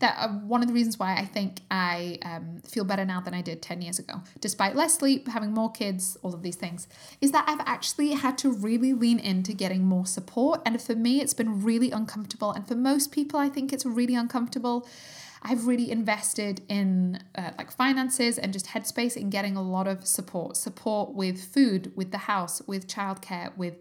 that 0.00 0.16
uh, 0.18 0.28
one 0.28 0.62
of 0.62 0.68
the 0.68 0.74
reasons 0.74 0.98
why 0.98 1.16
I 1.16 1.24
think 1.24 1.60
I 1.70 2.18
um, 2.22 2.60
feel 2.64 2.84
better 2.84 3.04
now 3.04 3.20
than 3.20 3.34
I 3.34 3.42
did 3.42 3.62
10 3.62 3.82
years 3.82 3.98
ago, 3.98 4.22
despite 4.40 4.76
less 4.76 4.98
sleep, 4.98 5.28
having 5.28 5.52
more 5.52 5.70
kids, 5.70 6.16
all 6.22 6.34
of 6.34 6.42
these 6.42 6.56
things, 6.56 6.86
is 7.20 7.32
that 7.32 7.44
I've 7.48 7.64
actually 7.66 8.12
had 8.12 8.38
to 8.38 8.50
really 8.50 8.92
lean 8.92 9.18
into 9.18 9.52
getting 9.52 9.84
more 9.84 10.06
support. 10.06 10.60
And 10.64 10.80
for 10.80 10.94
me, 10.94 11.20
it's 11.20 11.34
been 11.34 11.64
really 11.64 11.90
uncomfortable. 11.90 12.52
And 12.52 12.66
for 12.66 12.76
most 12.76 13.10
people, 13.10 13.40
I 13.40 13.48
think 13.48 13.72
it's 13.72 13.84
really 13.84 14.14
uncomfortable. 14.14 14.88
I've 15.42 15.66
really 15.66 15.90
invested 15.90 16.62
in 16.68 17.20
uh, 17.34 17.50
like 17.58 17.70
finances 17.70 18.38
and 18.38 18.52
just 18.52 18.66
headspace 18.66 19.16
in 19.16 19.30
getting 19.30 19.56
a 19.56 19.62
lot 19.62 19.86
of 19.86 20.06
support 20.06 20.56
support 20.56 21.14
with 21.14 21.40
food, 21.40 21.92
with 21.96 22.10
the 22.10 22.18
house, 22.18 22.60
with 22.66 22.88
childcare, 22.88 23.56
with 23.56 23.76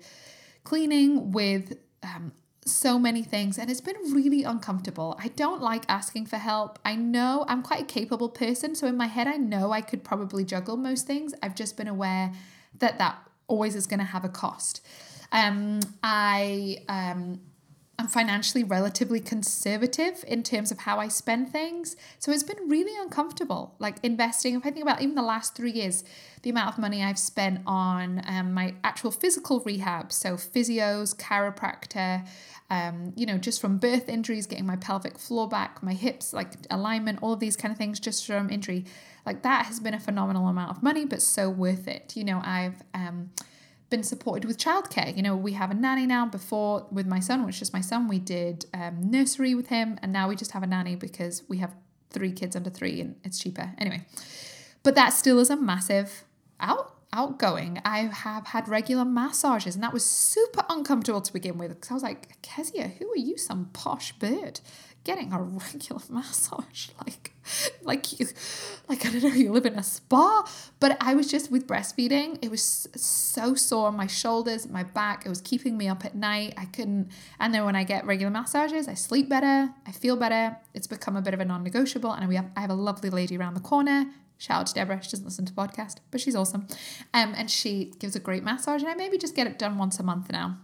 cleaning, 0.64 1.32
with 1.32 1.78
um, 2.04 2.32
so 2.68 3.00
many 3.00 3.24
things. 3.24 3.58
And 3.58 3.70
it's 3.70 3.82
been 3.82 3.96
really 4.14 4.44
uncomfortable. 4.44 5.18
I 5.22 5.30
don't 5.30 5.62
like 5.62 5.84
asking 5.88 6.28
for 6.28 6.38
help. 6.38 6.80
I 6.86 6.96
know 6.96 7.46
I'm 7.48 7.64
quite 7.64 7.82
a 7.82 7.86
capable 7.86 8.30
person. 8.30 8.76
So 8.76 8.88
in 8.88 8.98
my 8.98 9.08
head, 9.08 9.28
I 9.28 9.38
know 9.38 9.72
I 9.72 9.82
could 9.82 10.04
probably 10.04 10.44
juggle 10.44 10.78
most 10.78 11.08
things. 11.08 11.34
I've 11.42 11.56
just 11.56 11.78
been 11.78 11.88
aware 11.88 12.34
that 12.80 12.98
that 13.00 13.18
always 13.48 13.76
is 13.76 13.88
going 13.88 14.00
to 14.00 14.06
have 14.06 14.24
a 14.24 14.30
cost. 14.30 14.86
Um, 15.32 15.80
I 16.04 16.78
um, 16.88 17.42
I'm 18.00 18.08
financially 18.08 18.64
relatively 18.64 19.20
conservative 19.20 20.24
in 20.28 20.44
terms 20.44 20.72
of 20.72 20.80
how 20.80 21.00
I 21.00 21.08
spend 21.08 21.52
things. 21.52 21.96
So 22.20 22.32
it's 22.32 22.44
been 22.44 22.70
really 22.70 22.96
uncomfortable, 23.02 23.74
like 23.80 23.98
investing. 24.04 24.54
If 24.54 24.66
I 24.68 24.70
think 24.70 24.84
about 24.84 25.02
even 25.02 25.16
the 25.16 25.24
last 25.24 25.56
three 25.56 25.72
years, 25.72 26.04
the 26.44 26.52
amount 26.52 26.74
of 26.74 26.78
money 26.78 27.04
I've 27.04 27.18
spent 27.18 27.62
on 27.66 28.22
um, 28.28 28.54
my 28.54 28.76
actual 28.84 29.10
physical 29.10 29.62
rehab, 29.62 30.12
so 30.12 30.36
physios, 30.36 31.16
chiropractor, 31.16 32.28
um, 32.70 33.14
you 33.16 33.26
know, 33.26 33.40
just 33.40 33.60
from 33.60 33.80
birth 33.80 34.10
injuries, 34.10 34.46
getting 34.46 34.68
my 34.68 34.76
pelvic 34.76 35.18
floor 35.18 35.48
back, 35.48 35.82
my 35.82 35.94
hips, 35.94 36.34
like 36.34 36.54
alignment, 36.70 37.20
all 37.24 37.34
of 37.34 37.40
these 37.40 37.58
kind 37.58 37.72
of 37.72 37.80
things 37.80 38.00
just 38.00 38.28
from 38.28 38.52
injury, 38.52 38.86
like 39.26 39.42
that 39.42 39.66
has 39.66 39.80
been 39.80 39.96
a 39.96 40.00
phenomenal 40.00 40.48
amount 40.48 40.70
of 40.70 40.84
money, 40.84 41.04
but 41.04 41.22
so 41.22 41.50
worth 41.50 41.88
it. 41.88 42.16
You 42.16 42.26
know, 42.26 42.42
I've 42.44 42.84
um, 42.94 43.32
been 43.89 44.04
supported 44.04 44.45
with 44.45 44.58
childcare. 44.58 45.15
You 45.15 45.23
know, 45.23 45.36
we 45.36 45.54
have 45.54 45.71
a 45.71 45.73
nanny 45.73 46.06
now. 46.06 46.26
Before 46.26 46.88
with 46.91 47.08
my 47.08 47.19
son, 47.19 47.45
which 47.45 47.62
is 47.62 47.73
my 47.73 47.82
son, 47.82 48.08
we 48.08 48.19
did 48.19 48.65
um, 48.73 49.10
nursery 49.10 49.56
with 49.56 49.67
him, 49.67 49.97
and 50.02 50.12
now 50.12 50.28
we 50.28 50.36
just 50.36 50.52
have 50.52 50.63
a 50.63 50.67
nanny 50.67 50.95
because 50.95 51.43
we 51.47 51.58
have 51.58 51.73
three 52.10 52.32
kids 52.32 52.56
under 52.56 52.69
three 52.69 53.02
and 53.02 53.15
it's 53.23 53.39
cheaper. 53.39 53.73
Anyway, 53.78 54.06
but 54.84 54.95
that 54.95 55.10
still 55.10 55.39
is 55.39 55.50
a 55.50 55.56
massive 55.56 56.23
out 56.60 56.93
outgoing. 57.13 57.82
I 57.86 58.00
have 58.00 58.47
had 58.47 58.67
regular 58.67 59.06
massages, 59.06 59.76
and 59.76 59.84
that 59.84 59.93
was 59.93 60.06
super 60.06 60.65
uncomfortable 60.69 61.21
to 61.21 61.34
begin 61.34 61.58
with 61.58 61.69
because 61.69 61.91
I 61.91 61.93
was 61.93 62.04
like, 62.04 62.41
Kezia, 62.41 62.89
who 63.00 63.12
are 63.12 63.17
you, 63.17 63.38
some 63.38 63.69
posh 63.73 64.12
bird? 64.13 64.60
Getting 65.04 65.32
a 65.32 65.42
regular 65.42 66.02
massage 66.10 66.90
like 67.06 67.34
like 67.84 68.20
you 68.20 68.28
like 68.90 69.06
I 69.06 69.12
don't 69.12 69.24
know 69.24 69.30
you 69.30 69.52
live 69.52 69.66
in 69.66 69.80
a 69.80 69.84
spa 69.84 70.50
but 70.80 70.98
I 71.00 71.14
was 71.14 71.32
just 71.32 71.50
with 71.50 71.66
breastfeeding 71.66 72.40
it 72.42 72.52
was 72.52 72.88
so 72.96 73.56
sore 73.56 73.88
on 73.88 73.96
my 73.96 74.08
shoulders 74.08 74.68
my 74.68 74.84
back 74.84 75.26
it 75.26 75.30
was 75.30 75.42
keeping 75.42 75.78
me 75.78 75.88
up 75.88 76.04
at 76.04 76.16
night 76.16 76.54
I 76.58 76.66
couldn't 76.66 77.10
and 77.40 77.54
then 77.54 77.64
when 77.64 77.76
I 77.76 77.84
get 77.84 78.06
regular 78.06 78.32
massages 78.32 78.88
I 78.88 78.96
sleep 78.96 79.30
better 79.30 79.74
I 79.86 79.92
feel 79.92 80.18
better 80.18 80.58
it's 80.74 80.88
become 80.88 81.16
a 81.16 81.22
bit 81.22 81.34
of 81.34 81.40
a 81.40 81.46
non-negotiable 81.46 82.12
and 82.12 82.28
we 82.28 82.36
have 82.36 82.50
I 82.58 82.62
have 82.62 82.70
a 82.70 82.76
lovely 82.76 83.10
lady 83.10 83.38
around 83.38 83.54
the 83.54 83.62
corner 83.62 84.08
Shout 84.40 84.60
out 84.60 84.68
to 84.68 84.74
Deborah. 84.76 85.02
She 85.02 85.10
doesn't 85.10 85.26
listen 85.26 85.46
to 85.46 85.54
podcast, 85.54 85.96
but 86.12 86.22
she's 86.22 86.36
awesome. 86.36 86.68
Um, 87.14 87.34
and 87.36 87.50
she 87.50 87.94
gives 88.00 88.16
a 88.16 88.20
great 88.20 88.44
massage, 88.44 88.82
and 88.82 88.92
I 88.92 88.94
maybe 88.94 89.18
just 89.18 89.36
get 89.36 89.48
it 89.48 89.58
done 89.58 89.78
once 89.78 90.00
a 90.00 90.04
month 90.04 90.32
now. 90.32 90.58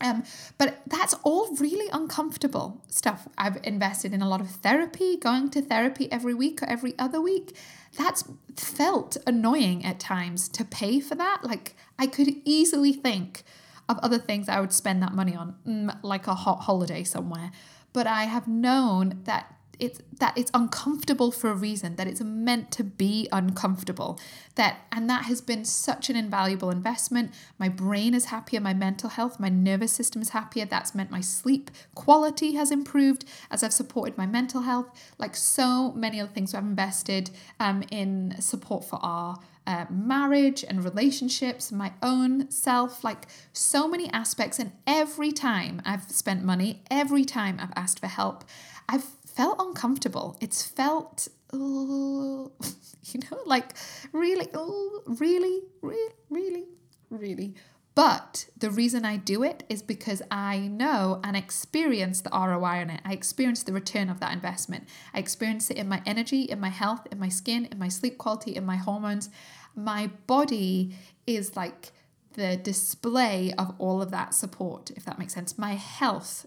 Um, 0.00 0.22
but 0.58 0.80
that's 0.86 1.14
all 1.24 1.54
really 1.56 1.88
uncomfortable 1.92 2.82
stuff. 2.88 3.26
I've 3.36 3.58
invested 3.64 4.12
in 4.12 4.22
a 4.22 4.28
lot 4.28 4.40
of 4.40 4.48
therapy, 4.48 5.16
going 5.16 5.50
to 5.50 5.62
therapy 5.62 6.10
every 6.12 6.34
week 6.34 6.62
or 6.62 6.66
every 6.66 6.94
other 6.98 7.20
week. 7.20 7.56
That's 7.96 8.24
felt 8.56 9.16
annoying 9.26 9.84
at 9.84 9.98
times 9.98 10.48
to 10.50 10.64
pay 10.64 11.00
for 11.00 11.14
that. 11.16 11.40
Like, 11.42 11.74
I 11.98 12.06
could 12.06 12.28
easily 12.44 12.92
think 12.92 13.42
of 13.88 13.98
other 13.98 14.18
things 14.18 14.48
I 14.48 14.60
would 14.60 14.72
spend 14.72 15.02
that 15.02 15.14
money 15.14 15.34
on, 15.34 15.56
mm, 15.66 15.98
like 16.02 16.26
a 16.26 16.34
hot 16.34 16.60
holiday 16.60 17.02
somewhere. 17.02 17.50
But 17.92 18.06
I 18.06 18.24
have 18.24 18.46
known 18.46 19.22
that 19.24 19.57
it's 19.78 20.00
that 20.18 20.36
it's 20.36 20.50
uncomfortable 20.52 21.30
for 21.30 21.50
a 21.50 21.54
reason 21.54 21.96
that 21.96 22.06
it's 22.06 22.20
meant 22.20 22.70
to 22.72 22.84
be 22.84 23.28
uncomfortable. 23.32 24.18
That 24.56 24.80
and 24.90 25.08
that 25.08 25.24
has 25.24 25.40
been 25.40 25.64
such 25.64 26.10
an 26.10 26.16
invaluable 26.16 26.70
investment. 26.70 27.32
My 27.58 27.68
brain 27.68 28.14
is 28.14 28.26
happier 28.26 28.60
my 28.60 28.74
mental 28.74 29.10
health 29.10 29.38
my 29.38 29.48
nervous 29.48 29.92
system 29.92 30.22
is 30.22 30.30
happier. 30.30 30.64
That's 30.64 30.94
meant 30.94 31.10
my 31.10 31.20
sleep 31.20 31.70
quality 31.94 32.54
has 32.54 32.70
improved 32.70 33.24
as 33.50 33.62
i've 33.62 33.72
supported 33.72 34.18
my 34.18 34.26
mental 34.26 34.62
health. 34.62 34.88
Like 35.18 35.36
so 35.36 35.92
many 35.92 36.20
other 36.20 36.32
things 36.32 36.54
i've 36.54 36.64
invested 36.64 37.30
um, 37.60 37.84
in 37.90 38.34
support 38.40 38.84
for 38.84 38.98
our 39.02 39.38
uh, 39.68 39.84
marriage 39.90 40.64
and 40.66 40.82
relationships, 40.82 41.70
my 41.70 41.92
own 42.02 42.50
self, 42.50 43.04
like 43.04 43.26
so 43.52 43.86
many 43.86 44.08
aspects. 44.12 44.58
And 44.58 44.72
every 44.86 45.30
time 45.30 45.82
I've 45.84 46.10
spent 46.10 46.42
money, 46.42 46.82
every 46.90 47.26
time 47.26 47.58
I've 47.60 47.74
asked 47.76 48.00
for 48.00 48.06
help, 48.06 48.44
I've 48.88 49.04
felt 49.38 49.60
uncomfortable. 49.60 50.36
It's 50.40 50.64
felt, 50.64 51.28
you 51.52 51.60
know, 51.60 53.38
like 53.46 53.72
really, 54.12 54.48
uh, 54.52 54.66
really, 55.06 55.60
really, 55.80 56.12
really, 56.28 56.64
really. 57.08 57.54
But 57.94 58.46
the 58.56 58.68
reason 58.68 59.04
I 59.04 59.16
do 59.16 59.44
it 59.44 59.62
is 59.68 59.80
because 59.80 60.22
I 60.28 60.58
know 60.58 61.20
and 61.22 61.36
experience 61.36 62.20
the 62.20 62.30
ROI 62.30 62.80
on 62.80 62.90
it. 62.90 63.00
I 63.04 63.12
experience 63.12 63.62
the 63.62 63.72
return 63.72 64.08
of 64.08 64.18
that 64.18 64.32
investment. 64.32 64.88
I 65.14 65.20
experience 65.20 65.70
it 65.70 65.76
in 65.76 65.88
my 65.88 66.02
energy, 66.04 66.42
in 66.42 66.58
my 66.58 66.70
health, 66.70 67.06
in 67.12 67.20
my 67.20 67.28
skin, 67.28 67.68
in 67.70 67.78
my 67.78 67.88
sleep 67.88 68.18
quality, 68.18 68.56
in 68.56 68.66
my 68.66 68.76
hormones. 68.76 69.30
My 69.76 70.10
body 70.26 70.96
is 71.28 71.54
like 71.54 71.92
the 72.32 72.56
display 72.56 73.52
of 73.56 73.72
all 73.78 74.02
of 74.02 74.10
that 74.10 74.34
support, 74.34 74.90
if 74.96 75.04
that 75.04 75.16
makes 75.16 75.34
sense. 75.34 75.56
My 75.56 75.74
health 75.74 76.46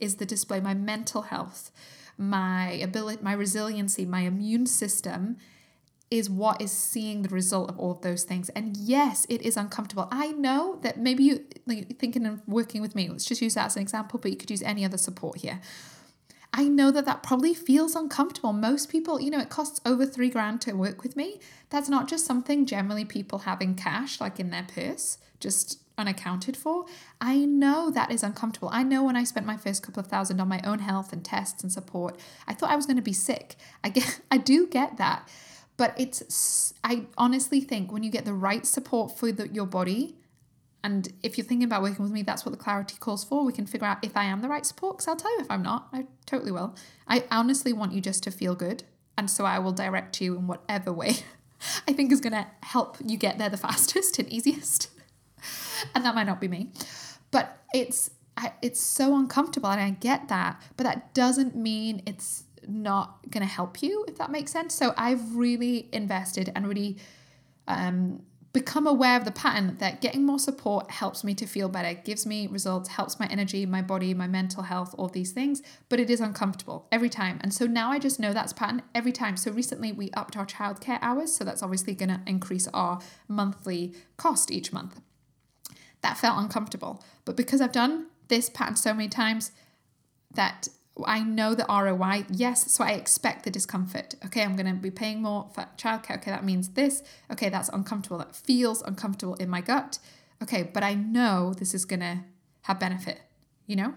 is 0.00 0.16
the 0.16 0.26
display, 0.26 0.58
my 0.58 0.74
mental 0.74 1.22
health 1.22 1.70
my 2.28 2.70
ability, 2.70 3.22
my 3.22 3.32
resiliency, 3.32 4.06
my 4.06 4.20
immune 4.20 4.66
system 4.66 5.36
is 6.10 6.28
what 6.28 6.60
is 6.60 6.70
seeing 6.70 7.22
the 7.22 7.28
result 7.30 7.70
of 7.70 7.78
all 7.78 7.90
of 7.90 8.02
those 8.02 8.24
things. 8.24 8.50
And 8.50 8.76
yes, 8.76 9.26
it 9.30 9.40
is 9.42 9.56
uncomfortable. 9.56 10.08
I 10.10 10.32
know 10.32 10.78
that 10.82 10.98
maybe 10.98 11.24
you 11.24 11.46
like 11.66 11.98
thinking 11.98 12.26
of 12.26 12.46
working 12.46 12.82
with 12.82 12.94
me, 12.94 13.08
let's 13.08 13.24
just 13.24 13.40
use 13.40 13.54
that 13.54 13.66
as 13.66 13.76
an 13.76 13.82
example, 13.82 14.18
but 14.18 14.30
you 14.30 14.36
could 14.36 14.50
use 14.50 14.62
any 14.62 14.84
other 14.84 14.98
support 14.98 15.38
here. 15.38 15.60
I 16.52 16.68
know 16.68 16.90
that 16.90 17.06
that 17.06 17.22
probably 17.22 17.54
feels 17.54 17.96
uncomfortable. 17.96 18.52
Most 18.52 18.90
people, 18.90 19.18
you 19.20 19.30
know, 19.30 19.40
it 19.40 19.48
costs 19.48 19.80
over 19.86 20.04
three 20.04 20.28
grand 20.28 20.60
to 20.62 20.74
work 20.74 21.02
with 21.02 21.16
me. 21.16 21.40
That's 21.70 21.88
not 21.88 22.08
just 22.08 22.26
something 22.26 22.66
generally 22.66 23.06
people 23.06 23.40
have 23.40 23.62
in 23.62 23.74
cash, 23.74 24.20
like 24.20 24.38
in 24.38 24.50
their 24.50 24.66
purse, 24.74 25.16
just 25.40 25.81
unaccounted 25.98 26.56
for. 26.56 26.86
I 27.20 27.44
know 27.44 27.90
that 27.90 28.10
is 28.10 28.22
uncomfortable. 28.22 28.70
I 28.72 28.82
know 28.82 29.04
when 29.04 29.16
I 29.16 29.24
spent 29.24 29.46
my 29.46 29.56
first 29.56 29.82
couple 29.82 30.00
of 30.00 30.06
thousand 30.06 30.40
on 30.40 30.48
my 30.48 30.60
own 30.64 30.80
health 30.80 31.12
and 31.12 31.24
tests 31.24 31.62
and 31.62 31.72
support, 31.72 32.18
I 32.46 32.54
thought 32.54 32.70
I 32.70 32.76
was 32.76 32.86
going 32.86 32.96
to 32.96 33.02
be 33.02 33.12
sick. 33.12 33.56
I 33.84 33.88
get 33.88 34.20
I 34.30 34.38
do 34.38 34.66
get 34.66 34.96
that. 34.98 35.28
But 35.76 35.94
it's 35.98 36.74
I 36.84 37.06
honestly 37.16 37.60
think 37.60 37.90
when 37.92 38.02
you 38.02 38.10
get 38.10 38.24
the 38.24 38.34
right 38.34 38.66
support 38.66 39.16
for 39.18 39.32
the, 39.32 39.48
your 39.48 39.66
body 39.66 40.16
and 40.84 41.12
if 41.22 41.38
you're 41.38 41.46
thinking 41.46 41.64
about 41.64 41.82
working 41.82 42.02
with 42.02 42.12
me, 42.12 42.22
that's 42.22 42.44
what 42.44 42.50
the 42.50 42.58
clarity 42.58 42.96
calls 42.98 43.22
for. 43.22 43.44
We 43.44 43.52
can 43.52 43.66
figure 43.66 43.86
out 43.86 43.98
if 44.02 44.16
I 44.16 44.24
am 44.24 44.42
the 44.42 44.48
right 44.48 44.66
support, 44.66 44.96
because 44.96 45.08
I'll 45.08 45.16
tell 45.16 45.32
you 45.36 45.40
if 45.40 45.50
I'm 45.50 45.62
not. 45.62 45.88
I 45.92 46.06
totally 46.26 46.50
will. 46.50 46.74
I 47.06 47.24
honestly 47.30 47.72
want 47.72 47.92
you 47.92 48.00
just 48.00 48.22
to 48.24 48.30
feel 48.30 48.54
good. 48.54 48.82
And 49.16 49.30
so 49.30 49.44
I 49.44 49.58
will 49.58 49.72
direct 49.72 50.20
you 50.20 50.36
in 50.36 50.46
whatever 50.46 50.92
way 50.92 51.16
I 51.88 51.92
think 51.92 52.10
is 52.10 52.20
going 52.20 52.32
to 52.32 52.46
help 52.62 52.96
you 53.04 53.16
get 53.16 53.38
there 53.38 53.48
the 53.48 53.56
fastest 53.68 54.18
and 54.18 54.28
easiest. 54.28 54.90
and 55.94 56.04
that 56.04 56.14
might 56.14 56.26
not 56.26 56.40
be 56.40 56.48
me. 56.48 56.70
But 57.30 57.58
it's 57.74 58.10
it's 58.62 58.80
so 58.80 59.16
uncomfortable 59.16 59.68
and 59.68 59.80
I 59.80 59.90
get 59.90 60.28
that, 60.28 60.60
but 60.76 60.84
that 60.84 61.12
doesn't 61.14 61.54
mean 61.54 62.02
it's 62.06 62.44
not 62.66 63.18
going 63.30 63.46
to 63.46 63.52
help 63.52 63.82
you, 63.82 64.04
if 64.08 64.16
that 64.18 64.30
makes 64.30 64.52
sense. 64.52 64.74
So 64.74 64.94
I've 64.96 65.36
really 65.36 65.88
invested 65.92 66.50
and 66.54 66.66
really 66.66 66.96
um, 67.68 68.22
become 68.52 68.86
aware 68.86 69.16
of 69.16 69.24
the 69.24 69.32
pattern 69.32 69.76
that 69.78 70.00
getting 70.00 70.24
more 70.24 70.38
support 70.38 70.90
helps 70.90 71.24
me 71.24 71.34
to 71.34 71.46
feel 71.46 71.68
better, 71.68 71.94
gives 71.94 72.26
me 72.26 72.46
results, 72.46 72.90
helps 72.90 73.18
my 73.18 73.26
energy, 73.26 73.64
my 73.64 73.80
body, 73.80 74.12
my 74.12 74.26
mental 74.26 74.62
health, 74.64 74.94
all 74.98 75.08
these 75.08 75.32
things, 75.32 75.62
but 75.88 75.98
it 75.98 76.10
is 76.10 76.20
uncomfortable 76.20 76.86
every 76.92 77.08
time. 77.08 77.38
And 77.42 77.52
so 77.52 77.66
now 77.66 77.90
I 77.90 77.98
just 77.98 78.20
know 78.20 78.32
that's 78.32 78.52
pattern 78.52 78.82
every 78.94 79.12
time. 79.12 79.36
So 79.36 79.50
recently 79.50 79.92
we 79.92 80.10
upped 80.12 80.36
our 80.36 80.46
childcare 80.46 80.98
hours, 81.00 81.34
so 81.34 81.44
that's 81.44 81.62
obviously 81.62 81.94
going 81.94 82.10
to 82.10 82.20
increase 82.26 82.68
our 82.74 83.00
monthly 83.26 83.94
cost 84.16 84.50
each 84.50 84.72
month. 84.72 85.00
That 86.02 86.18
felt 86.18 86.38
uncomfortable, 86.38 87.02
but 87.24 87.36
because 87.36 87.60
I've 87.60 87.72
done 87.72 88.06
this 88.28 88.50
pattern 88.50 88.76
so 88.76 88.92
many 88.92 89.08
times 89.08 89.52
that 90.34 90.68
I 91.06 91.20
know 91.20 91.54
the 91.54 91.64
ROI, 91.68 92.26
yes, 92.30 92.70
so 92.72 92.84
I 92.84 92.90
expect 92.90 93.44
the 93.44 93.50
discomfort. 93.50 94.14
Okay, 94.26 94.42
I'm 94.42 94.56
going 94.56 94.66
to 94.66 94.74
be 94.74 94.90
paying 94.90 95.22
more 95.22 95.48
for 95.54 95.66
childcare. 95.78 96.16
Okay, 96.16 96.30
that 96.30 96.44
means 96.44 96.70
this. 96.70 97.02
Okay, 97.30 97.48
that's 97.48 97.70
uncomfortable. 97.70 98.18
That 98.18 98.36
feels 98.36 98.82
uncomfortable 98.82 99.34
in 99.36 99.48
my 99.48 99.60
gut. 99.60 99.98
Okay, 100.42 100.64
but 100.64 100.82
I 100.82 100.94
know 100.94 101.54
this 101.54 101.72
is 101.72 101.84
going 101.84 102.00
to 102.00 102.20
have 102.62 102.78
benefit. 102.78 103.20
You 103.66 103.76
know, 103.76 103.94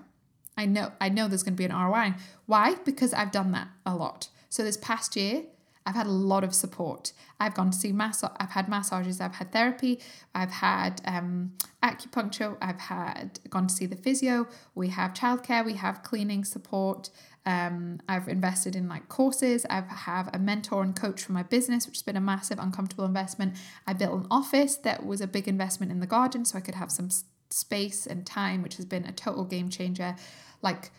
I 0.56 0.66
know 0.66 0.93
I 1.01 1.10
know 1.10 1.28
there's 1.28 1.43
going 1.43 1.56
to 1.56 1.58
be 1.58 1.66
an 1.66 1.76
ROI. 1.76 2.14
Why? 2.45 2.76
Because 2.86 3.14
I've 3.14 3.32
done 3.32 3.51
that 3.51 3.68
a 3.86 3.95
lot. 3.95 4.30
So 4.49 4.64
this 4.64 4.78
past 4.78 5.16
year, 5.16 5.43
I've 5.86 5.96
had 5.96 6.08
a 6.08 6.12
lot 6.12 6.44
of 6.44 6.56
support. 6.56 7.14
I've 7.40 7.54
gone 7.54 7.70
to 7.72 7.78
see 7.78 7.92
massage. 7.92 8.32
I've 8.40 8.52
had 8.52 8.68
massages. 8.68 9.22
I've 9.22 9.36
had 9.36 9.52
therapy. 9.52 10.00
I've 10.34 10.52
had 10.52 11.02
um, 11.06 11.54
acupuncture. 11.84 12.58
I've 12.62 12.80
had 12.80 13.40
gone 13.50 13.68
to 13.68 13.74
see 13.74 13.86
the 13.86 13.96
physio. 13.96 14.48
We 14.74 14.90
have 14.90 15.14
childcare. 15.14 15.64
We 15.64 15.74
have 15.74 16.02
cleaning 16.02 16.44
support. 16.44 17.12
Um, 17.46 18.00
I've 18.10 18.28
invested 18.28 18.76
in 18.76 18.90
like 18.90 19.08
courses. 19.10 19.66
I 19.70 19.82
have 19.82 20.30
a 20.34 20.40
mentor 20.40 20.82
and 20.82 20.96
coach 20.96 21.24
for 21.24 21.34
my 21.34 21.44
business, 21.44 21.86
which 21.86 21.98
has 21.98 22.04
been 22.04 22.18
a 22.18 22.22
massive 22.22 22.58
uncomfortable 22.58 23.06
investment. 23.06 23.56
I 23.86 23.94
built 23.94 24.14
an 24.14 24.28
office 24.32 24.78
that 24.78 25.06
was 25.06 25.22
a 25.22 25.28
big 25.28 25.48
investment 25.48 25.92
in 25.92 26.00
the 26.00 26.08
garden, 26.08 26.46
so 26.46 26.58
I 26.58 26.62
could 26.62 26.76
have 26.76 26.92
some 26.92 27.10
space 27.52 28.08
and 28.08 28.26
time, 28.26 28.64
which 28.64 28.78
has 28.78 28.86
been 28.86 29.06
a 29.06 29.12
total 29.12 29.46
game 29.46 29.70
changer. 29.70 30.16
Like 30.64 30.92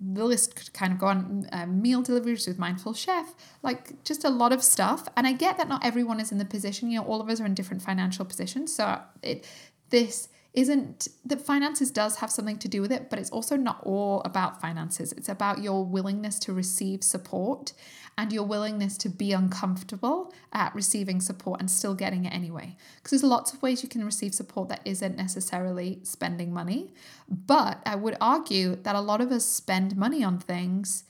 the 0.00 0.24
list 0.24 0.56
could 0.56 0.72
kind 0.72 0.92
of 0.92 0.98
go 0.98 1.06
on 1.06 1.46
uh, 1.52 1.66
meal 1.66 2.00
deliveries 2.00 2.46
with 2.46 2.58
mindful 2.58 2.94
chef 2.94 3.34
like 3.62 4.02
just 4.02 4.24
a 4.24 4.30
lot 4.30 4.52
of 4.52 4.62
stuff. 4.62 5.08
And 5.16 5.26
i 5.26 5.32
get 5.32 5.58
that 5.58 5.68
not 5.68 5.84
everyone 5.84 6.20
is 6.20 6.32
in 6.32 6.38
the 6.38 6.44
position 6.44 6.90
you 6.90 6.98
know 6.98 7.06
all 7.06 7.20
of 7.20 7.28
us 7.28 7.40
are 7.40 7.46
in 7.46 7.54
different 7.54 7.82
financial 7.82 8.24
positions. 8.24 8.74
So 8.74 9.00
it 9.22 9.46
this 9.90 10.28
isn't 10.52 11.08
that 11.24 11.40
finances 11.40 11.90
does 11.90 12.16
have 12.16 12.30
something 12.30 12.58
to 12.58 12.66
do 12.66 12.82
with 12.82 12.90
it 12.90 13.08
but 13.08 13.18
it's 13.18 13.30
also 13.30 13.56
not 13.56 13.80
all 13.84 14.20
about 14.22 14.60
finances. 14.60 15.12
It's 15.12 15.28
about 15.28 15.62
your 15.62 15.84
willingness 15.84 16.38
to 16.40 16.52
receive 16.52 17.04
support 17.04 17.72
and 18.18 18.32
your 18.32 18.44
willingness 18.44 18.98
to 18.98 19.08
be 19.08 19.32
uncomfortable 19.32 20.34
at 20.52 20.74
receiving 20.74 21.20
support 21.20 21.60
and 21.60 21.70
still 21.70 21.94
getting 21.94 22.24
it 22.24 22.34
anyway. 22.34 22.76
Because 22.96 23.20
there's 23.20 23.30
lots 23.30 23.52
of 23.54 23.62
ways 23.62 23.82
you 23.82 23.88
can 23.88 24.04
receive 24.04 24.34
support 24.34 24.68
that 24.68 24.80
isn't 24.84 25.16
necessarily 25.16 26.00
spending 26.02 26.52
money 26.52 26.92
but 27.30 27.80
i 27.86 27.94
would 27.94 28.16
argue 28.20 28.76
that 28.76 28.94
a 28.94 29.00
lot 29.00 29.20
of 29.20 29.30
us 29.30 29.44
spend 29.44 29.96
money 29.96 30.22
on 30.22 30.38
things 30.38 31.04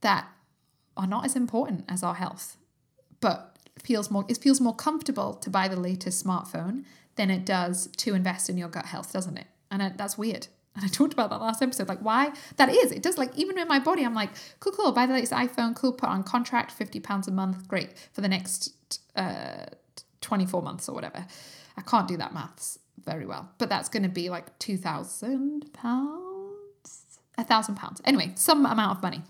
that 0.00 0.28
are 0.96 1.06
not 1.06 1.24
as 1.24 1.36
important 1.36 1.84
as 1.88 2.02
our 2.02 2.14
health 2.14 2.56
but 3.20 3.56
feels 3.82 4.10
more 4.10 4.24
it 4.28 4.38
feels 4.38 4.60
more 4.60 4.74
comfortable 4.74 5.34
to 5.34 5.50
buy 5.50 5.68
the 5.68 5.78
latest 5.78 6.24
smartphone 6.24 6.84
than 7.18 7.30
it 7.30 7.44
does 7.44 7.88
to 7.98 8.14
invest 8.14 8.48
in 8.48 8.56
your 8.56 8.68
gut 8.68 8.86
health, 8.86 9.12
doesn't 9.12 9.36
it? 9.36 9.46
And 9.70 9.98
that's 9.98 10.16
weird. 10.16 10.46
And 10.74 10.84
I 10.84 10.88
talked 10.88 11.12
about 11.12 11.28
that 11.30 11.40
last 11.40 11.60
episode, 11.60 11.88
like 11.88 11.98
why 11.98 12.32
that 12.56 12.70
is. 12.70 12.92
It 12.92 13.02
does 13.02 13.18
like 13.18 13.36
even 13.36 13.58
in 13.58 13.68
my 13.68 13.80
body, 13.80 14.04
I'm 14.04 14.14
like, 14.14 14.30
cool, 14.60 14.72
cool, 14.72 14.92
buy 14.92 15.06
the 15.06 15.12
latest 15.12 15.32
iPhone, 15.32 15.74
cool, 15.74 15.92
put 15.92 16.08
on 16.08 16.22
contract, 16.22 16.70
fifty 16.70 17.00
pounds 17.00 17.26
a 17.28 17.32
month, 17.32 17.68
great 17.68 17.90
for 18.12 18.20
the 18.20 18.28
next 18.28 19.00
uh, 19.16 19.66
twenty 20.20 20.46
four 20.46 20.62
months 20.62 20.88
or 20.88 20.94
whatever. 20.94 21.26
I 21.76 21.82
can't 21.82 22.06
do 22.06 22.16
that 22.16 22.32
maths 22.32 22.78
very 23.04 23.26
well, 23.26 23.50
but 23.58 23.68
that's 23.68 23.88
going 23.88 24.04
to 24.04 24.08
be 24.08 24.30
like 24.30 24.56
two 24.60 24.76
thousand 24.76 25.72
pounds, 25.72 27.18
a 27.36 27.42
thousand 27.42 27.74
pounds. 27.74 28.00
Anyway, 28.04 28.32
some 28.36 28.64
amount 28.64 28.98
of 28.98 29.02
money, 29.02 29.22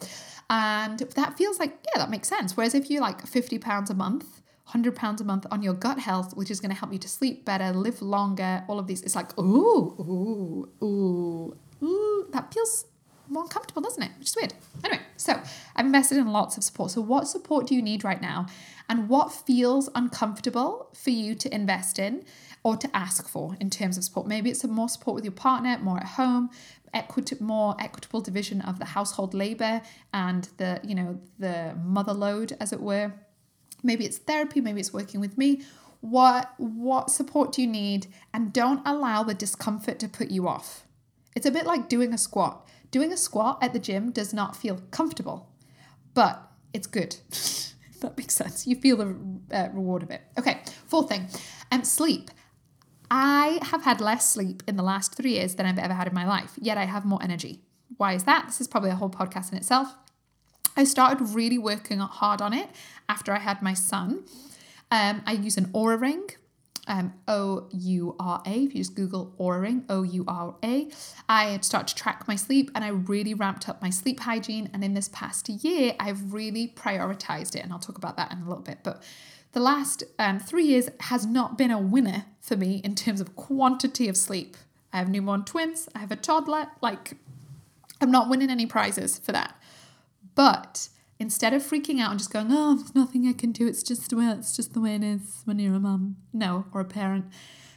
and 0.50 0.98
that 0.98 1.38
feels 1.38 1.58
like 1.58 1.78
yeah, 1.86 2.02
that 2.02 2.10
makes 2.10 2.28
sense. 2.28 2.58
Whereas 2.58 2.74
if 2.74 2.90
you 2.90 3.00
like 3.00 3.26
fifty 3.26 3.58
pounds 3.58 3.88
a 3.88 3.94
month 3.94 4.37
100 4.68 4.94
pounds 4.94 5.22
a 5.22 5.24
month 5.24 5.46
on 5.50 5.62
your 5.62 5.72
gut 5.72 5.98
health, 5.98 6.36
which 6.36 6.50
is 6.50 6.60
going 6.60 6.70
to 6.70 6.76
help 6.76 6.92
you 6.92 6.98
to 6.98 7.08
sleep 7.08 7.46
better, 7.46 7.72
live 7.72 8.02
longer, 8.02 8.62
all 8.68 8.78
of 8.78 8.86
these. 8.86 9.00
It's 9.00 9.16
like, 9.16 9.36
ooh, 9.38 9.96
ooh, 9.98 10.68
ooh, 10.84 11.56
ooh. 11.82 12.28
That 12.32 12.52
feels 12.52 12.84
more 13.28 13.44
uncomfortable, 13.44 13.80
doesn't 13.80 14.02
it? 14.02 14.10
Which 14.18 14.28
is 14.28 14.36
weird. 14.36 14.52
Anyway, 14.84 15.02
so 15.16 15.40
I've 15.74 15.86
invested 15.86 16.18
in 16.18 16.26
lots 16.26 16.58
of 16.58 16.64
support. 16.64 16.90
So, 16.90 17.00
what 17.00 17.26
support 17.28 17.66
do 17.66 17.74
you 17.74 17.80
need 17.80 18.04
right 18.04 18.20
now? 18.20 18.44
And 18.90 19.08
what 19.08 19.32
feels 19.32 19.88
uncomfortable 19.94 20.90
for 20.94 21.10
you 21.10 21.34
to 21.36 21.54
invest 21.54 21.98
in 21.98 22.24
or 22.62 22.76
to 22.76 22.94
ask 22.94 23.26
for 23.26 23.56
in 23.60 23.70
terms 23.70 23.96
of 23.96 24.04
support? 24.04 24.26
Maybe 24.26 24.50
it's 24.50 24.62
more 24.64 24.90
support 24.90 25.14
with 25.14 25.24
your 25.24 25.32
partner, 25.32 25.78
more 25.78 25.96
at 25.96 26.06
home, 26.06 26.50
equity, 26.92 27.36
more 27.40 27.74
equitable 27.80 28.20
division 28.20 28.60
of 28.60 28.78
the 28.78 28.84
household 28.84 29.32
labor 29.32 29.80
and 30.12 30.50
the, 30.58 30.78
you 30.84 30.94
know, 30.94 31.18
the 31.38 31.74
mother 31.82 32.12
load, 32.12 32.54
as 32.60 32.74
it 32.74 32.80
were 32.80 33.14
maybe 33.82 34.04
it's 34.04 34.18
therapy 34.18 34.60
maybe 34.60 34.80
it's 34.80 34.92
working 34.92 35.20
with 35.20 35.36
me 35.38 35.62
what 36.00 36.54
what 36.58 37.10
support 37.10 37.52
do 37.52 37.62
you 37.62 37.68
need? 37.68 38.06
And 38.32 38.52
don't 38.52 38.86
allow 38.86 39.22
the 39.22 39.34
discomfort 39.34 39.98
to 40.00 40.08
put 40.08 40.30
you 40.30 40.46
off. 40.46 40.86
It's 41.34 41.46
a 41.46 41.50
bit 41.50 41.66
like 41.66 41.88
doing 41.88 42.12
a 42.12 42.18
squat. 42.18 42.68
Doing 42.90 43.12
a 43.12 43.16
squat 43.16 43.58
at 43.60 43.72
the 43.72 43.78
gym 43.78 44.10
does 44.12 44.32
not 44.32 44.56
feel 44.56 44.80
comfortable 44.90 45.48
but 46.14 46.50
it's 46.72 46.86
good. 46.86 47.16
That 48.00 48.16
makes 48.16 48.34
sense. 48.36 48.64
You 48.64 48.76
feel 48.76 48.96
the 48.96 49.16
uh, 49.50 49.70
reward 49.72 50.04
of 50.04 50.12
it. 50.12 50.22
Okay 50.38 50.60
fourth 50.86 51.08
thing 51.08 51.26
um 51.72 51.82
sleep. 51.82 52.30
I 53.10 53.58
have 53.62 53.82
had 53.82 54.00
less 54.00 54.32
sleep 54.32 54.62
in 54.68 54.76
the 54.76 54.84
last 54.84 55.16
three 55.16 55.32
years 55.32 55.56
than 55.56 55.66
i've 55.66 55.78
ever 55.78 55.94
had 55.94 56.06
in 56.06 56.14
my 56.14 56.26
life 56.26 56.52
yet 56.60 56.78
i 56.78 56.84
have 56.84 57.04
more 57.04 57.20
energy. 57.20 57.62
Why 57.96 58.12
is 58.12 58.22
that? 58.24 58.46
This 58.46 58.60
is 58.60 58.68
probably 58.68 58.90
a 58.90 58.94
whole 58.94 59.10
podcast 59.10 59.50
in 59.50 59.58
itself 59.58 59.96
I 60.78 60.84
started 60.84 61.34
really 61.34 61.58
working 61.58 61.98
hard 61.98 62.40
on 62.40 62.54
it 62.54 62.70
after 63.08 63.32
I 63.32 63.40
had 63.40 63.60
my 63.60 63.74
son. 63.74 64.22
Um, 64.92 65.22
I 65.26 65.32
use 65.32 65.56
an 65.56 65.66
Oura 65.72 66.00
ring, 66.00 66.30
um, 66.86 67.14
O 67.26 67.66
U 67.72 68.14
R 68.20 68.40
A. 68.46 68.50
If 68.50 68.74
you 68.76 68.80
just 68.80 68.94
Google 68.94 69.34
Oura 69.40 69.60
ring, 69.62 69.84
O 69.88 70.04
U 70.04 70.24
R 70.28 70.54
A, 70.62 70.88
I 71.28 71.46
had 71.46 71.64
started 71.64 71.88
to 71.88 71.94
track 71.96 72.28
my 72.28 72.36
sleep 72.36 72.70
and 72.76 72.84
I 72.84 72.90
really 72.90 73.34
ramped 73.34 73.68
up 73.68 73.82
my 73.82 73.90
sleep 73.90 74.20
hygiene. 74.20 74.70
And 74.72 74.84
in 74.84 74.94
this 74.94 75.08
past 75.08 75.48
year, 75.48 75.96
I've 75.98 76.32
really 76.32 76.68
prioritized 76.68 77.56
it. 77.56 77.64
And 77.64 77.72
I'll 77.72 77.80
talk 77.80 77.98
about 77.98 78.16
that 78.16 78.30
in 78.30 78.38
a 78.38 78.48
little 78.48 78.62
bit. 78.62 78.78
But 78.84 79.02
the 79.52 79.60
last 79.60 80.04
um, 80.20 80.38
three 80.38 80.64
years 80.64 80.88
has 81.00 81.26
not 81.26 81.58
been 81.58 81.72
a 81.72 81.80
winner 81.80 82.26
for 82.40 82.56
me 82.56 82.80
in 82.84 82.94
terms 82.94 83.20
of 83.20 83.34
quantity 83.34 84.08
of 84.08 84.16
sleep. 84.16 84.56
I 84.92 84.98
have 84.98 85.08
newborn 85.08 85.44
twins, 85.44 85.88
I 85.92 85.98
have 85.98 86.12
a 86.12 86.16
toddler. 86.16 86.68
Like, 86.80 87.14
I'm 88.00 88.12
not 88.12 88.28
winning 88.28 88.48
any 88.48 88.66
prizes 88.66 89.18
for 89.18 89.32
that. 89.32 89.56
But 90.38 90.88
instead 91.18 91.52
of 91.52 91.64
freaking 91.64 92.00
out 92.00 92.12
and 92.12 92.20
just 92.20 92.32
going, 92.32 92.46
oh, 92.50 92.76
there's 92.76 92.94
nothing 92.94 93.26
I 93.26 93.32
can 93.32 93.50
do, 93.50 93.66
it's 93.66 93.82
just 93.82 94.08
the 94.08 94.16
way 94.16 94.26
it's 94.26 94.54
just 94.54 94.72
the 94.72 94.80
way 94.80 94.94
it 94.94 95.02
is 95.02 95.42
when 95.46 95.58
you're 95.58 95.74
a 95.74 95.80
mum, 95.80 96.18
no, 96.32 96.66
or 96.72 96.80
a 96.80 96.84
parent. 96.84 97.24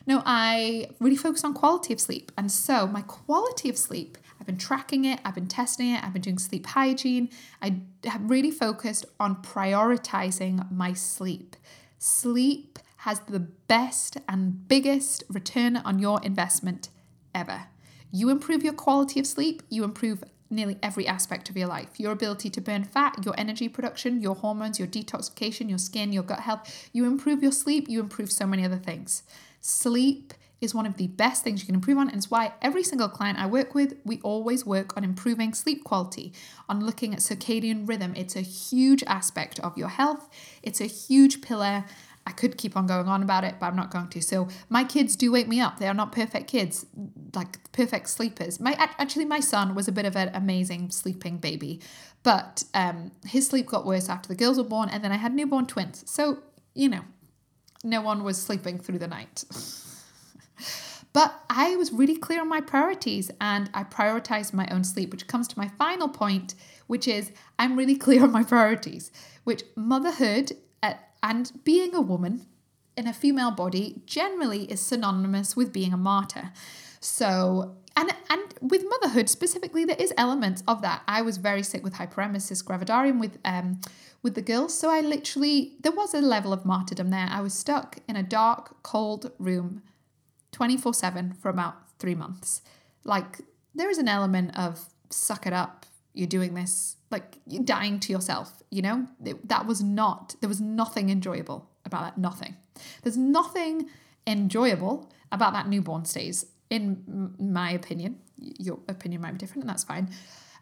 No, 0.05 0.21
I 0.27 0.89
really 0.99 1.15
focus 1.15 1.43
on 1.43 1.55
quality 1.55 1.91
of 1.91 1.99
sleep. 1.99 2.31
And 2.37 2.51
so 2.51 2.85
my 2.85 3.01
quality 3.01 3.67
of 3.67 3.79
sleep, 3.79 4.15
I've 4.39 4.45
been 4.45 4.59
tracking 4.59 5.05
it, 5.05 5.19
I've 5.25 5.33
been 5.33 5.47
testing 5.47 5.89
it, 5.89 6.03
I've 6.03 6.13
been 6.13 6.21
doing 6.21 6.37
sleep 6.37 6.67
hygiene. 6.67 7.31
I 7.63 7.81
have 8.03 8.29
really 8.29 8.51
focused 8.51 9.07
on 9.19 9.37
prioritizing 9.37 10.71
my 10.71 10.93
sleep. 10.93 11.55
Sleep 11.97 12.77
has 12.97 13.21
the 13.21 13.39
best 13.39 14.17
and 14.29 14.67
biggest 14.67 15.23
return 15.29 15.77
on 15.77 15.97
your 15.97 16.21
investment 16.21 16.89
ever. 17.33 17.63
You 18.11 18.29
improve 18.29 18.63
your 18.63 18.73
quality 18.73 19.19
of 19.19 19.25
sleep, 19.25 19.63
you 19.67 19.83
improve 19.83 20.23
nearly 20.51 20.77
every 20.83 21.07
aspect 21.07 21.49
of 21.49 21.57
your 21.57 21.67
life 21.67 21.99
your 21.99 22.11
ability 22.11 22.49
to 22.49 22.61
burn 22.61 22.83
fat, 22.83 23.23
your 23.25 23.33
energy 23.37 23.69
production, 23.69 24.21
your 24.21 24.35
hormones, 24.35 24.79
your 24.79 24.87
detoxification, 24.87 25.69
your 25.69 25.77
skin, 25.77 26.11
your 26.11 26.23
gut 26.23 26.41
health. 26.41 26.89
You 26.93 27.05
improve 27.05 27.41
your 27.41 27.51
sleep, 27.51 27.87
you 27.87 27.99
improve 27.99 28.31
so 28.31 28.45
many 28.45 28.65
other 28.65 28.77
things. 28.77 29.23
Sleep 29.61 30.33
is 30.61 30.75
one 30.75 30.85
of 30.85 30.97
the 30.97 31.07
best 31.07 31.43
things 31.43 31.61
you 31.61 31.65
can 31.65 31.73
improve 31.73 31.97
on, 31.97 32.07
and 32.07 32.17
it's 32.17 32.29
why 32.29 32.53
every 32.61 32.83
single 32.83 33.09
client 33.09 33.39
I 33.39 33.47
work 33.47 33.73
with, 33.73 33.95
we 34.05 34.21
always 34.21 34.63
work 34.63 34.95
on 34.95 35.03
improving 35.03 35.55
sleep 35.55 35.83
quality, 35.83 36.33
on 36.69 36.85
looking 36.85 37.13
at 37.13 37.19
circadian 37.19 37.89
rhythm. 37.89 38.13
It's 38.15 38.35
a 38.35 38.41
huge 38.41 39.03
aspect 39.07 39.59
of 39.59 39.75
your 39.75 39.87
health, 39.87 40.29
it's 40.61 40.79
a 40.79 40.85
huge 40.85 41.41
pillar 41.41 41.85
I 42.25 42.31
could 42.31 42.57
keep 42.57 42.77
on 42.77 42.87
going 42.87 43.07
on 43.07 43.23
about 43.23 43.43
it, 43.43 43.55
but 43.59 43.67
I'm 43.67 43.75
not 43.75 43.91
going 43.91 44.07
to. 44.09 44.21
So 44.21 44.47
my 44.69 44.83
kids 44.83 45.15
do 45.15 45.31
wake 45.31 45.47
me 45.47 45.59
up. 45.59 45.79
They 45.79 45.87
are 45.87 45.93
not 45.93 46.11
perfect 46.11 46.47
kids, 46.47 46.85
like 47.33 47.71
perfect 47.71 48.09
sleepers. 48.09 48.59
My 48.59 48.75
actually 48.77 49.25
my 49.25 49.39
son 49.39 49.73
was 49.75 49.87
a 49.87 49.91
bit 49.91 50.05
of 50.05 50.15
an 50.15 50.29
amazing 50.33 50.91
sleeping 50.91 51.37
baby, 51.37 51.81
but 52.23 52.63
um, 52.73 53.11
his 53.25 53.47
sleep 53.47 53.67
got 53.67 53.85
worse 53.85 54.07
after 54.07 54.27
the 54.27 54.35
girls 54.35 54.57
were 54.57 54.63
born, 54.63 54.89
and 54.89 55.03
then 55.03 55.11
I 55.11 55.17
had 55.17 55.33
newborn 55.33 55.65
twins. 55.65 56.03
So 56.09 56.39
you 56.75 56.89
know, 56.89 57.01
no 57.83 58.01
one 58.01 58.23
was 58.23 58.41
sleeping 58.41 58.79
through 58.79 58.99
the 58.99 59.07
night. 59.07 59.43
but 61.13 61.43
I 61.49 61.75
was 61.75 61.91
really 61.91 62.17
clear 62.17 62.41
on 62.41 62.49
my 62.49 62.61
priorities, 62.61 63.31
and 63.41 63.69
I 63.73 63.83
prioritized 63.83 64.53
my 64.53 64.67
own 64.69 64.83
sleep, 64.83 65.11
which 65.11 65.27
comes 65.27 65.47
to 65.49 65.57
my 65.57 65.69
final 65.69 66.07
point, 66.07 66.53
which 66.85 67.07
is 67.07 67.31
I'm 67.57 67.75
really 67.75 67.95
clear 68.05 68.23
on 68.23 68.31
my 68.31 68.43
priorities, 68.43 69.11
which 69.43 69.63
motherhood 69.75 70.51
and 71.23 71.51
being 71.63 71.95
a 71.95 72.01
woman 72.01 72.45
in 72.97 73.07
a 73.07 73.13
female 73.13 73.51
body 73.51 74.01
generally 74.05 74.63
is 74.65 74.81
synonymous 74.81 75.55
with 75.55 75.71
being 75.71 75.93
a 75.93 75.97
martyr. 75.97 76.51
So, 76.99 77.75
and 77.95 78.11
and 78.29 78.53
with 78.61 78.83
motherhood 78.87 79.29
specifically, 79.29 79.85
there 79.85 79.95
is 79.97 80.13
elements 80.17 80.63
of 80.67 80.81
that. 80.81 81.01
I 81.07 81.21
was 81.21 81.37
very 81.37 81.63
sick 81.63 81.83
with 81.83 81.93
hyperemesis 81.93 82.63
gravidarum 82.63 83.19
with 83.19 83.37
um 83.43 83.81
with 84.23 84.35
the 84.35 84.41
girls, 84.41 84.77
so 84.77 84.89
I 84.89 85.01
literally 85.01 85.73
there 85.81 85.91
was 85.91 86.13
a 86.13 86.21
level 86.21 86.53
of 86.53 86.65
martyrdom 86.65 87.09
there. 87.09 87.27
I 87.29 87.41
was 87.41 87.53
stuck 87.53 87.97
in 88.07 88.15
a 88.15 88.23
dark, 88.23 88.83
cold 88.83 89.31
room, 89.39 89.81
twenty 90.51 90.77
four 90.77 90.93
seven 90.93 91.33
for 91.33 91.49
about 91.49 91.75
three 91.97 92.15
months. 92.15 92.61
Like 93.03 93.41
there 93.73 93.89
is 93.89 93.97
an 93.97 94.07
element 94.07 94.57
of 94.57 94.89
suck 95.09 95.47
it 95.47 95.53
up. 95.53 95.85
You're 96.13 96.27
doing 96.27 96.53
this 96.53 96.97
like 97.09 97.37
you're 97.47 97.63
dying 97.63 97.99
to 98.01 98.11
yourself. 98.11 98.61
You 98.69 98.81
know 98.81 99.07
it, 99.23 99.47
that 99.47 99.65
was 99.65 99.81
not. 99.81 100.35
There 100.41 100.49
was 100.49 100.61
nothing 100.61 101.09
enjoyable 101.09 101.69
about 101.85 102.03
that. 102.03 102.17
Nothing. 102.17 102.55
There's 103.03 103.17
nothing 103.17 103.89
enjoyable 104.27 105.11
about 105.31 105.53
that 105.53 105.67
newborn 105.67 106.05
stage 106.05 106.43
in 106.69 107.35
my 107.37 107.71
opinion. 107.71 108.19
Your 108.37 108.79
opinion 108.87 109.21
might 109.21 109.33
be 109.33 109.37
different, 109.37 109.63
and 109.63 109.69
that's 109.69 109.83
fine. 109.83 110.09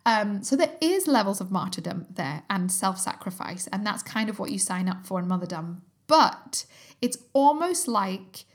Um, 0.06 0.44
so 0.44 0.56
there 0.56 0.76
is 0.82 1.08
levels 1.08 1.40
of 1.40 1.52
martyrdom 1.52 2.08
there 2.10 2.44
and 2.50 2.72
self-sacrifice, 2.72 3.68
and 3.68 3.86
that's 3.86 4.02
kind 4.02 4.30
of 4.30 4.40
what 4.40 4.52
you 4.52 4.60
sign 4.60 4.90
up 4.90 5.06
for 5.06 5.20
in 5.20 5.28
motherdom. 5.28 5.82
But 6.08 6.66
it's 7.02 7.18
almost 7.34 7.88
like 7.88 8.46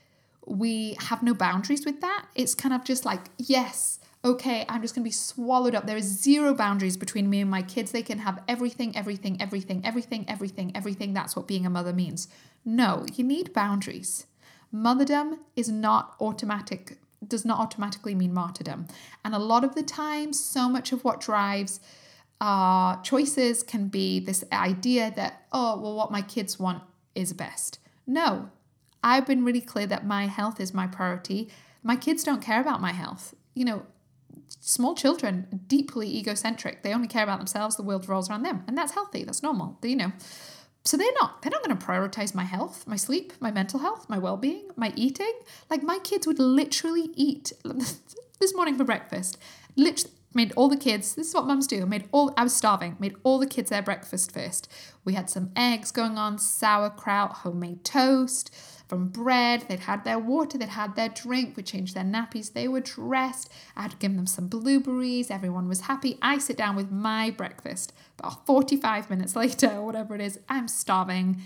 we 0.47 0.97
have 1.01 1.23
no 1.23 1.33
boundaries 1.33 1.85
with 1.87 2.01
that. 2.01 2.27
It's 2.35 2.55
kind 2.55 2.75
of 2.75 2.85
just 2.85 3.05
like, 3.05 3.31
yes, 3.39 4.01
okay, 4.25 4.65
I'm 4.69 4.81
just 4.81 4.95
going 4.95 5.03
to 5.03 5.09
be 5.09 5.13
swallowed 5.13 5.75
up. 5.75 5.87
There 5.87 5.97
is 5.97 6.07
zero 6.07 6.55
boundaries 6.55 6.97
between 6.97 7.29
me 7.29 7.41
and 7.41 7.51
my 7.51 7.63
kids. 7.63 7.93
They 7.93 8.03
can 8.03 8.21
have 8.21 8.43
everything, 8.49 8.97
everything, 8.97 9.41
everything, 9.41 9.83
everything, 9.85 10.25
everything, 10.29 10.73
everything. 10.75 11.13
That's 11.13 11.37
what 11.37 11.47
being 11.47 11.67
a 11.67 11.71
mother 11.71 11.93
means. 11.93 12.29
No, 12.65 13.05
you 13.15 13.23
need 13.23 13.53
boundaries. 13.53 14.27
Motherdom 14.75 15.39
is 15.55 15.69
not 15.69 16.17
automatic 16.21 16.99
does 17.27 17.45
not 17.45 17.59
automatically 17.59 18.15
mean 18.15 18.35
martyrdom. 18.35 18.87
And 19.25 19.35
a 19.35 19.39
lot 19.39 19.65
of 19.65 19.75
the 19.75 19.83
time, 19.83 20.35
so 20.35 20.69
much 20.69 20.93
of 20.93 21.05
what 21.05 21.21
drives 21.21 21.81
our 22.41 23.01
choices 23.03 23.63
can 23.63 23.89
be 23.89 24.21
this 24.21 24.45
idea 24.53 25.13
that, 25.17 25.47
oh, 25.53 25.81
well, 25.81 25.95
what 25.95 26.13
my 26.13 26.21
kids 26.21 26.59
want 26.59 26.83
is 27.15 27.33
best. 27.33 27.79
No, 28.07 28.51
I've 29.03 29.27
been 29.27 29.45
really 29.45 29.61
clear 29.61 29.87
that 29.87 30.07
my 30.07 30.27
health 30.27 30.61
is 30.61 30.75
my 30.75 30.87
priority. 30.87 31.49
My 31.83 31.97
kids 31.97 32.25
don't 32.25 32.43
care 32.43 32.61
about 32.61 32.81
my 32.81 32.93
health. 32.93 33.35
You 33.55 33.65
know, 33.65 33.87
small 34.49 34.95
children, 34.95 35.47
are 35.53 35.59
deeply 35.67 36.09
egocentric. 36.17 36.83
They 36.83 36.93
only 36.95 37.09
care 37.09 37.23
about 37.23 37.39
themselves, 37.39 37.77
the 37.77 37.83
world 37.83 38.03
revolves 38.03 38.31
around 38.31 38.43
them. 38.43 38.65
And 38.67 38.77
that's 38.77 38.93
healthy, 38.93 39.25
that's 39.25 39.43
normal, 39.43 39.79
you 39.83 39.97
know. 39.97 40.13
So 40.85 40.99
they're 40.99 41.13
not 41.21 41.41
they're 41.41 41.51
not 41.51 41.65
going 41.65 41.77
to 41.77 41.87
prioritize 41.87 42.35
my 42.35 42.45
health, 42.45 42.87
my 42.87 42.97
sleep, 42.97 43.33
my 43.41 43.51
mental 43.51 43.81
health, 43.81 44.07
my 44.09 44.19
well-being, 44.19 44.69
my 44.77 44.93
eating. 44.97 45.33
Like 45.71 45.83
my 45.83 45.99
kids 45.99 46.27
would 46.27 46.39
literally 46.39 47.09
eat 47.15 47.53
this 47.65 48.55
morning 48.55 48.77
for 48.77 48.85
breakfast. 48.85 49.39
Literally 49.77 50.15
made 50.35 50.53
all 50.57 50.69
the 50.69 50.77
kids 50.77 51.15
this 51.15 51.29
is 51.29 51.35
what 51.35 51.47
mums 51.47 51.67
do 51.67 51.87
made 51.87 52.09
all 52.11 52.35
i 52.37 52.43
was 52.43 52.55
starving 52.55 52.97
made 52.99 53.15
all 53.23 53.39
the 53.39 53.47
kids 53.47 53.71
their 53.71 53.83
breakfast 53.83 54.33
first 54.33 54.69
we 55.05 55.15
had 55.15 55.31
some 55.31 55.51
eggs 55.55 55.93
going 55.93 56.19
on 56.19 56.39
sauerkraut 56.39 57.33
homemade 57.39 57.85
toast 57.85 58.53
from 58.89 59.09
bread. 59.09 59.65
They'd 59.69 59.81
had 59.81 60.05
their 60.05 60.19
water, 60.19 60.59
they'd 60.59 60.69
had 60.69 60.97
their 60.97 61.09
drink, 61.09 61.57
we 61.57 61.63
changed 61.63 61.95
their 61.95 62.05
nappies, 62.05 62.53
they 62.53 62.69
were 62.69 62.81
dressed. 62.81 63.51
I 63.77 63.83
had 63.83 63.99
given 63.99 64.17
them 64.17 64.27
some 64.27 64.49
blueberries, 64.49 65.31
everyone 65.31 65.69
was 65.69 65.83
happy. 65.83 66.19
I 66.23 66.39
sit 66.39 66.57
down 66.57 66.77
with 66.77 66.91
my 66.91 67.31
breakfast. 67.31 67.93
About 68.19 68.47
45 68.47 69.11
minutes 69.11 69.37
later, 69.45 69.69
or 69.69 69.87
whatever 69.87 70.15
it 70.15 70.21
is, 70.21 70.39
I'm 70.49 70.69
starving. 70.69 71.41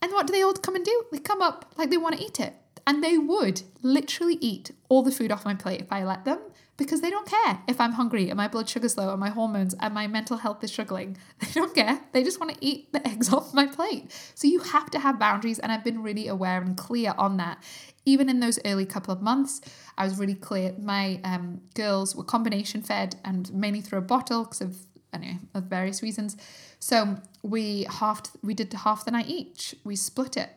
And 0.00 0.12
what 0.12 0.26
do 0.26 0.32
they 0.32 0.42
all 0.42 0.52
come 0.54 0.74
and 0.74 0.84
do? 0.84 1.04
They 1.12 1.18
come 1.18 1.42
up 1.42 1.72
like 1.76 1.90
they 1.90 1.96
want 1.96 2.16
to 2.16 2.24
eat 2.24 2.40
it. 2.40 2.54
And 2.84 3.02
they 3.02 3.16
would 3.16 3.62
literally 3.82 4.38
eat 4.40 4.72
all 4.88 5.02
the 5.02 5.12
food 5.12 5.30
off 5.30 5.44
my 5.44 5.54
plate 5.54 5.80
if 5.80 5.92
I 5.92 6.02
let 6.02 6.24
them 6.24 6.40
because 6.76 7.00
they 7.00 7.10
don't 7.10 7.26
care 7.26 7.60
if 7.68 7.80
I'm 7.80 7.92
hungry 7.92 8.28
and 8.28 8.36
my 8.36 8.48
blood 8.48 8.68
sugar's 8.68 8.96
low 8.96 9.10
and 9.10 9.20
my 9.20 9.28
hormones 9.28 9.74
and 9.78 9.92
my 9.92 10.06
mental 10.06 10.38
health 10.38 10.64
is 10.64 10.70
struggling. 10.72 11.16
They 11.40 11.60
don't 11.60 11.74
care. 11.74 12.00
They 12.12 12.22
just 12.22 12.40
want 12.40 12.54
to 12.54 12.58
eat 12.64 12.92
the 12.92 13.06
eggs 13.06 13.32
off 13.32 13.52
my 13.52 13.66
plate. 13.66 14.10
So 14.34 14.48
you 14.48 14.60
have 14.60 14.90
to 14.92 14.98
have 14.98 15.18
boundaries, 15.18 15.58
and 15.58 15.70
I've 15.70 15.84
been 15.84 16.02
really 16.02 16.28
aware 16.28 16.62
and 16.62 16.76
clear 16.76 17.14
on 17.18 17.36
that. 17.36 17.62
Even 18.04 18.28
in 18.28 18.40
those 18.40 18.58
early 18.64 18.86
couple 18.86 19.12
of 19.12 19.20
months, 19.20 19.60
I 19.98 20.04
was 20.04 20.18
really 20.18 20.34
clear. 20.34 20.74
My 20.80 21.20
um, 21.24 21.60
girls 21.74 22.16
were 22.16 22.24
combination 22.24 22.82
fed 22.82 23.16
and 23.24 23.52
mainly 23.52 23.80
through 23.80 23.98
a 23.98 24.02
bottle 24.02 24.44
because 24.44 24.60
of 24.60 24.76
anyway 25.12 25.38
of 25.54 25.64
various 25.64 26.02
reasons. 26.02 26.36
So 26.78 27.18
we 27.42 27.86
halved. 27.88 28.30
We 28.42 28.54
did 28.54 28.72
half 28.72 29.04
the 29.04 29.10
night 29.10 29.28
each. 29.28 29.74
We 29.84 29.94
split 29.94 30.36
it. 30.36 30.50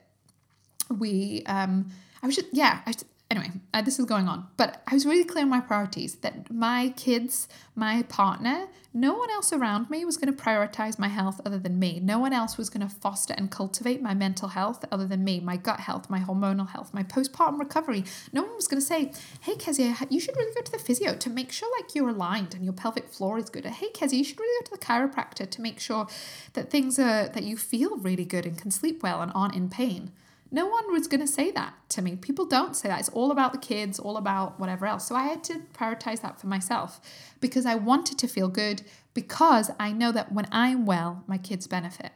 We 0.90 1.44
um, 1.46 1.92
I 2.24 2.28
was 2.28 2.36
just 2.36 2.48
yeah. 2.54 2.82
I, 2.86 2.94
anyway, 3.32 3.52
uh, 3.74 3.82
this 3.82 4.00
is 4.00 4.06
going 4.06 4.28
on, 4.28 4.48
but 4.58 4.82
I 4.88 4.94
was 4.94 5.06
really 5.06 5.24
clear 5.24 5.44
on 5.44 5.50
my 5.50 5.60
priorities 5.60 6.16
that 6.16 6.52
my 6.52 6.94
kids, 6.96 7.48
my 7.76 8.04
partner, 8.04 8.68
no 8.94 9.14
one 9.14 9.30
else 9.30 9.52
around 9.52 9.90
me 9.90 10.06
was 10.06 10.16
going 10.16 10.34
to 10.34 10.44
prioritize 10.44 10.98
my 10.98 11.10
health 11.10 11.42
other 11.46 11.58
than 11.58 11.78
me. 11.78 12.00
No 12.00 12.18
one 12.18 12.32
else 12.32 12.58
was 12.58 12.70
going 12.70 12.88
to 12.88 12.96
foster 12.96 13.34
and 13.38 13.52
cultivate 13.52 14.02
my 14.02 14.14
mental 14.14 14.50
health 14.50 14.86
other 14.90 15.06
than 15.06 15.24
me, 15.24 15.42
my 15.42 15.58
gut 15.58 15.82
health, 15.82 16.10
my 16.10 16.20
hormonal 16.20 16.70
health, 16.70 16.94
my 16.94 17.04
postpartum 17.04 17.60
recovery. 17.60 18.06
No 18.32 18.44
one 18.44 18.56
was 18.56 18.70
going 18.70 18.80
to 18.80 18.86
say, 18.86 19.12
hey, 19.42 19.56
Kezia, 19.56 19.98
you 20.10 20.22
should 20.22 20.38
really 20.38 20.54
go 20.56 20.62
to 20.62 20.72
the 20.72 20.80
physio 20.80 21.14
to 21.16 21.30
make 21.30 21.52
sure 21.52 21.70
like 21.78 21.94
you're 21.94 22.10
aligned 22.10 22.54
and 22.54 22.64
your 22.64 22.74
pelvic 22.74 23.10
floor 23.10 23.38
is 23.38 23.50
good. 23.50 23.66
Or, 23.66 23.70
hey, 23.70 23.90
Kezia, 23.90 24.20
you 24.20 24.24
should 24.24 24.40
really 24.40 24.64
go 24.64 24.66
to 24.66 24.80
the 24.80 24.86
chiropractor 24.86 25.50
to 25.50 25.62
make 25.62 25.80
sure 25.82 26.08
that 26.54 26.70
things 26.70 26.98
are, 26.98 27.28
that 27.28 27.44
you 27.44 27.58
feel 27.58 27.98
really 27.98 28.26
good 28.26 28.46
and 28.46 28.58
can 28.58 28.72
sleep 28.72 29.04
well 29.04 29.22
and 29.22 29.32
aren't 29.36 29.56
in 29.56 29.68
pain. 29.68 30.12
No 30.52 30.68
one 30.68 30.92
was 30.92 31.08
going 31.08 31.22
to 31.22 31.28
say 31.28 31.52
that 31.52 31.74
to 31.90 32.02
me. 32.02 32.16
People 32.16 32.46
don't 32.46 32.76
say 32.76 32.88
that. 32.88 33.00
It's 33.00 33.10
all 33.10 33.32
about 33.32 33.52
the 33.52 33.60
kids, 33.60 34.00
all 34.00 34.16
about 34.16 34.60
whatever 34.60 34.86
else. 34.86 35.08
So 35.08 35.16
I 35.16 35.24
had 35.24 35.44
to 35.46 35.62
prioritize 35.74 36.22
that 36.22 36.40
for 36.40 36.48
myself 36.48 37.02
because 37.42 37.66
I 37.66 37.76
wanted 37.76 38.18
to 38.20 38.28
feel 38.28 38.48
good 38.48 38.84
because 39.14 39.72
I 39.80 39.92
know 39.92 40.12
that 40.12 40.32
when 40.32 40.48
I'm 40.52 40.86
well, 40.86 41.24
my 41.28 41.38
kids 41.38 41.68
benefit. 41.68 42.12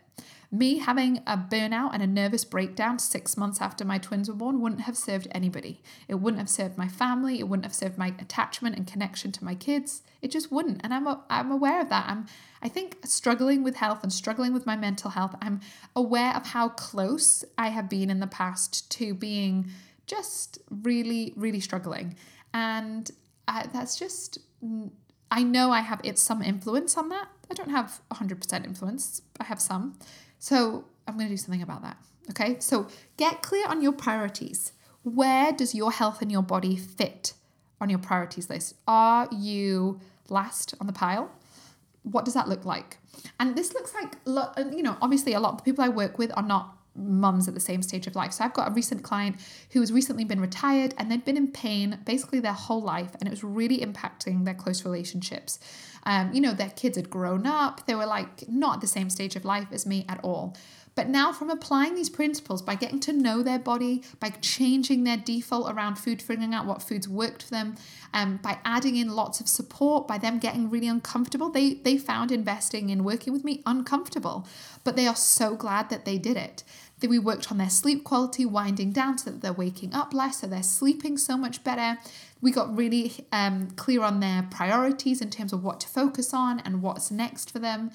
Me 0.52 0.80
having 0.80 1.18
a 1.28 1.38
burnout 1.38 1.92
and 1.94 2.02
a 2.02 2.08
nervous 2.08 2.44
breakdown 2.44 2.98
six 2.98 3.38
months 3.38 3.62
after 3.62 3.86
my 3.86 4.00
twins 4.00 4.28
were 4.28 4.36
born 4.36 4.60
wouldn't 4.60 4.82
have 4.82 4.98
served 4.98 5.28
anybody. 5.32 5.82
It 6.08 6.16
wouldn't 6.16 6.40
have 6.40 6.50
served 6.50 6.76
my 6.76 6.88
family. 6.88 7.40
It 7.40 7.48
wouldn't 7.48 7.66
have 7.66 7.76
served 7.76 8.00
my 8.00 8.16
attachment 8.20 8.76
and 8.76 8.88
connection 8.88 9.32
to 9.34 9.46
my 9.46 9.54
kids. 9.54 10.02
It 10.24 10.32
just 10.32 10.52
wouldn't. 10.52 10.82
And 10.84 10.92
I'm, 10.92 11.06
a, 11.06 11.24
I'm 11.30 11.52
aware 11.52 11.82
of 11.82 11.90
that. 11.90 12.08
I'm, 12.08 12.26
I 12.62 12.70
think, 12.70 12.98
struggling 13.06 13.64
with 13.64 13.76
health 13.76 14.04
and 14.04 14.12
struggling 14.12 14.54
with 14.54 14.66
my 14.66 14.76
mental 14.76 15.12
health. 15.12 15.36
I'm 15.42 15.62
aware 15.96 16.36
of 16.36 16.48
how 16.48 16.70
close 16.70 17.46
I 17.58 17.70
have 17.70 17.90
been 17.90 18.10
in 18.10 18.20
the 18.20 18.28
past 18.28 18.92
to 18.94 19.14
being 19.14 19.70
just 20.08 20.60
really, 20.70 21.34
really 21.36 21.60
struggling. 21.60 22.16
And 22.54 23.10
I, 23.48 23.68
that's 23.72 23.98
just, 23.98 24.40
I 25.32 25.44
know 25.44 25.72
I 25.72 25.82
have 25.82 26.02
it's 26.04 26.22
some 26.22 26.42
influence 26.42 26.98
on 26.98 27.10
that. 27.10 27.28
I 27.50 27.54
don't 27.54 27.70
have 27.70 28.02
100% 28.12 28.66
influence, 28.66 29.22
I 29.40 29.46
have 29.46 29.62
some. 29.62 29.98
So 30.40 30.86
I'm 31.08 31.16
going 31.16 31.28
to 31.28 31.34
do 31.34 31.38
something 31.38 31.62
about 31.62 31.82
that. 31.84 31.98
Okay. 32.30 32.58
So 32.60 32.88
get 33.18 33.42
clear 33.42 33.66
on 33.68 33.82
your 33.82 33.92
priorities. 33.92 34.74
Where 35.04 35.52
does 35.52 35.74
your 35.74 35.92
health 35.92 36.22
and 36.22 36.32
your 36.32 36.44
body 36.44 36.76
fit 36.76 37.34
on 37.82 37.90
your 37.90 38.00
priorities 38.00 38.50
list? 38.50 38.76
Are 38.88 39.28
you 39.32 40.00
last 40.28 40.76
on 40.80 40.88
the 40.88 40.94
pile? 40.94 41.32
What 42.04 42.26
does 42.26 42.34
that 42.34 42.48
look 42.48 42.66
like? 42.66 42.98
And 43.40 43.56
this 43.56 43.74
looks 43.74 43.94
like, 43.94 44.16
you 44.74 44.84
know, 44.84 44.98
obviously 45.02 45.34
a 45.34 45.40
lot 45.40 45.52
of 45.52 45.58
the 45.58 45.64
people 45.64 45.84
I 45.84 45.90
work 45.90 46.18
with 46.18 46.32
are 46.36 46.44
not 46.44 46.80
mums 46.96 47.48
at 47.48 47.54
the 47.54 47.60
same 47.60 47.82
stage 47.82 48.08
of 48.08 48.16
life. 48.16 48.34
So 48.34 48.44
I've 48.44 48.54
got 48.54 48.70
a 48.70 48.72
recent 48.72 49.04
client 49.04 49.38
who 49.72 49.80
has 49.80 49.92
recently 49.92 50.24
been 50.24 50.42
retired 50.42 50.94
and 50.98 51.10
they'd 51.10 51.24
been 51.24 51.38
in 51.38 51.52
pain 51.52 52.00
basically 52.06 52.40
their 52.40 52.54
whole 52.54 52.82
life 52.82 53.12
and 53.20 53.28
it 53.28 53.32
was 53.32 53.44
really 53.44 53.80
impacting 53.80 54.46
their 54.46 54.54
close 54.54 54.84
relationships. 54.84 55.60
Um, 56.04 56.34
you 56.34 56.42
know, 56.42 56.54
their 56.54 56.70
kids 56.70 56.98
had 56.98 57.10
grown 57.10 57.46
up, 57.46 57.86
they 57.86 57.96
were 57.96 58.06
like 58.06 58.48
not 58.50 58.76
at 58.76 58.82
the 58.82 58.88
same 58.88 59.10
stage 59.10 59.36
of 59.36 59.46
life 59.46 59.68
as 59.72 59.86
me 59.86 60.06
at 60.10 60.20
all. 60.24 60.56
But 60.96 61.08
now, 61.08 61.32
from 61.32 61.50
applying 61.50 61.96
these 61.96 62.10
principles, 62.10 62.62
by 62.62 62.76
getting 62.76 63.00
to 63.02 63.14
know 63.14 63.42
their 63.42 63.60
body, 63.60 64.04
by 64.20 64.32
changing 64.42 65.04
their 65.04 65.18
default 65.18 65.72
around 65.72 65.96
food, 65.96 66.22
figuring 66.22 66.54
out 66.54 66.66
what 66.66 66.82
foods 66.82 67.08
worked 67.08 67.44
for 67.44 67.52
them, 67.52 67.76
um, 68.14 68.38
by 68.38 68.60
adding 68.66 68.98
in 68.98 69.16
lots 69.16 69.40
of 69.40 69.48
support, 69.48 70.08
by 70.08 70.18
them 70.18 70.40
getting 70.40 70.70
really 70.70 70.88
uncomfortable, 70.88 71.50
they, 71.50 71.76
they 71.76 71.98
found 71.98 72.32
investing 72.32 72.90
in 72.90 73.04
working 73.04 73.32
with 73.32 73.44
me 73.44 73.62
uncomfortable. 73.66 74.48
But 74.84 74.96
they 74.96 75.08
are 75.08 75.16
so 75.16 75.56
glad 75.56 75.90
that 75.90 76.06
they 76.06 76.18
did 76.18 76.38
it. 76.38 76.64
That 77.00 77.10
we 77.10 77.20
worked 77.20 77.50
on 77.50 77.60
their 77.60 77.70
sleep 77.70 78.04
quality, 78.04 78.46
winding 78.46 78.92
down 78.92 79.18
so 79.18 79.32
that 79.32 79.42
they're 79.42 79.54
waking 79.54 79.94
up 79.94 80.14
less, 80.14 80.42
so 80.42 80.48
they're 80.48 80.64
sleeping 80.64 81.18
so 81.18 81.38
much 81.38 81.64
better. 81.64 81.98
We 82.42 82.52
got 82.52 82.76
really 82.76 83.26
um, 83.32 83.72
clear 83.72 84.02
on 84.02 84.20
their 84.20 84.48
priorities 84.52 85.22
in 85.22 85.30
terms 85.30 85.54
of 85.54 85.64
what 85.64 85.80
to 85.82 85.88
focus 85.88 86.34
on 86.34 86.60
and 86.60 86.82
what's 86.82 87.10
next 87.10 87.52
for 87.52 87.60
them. 87.60 87.92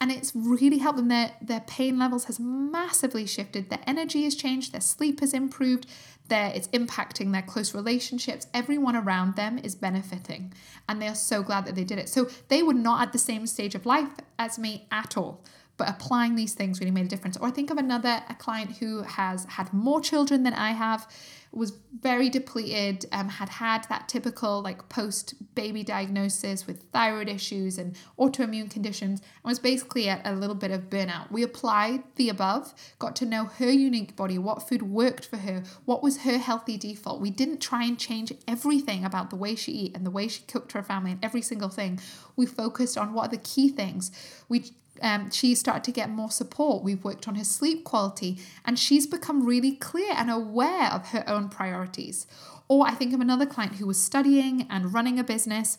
And 0.00 0.10
it's 0.10 0.32
really 0.34 0.78
helped 0.78 0.98
them. 0.98 1.08
Their 1.08 1.32
their 1.40 1.60
pain 1.60 1.98
levels 1.98 2.24
has 2.24 2.38
massively 2.40 3.26
shifted. 3.26 3.70
Their 3.70 3.80
energy 3.86 4.24
has 4.24 4.34
changed. 4.34 4.72
Their 4.72 4.80
sleep 4.80 5.20
has 5.20 5.32
improved. 5.32 5.86
Their 6.28 6.52
it's 6.54 6.68
impacting 6.68 7.32
their 7.32 7.42
close 7.42 7.74
relationships. 7.74 8.46
Everyone 8.52 8.96
around 8.96 9.36
them 9.36 9.58
is 9.58 9.74
benefiting, 9.74 10.52
and 10.88 11.00
they 11.00 11.08
are 11.08 11.14
so 11.14 11.42
glad 11.42 11.64
that 11.66 11.74
they 11.74 11.84
did 11.84 11.98
it. 11.98 12.08
So 12.08 12.28
they 12.48 12.62
were 12.62 12.74
not 12.74 13.02
at 13.02 13.12
the 13.12 13.18
same 13.18 13.46
stage 13.46 13.74
of 13.74 13.86
life 13.86 14.10
as 14.38 14.58
me 14.58 14.86
at 14.90 15.16
all 15.16 15.44
but 15.76 15.88
applying 15.88 16.36
these 16.36 16.54
things 16.54 16.80
really 16.80 16.92
made 16.92 17.06
a 17.06 17.08
difference. 17.08 17.36
Or 17.36 17.48
I 17.48 17.50
think 17.50 17.70
of 17.70 17.78
another 17.78 18.22
a 18.28 18.34
client 18.34 18.76
who 18.78 19.02
has 19.02 19.44
had 19.46 19.72
more 19.72 20.00
children 20.00 20.44
than 20.44 20.54
I 20.54 20.70
have, 20.70 21.08
was 21.56 21.72
very 22.00 22.28
depleted, 22.28 23.06
um, 23.12 23.28
had 23.28 23.48
had 23.48 23.84
that 23.88 24.08
typical 24.08 24.62
like 24.62 24.88
post 24.88 25.34
baby 25.54 25.82
diagnosis 25.82 26.66
with 26.66 26.82
thyroid 26.92 27.28
issues 27.28 27.78
and 27.78 27.96
autoimmune 28.18 28.70
conditions, 28.70 29.20
and 29.20 29.50
was 29.50 29.58
basically 29.58 30.08
at 30.08 30.26
a 30.26 30.32
little 30.32 30.56
bit 30.56 30.70
of 30.70 30.90
burnout. 30.90 31.30
We 31.30 31.42
applied 31.42 32.02
the 32.16 32.28
above, 32.28 32.74
got 32.98 33.14
to 33.16 33.26
know 33.26 33.44
her 33.44 33.70
unique 33.70 34.16
body, 34.16 34.38
what 34.38 34.68
food 34.68 34.82
worked 34.82 35.24
for 35.26 35.38
her, 35.38 35.62
what 35.84 36.02
was 36.02 36.22
her 36.22 36.38
healthy 36.38 36.76
default. 36.76 37.20
We 37.20 37.30
didn't 37.30 37.60
try 37.60 37.84
and 37.84 37.98
change 37.98 38.32
everything 38.48 39.04
about 39.04 39.30
the 39.30 39.36
way 39.36 39.54
she 39.54 39.72
eat 39.72 39.96
and 39.96 40.04
the 40.04 40.10
way 40.10 40.28
she 40.28 40.42
cooked 40.42 40.72
her 40.72 40.82
family 40.82 41.12
and 41.12 41.24
every 41.24 41.42
single 41.42 41.68
thing. 41.68 42.00
We 42.36 42.46
focused 42.46 42.98
on 42.98 43.12
what 43.14 43.26
are 43.26 43.36
the 43.36 43.38
key 43.38 43.68
things. 43.68 44.10
We 44.48 44.72
um, 45.02 45.30
she 45.30 45.54
started 45.54 45.84
to 45.84 45.92
get 45.92 46.10
more 46.10 46.30
support. 46.30 46.82
We've 46.82 47.02
worked 47.02 47.26
on 47.28 47.34
her 47.34 47.44
sleep 47.44 47.84
quality, 47.84 48.38
and 48.64 48.78
she's 48.78 49.06
become 49.06 49.46
really 49.46 49.72
clear 49.72 50.12
and 50.14 50.30
aware 50.30 50.90
of 50.92 51.08
her 51.08 51.24
own 51.28 51.48
priorities. 51.48 52.26
Or 52.68 52.86
I 52.86 52.92
think 52.92 53.12
of 53.12 53.20
another 53.20 53.46
client 53.46 53.76
who 53.76 53.86
was 53.86 54.00
studying 54.00 54.66
and 54.70 54.94
running 54.94 55.18
a 55.18 55.24
business 55.24 55.78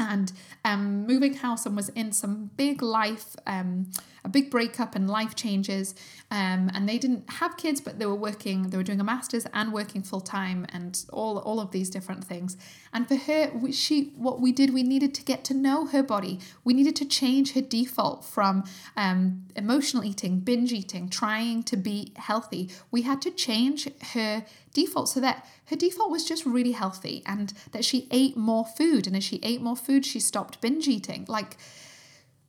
and 0.00 0.32
um, 0.64 1.06
moving 1.06 1.34
house 1.34 1.66
and 1.66 1.76
was 1.76 1.90
in 1.90 2.10
some 2.10 2.50
big 2.56 2.80
life, 2.80 3.36
um, 3.46 3.86
a 4.24 4.28
big 4.28 4.50
breakup 4.50 4.96
and 4.96 5.08
life 5.08 5.34
changes. 5.34 5.94
Um, 6.30 6.70
and 6.74 6.88
they 6.88 6.96
didn't 6.96 7.28
have 7.28 7.56
kids, 7.56 7.80
but 7.80 7.98
they 7.98 8.06
were 8.06 8.14
working, 8.14 8.70
they 8.70 8.76
were 8.76 8.82
doing 8.82 9.00
a 9.00 9.04
master's 9.04 9.46
and 9.52 9.72
working 9.72 10.02
full 10.02 10.20
time 10.22 10.66
and 10.72 11.04
all, 11.12 11.38
all 11.38 11.60
of 11.60 11.70
these 11.70 11.90
different 11.90 12.24
things. 12.24 12.56
And 12.92 13.06
for 13.06 13.16
her, 13.16 13.52
she, 13.72 14.12
what 14.16 14.40
we 14.40 14.52
did, 14.52 14.72
we 14.72 14.82
needed 14.82 15.14
to 15.14 15.22
get 15.22 15.44
to 15.44 15.54
know 15.54 15.86
her 15.86 16.02
body. 16.02 16.40
We 16.64 16.72
needed 16.72 16.96
to 16.96 17.04
change 17.04 17.52
her 17.52 17.60
default 17.60 18.24
from 18.24 18.64
um, 18.96 19.44
emotional 19.54 20.02
eating, 20.02 20.40
binge 20.40 20.72
eating, 20.72 21.10
trying 21.10 21.62
to 21.64 21.76
be 21.76 22.12
healthy. 22.16 22.70
We 22.90 23.02
had 23.02 23.20
to 23.22 23.30
change 23.30 23.88
her 24.14 24.44
default 24.72 25.08
so 25.10 25.20
that 25.20 25.46
her 25.70 25.76
default 25.76 26.10
was 26.10 26.24
just 26.24 26.44
really 26.44 26.72
healthy 26.72 27.22
and 27.24 27.54
that 27.70 27.84
she 27.84 28.08
ate 28.10 28.36
more 28.36 28.66
food. 28.66 29.06
And 29.06 29.16
as 29.16 29.24
she 29.24 29.40
ate 29.42 29.62
more 29.62 29.76
food, 29.76 30.04
she 30.04 30.20
stopped 30.20 30.60
binge 30.60 30.88
eating. 30.88 31.24
Like, 31.28 31.56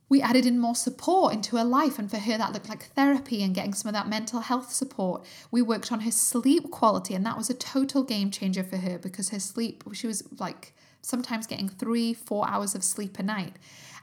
we 0.08 0.20
added 0.20 0.44
in 0.44 0.58
more 0.58 0.74
support 0.74 1.32
into 1.32 1.56
her 1.56 1.64
life, 1.64 1.98
and 1.98 2.10
for 2.10 2.18
her, 2.18 2.36
that 2.36 2.52
looked 2.52 2.68
like 2.68 2.92
therapy 2.94 3.42
and 3.42 3.54
getting 3.54 3.72
some 3.72 3.88
of 3.88 3.94
that 3.94 4.08
mental 4.08 4.40
health 4.40 4.70
support. 4.70 5.24
We 5.50 5.62
worked 5.62 5.90
on 5.90 6.00
her 6.00 6.10
sleep 6.10 6.70
quality, 6.70 7.14
and 7.14 7.24
that 7.24 7.38
was 7.38 7.48
a 7.48 7.54
total 7.54 8.02
game 8.02 8.30
changer 8.30 8.62
for 8.62 8.76
her 8.76 8.98
because 8.98 9.30
her 9.30 9.40
sleep, 9.40 9.82
she 9.94 10.06
was 10.06 10.22
like 10.38 10.74
sometimes 11.00 11.46
getting 11.46 11.70
three, 11.70 12.12
four 12.12 12.46
hours 12.46 12.74
of 12.74 12.84
sleep 12.84 13.18
a 13.18 13.22
night. 13.22 13.54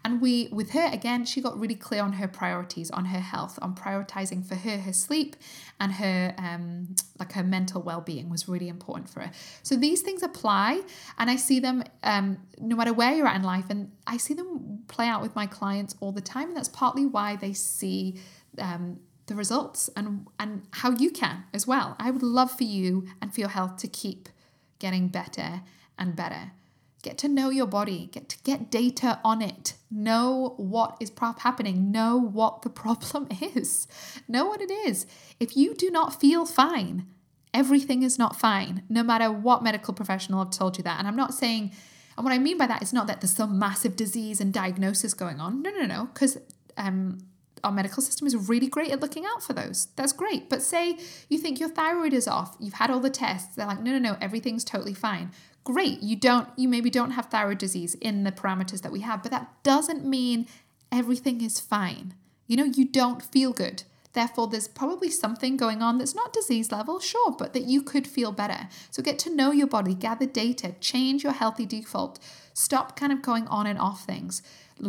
And 0.06 0.22
we, 0.22 0.48
with 0.52 0.72
her, 0.72 0.90
again, 0.92 1.26
she 1.26 1.42
got 1.42 1.60
really 1.60 1.76
clear 1.76 2.02
on 2.02 2.14
her 2.14 2.28
priorities, 2.28 2.90
on 2.92 3.06
her 3.06 3.20
health, 3.20 3.60
on 3.62 3.76
prioritizing 3.76 4.46
for 4.46 4.56
her 4.56 4.78
her 4.78 4.94
sleep 4.94 5.36
and 5.80 5.94
her 5.94 6.34
um, 6.38 6.96
like 7.20 7.34
her 7.34 7.44
mental 7.44 7.82
well 7.82 8.02
being 8.02 8.30
was 8.30 8.48
really 8.48 8.70
important 8.70 9.10
for 9.10 9.22
her. 9.22 9.32
So 9.64 9.76
these 9.76 10.02
things 10.02 10.24
apply, 10.24 10.82
and 11.18 11.30
I 11.30 11.36
see 11.36 11.60
them 11.60 11.84
um, 12.04 12.38
no 12.60 12.76
matter 12.76 12.94
where 12.94 13.14
you're 13.14 13.28
at 13.28 13.36
in 13.36 13.44
life, 13.44 13.66
and 13.70 13.92
I 14.08 14.18
see 14.18 14.34
them 14.34 14.84
play 14.88 15.08
out 15.08 15.22
with 15.22 15.36
my 15.36 15.46
clients 15.46 15.96
all 16.00 16.12
the 16.12 16.22
time, 16.22 16.50
and 16.50 16.58
that's 16.58 16.70
partly 16.70 17.06
why 17.06 17.36
they 17.36 17.54
see. 17.54 18.20
Um, 18.58 19.00
the 19.28 19.36
results 19.36 19.92
and 19.96 20.26
and 20.40 20.64
how 20.72 20.90
you 20.90 21.12
can 21.12 21.44
as 21.54 21.68
well. 21.68 21.96
I 22.00 22.10
would 22.10 22.24
love 22.24 22.52
for 22.52 22.64
you 22.64 23.06
and 23.22 23.32
for 23.32 23.40
your 23.40 23.50
health 23.50 23.78
to 23.78 23.88
keep 23.88 24.28
getting 24.80 25.08
better 25.08 25.62
and 26.00 26.16
better. 26.16 26.54
Get 27.02 27.18
to 27.20 27.30
know 27.30 27.50
your 27.50 27.66
body, 27.66 28.10
get 28.12 28.28
to 28.30 28.38
get 28.44 28.70
data 28.70 29.20
on 29.24 29.42
it, 29.42 29.76
know 29.90 30.54
what 30.58 30.98
is 31.00 31.12
happening, 31.40 31.92
know 31.92 32.18
what 32.18 32.62
the 32.62 32.70
problem 32.84 33.30
is, 33.56 33.88
know 34.28 34.46
what 34.46 34.62
it 34.62 34.72
is. 34.72 35.06
If 35.40 35.56
you 35.56 35.74
do 35.74 35.90
not 35.90 36.20
feel 36.20 36.46
fine, 36.46 37.08
everything 37.54 38.04
is 38.04 38.20
not 38.20 38.40
fine, 38.40 38.84
no 38.90 39.02
matter 39.02 39.32
what 39.32 39.64
medical 39.64 39.94
professional 39.94 40.44
have 40.44 40.52
told 40.52 40.78
you 40.78 40.84
that. 40.84 41.00
And 41.00 41.08
I'm 41.08 41.16
not 41.16 41.34
saying, 41.34 41.72
and 42.18 42.26
what 42.26 42.34
I 42.34 42.38
mean 42.38 42.58
by 42.58 42.68
that 42.68 42.84
is 42.84 42.92
not 42.92 43.08
that 43.08 43.22
there's 43.22 43.34
some 43.34 43.58
massive 43.58 43.96
disease 43.96 44.42
and 44.42 44.54
diagnosis 44.54 45.14
going 45.14 45.40
on. 45.40 45.62
No, 45.62 45.70
no, 45.70 45.86
no, 45.86 46.10
because 46.14 46.38
um, 46.76 47.20
our 47.64 47.72
medical 47.72 48.04
system 48.04 48.28
is 48.28 48.36
really 48.36 48.68
great 48.68 48.92
at 48.92 49.00
looking 49.00 49.26
out 49.26 49.42
for 49.42 49.54
those. 49.54 49.88
That's 49.96 50.12
great. 50.12 50.50
But 50.50 50.62
say 50.62 50.98
you 51.30 51.38
think 51.38 51.62
your 51.62 51.70
thyroid 51.70 52.12
is 52.12 52.28
off, 52.28 52.58
you've 52.60 52.74
had 52.74 52.92
all 52.92 53.00
the 53.00 53.10
tests, 53.10 53.56
they're 53.56 53.66
like, 53.66 53.82
no, 53.82 53.92
no, 53.92 54.00
no, 54.00 54.18
everything's 54.20 54.66
totally 54.66 54.94
fine 54.94 55.32
great. 55.72 56.02
You 56.02 56.16
don't, 56.16 56.50
you 56.56 56.68
maybe 56.68 56.90
don't 56.90 57.12
have 57.12 57.28
thyroid 57.28 57.60
disease 57.60 57.94
in 57.96 58.24
the 58.24 58.32
parameters 58.32 58.82
that 58.82 58.92
we 58.92 59.02
have, 59.02 59.22
but 59.22 59.32
that 59.32 59.52
doesn't 59.62 60.04
mean 60.04 60.48
everything 60.92 61.42
is 61.42 61.60
fine. 61.60 62.16
You 62.48 62.58
know, 62.58 62.64
you 62.64 62.86
don't 62.86 63.22
feel 63.22 63.54
good. 63.54 63.84
Therefore, 64.14 64.48
there's 64.48 64.68
probably 64.68 65.12
something 65.12 65.58
going 65.58 65.84
on 65.84 66.00
that's 66.00 66.16
not 66.16 66.34
disease 66.34 66.72
level, 66.72 67.00
sure, 67.00 67.36
but 67.38 67.54
that 67.54 67.66
you 67.66 67.84
could 67.84 68.08
feel 68.08 68.32
better. 68.32 68.68
So 68.90 69.04
get 69.04 69.20
to 69.20 69.36
know 69.36 69.52
your 69.52 69.68
body, 69.68 69.94
gather 69.94 70.26
data, 70.26 70.74
change 70.82 71.24
your 71.24 71.34
healthy 71.34 71.68
default, 71.68 72.18
stop 72.56 72.96
kind 72.96 73.12
of 73.12 73.22
going 73.22 73.48
on 73.48 73.68
and 73.68 73.78
off 73.78 74.04
things. 74.04 74.42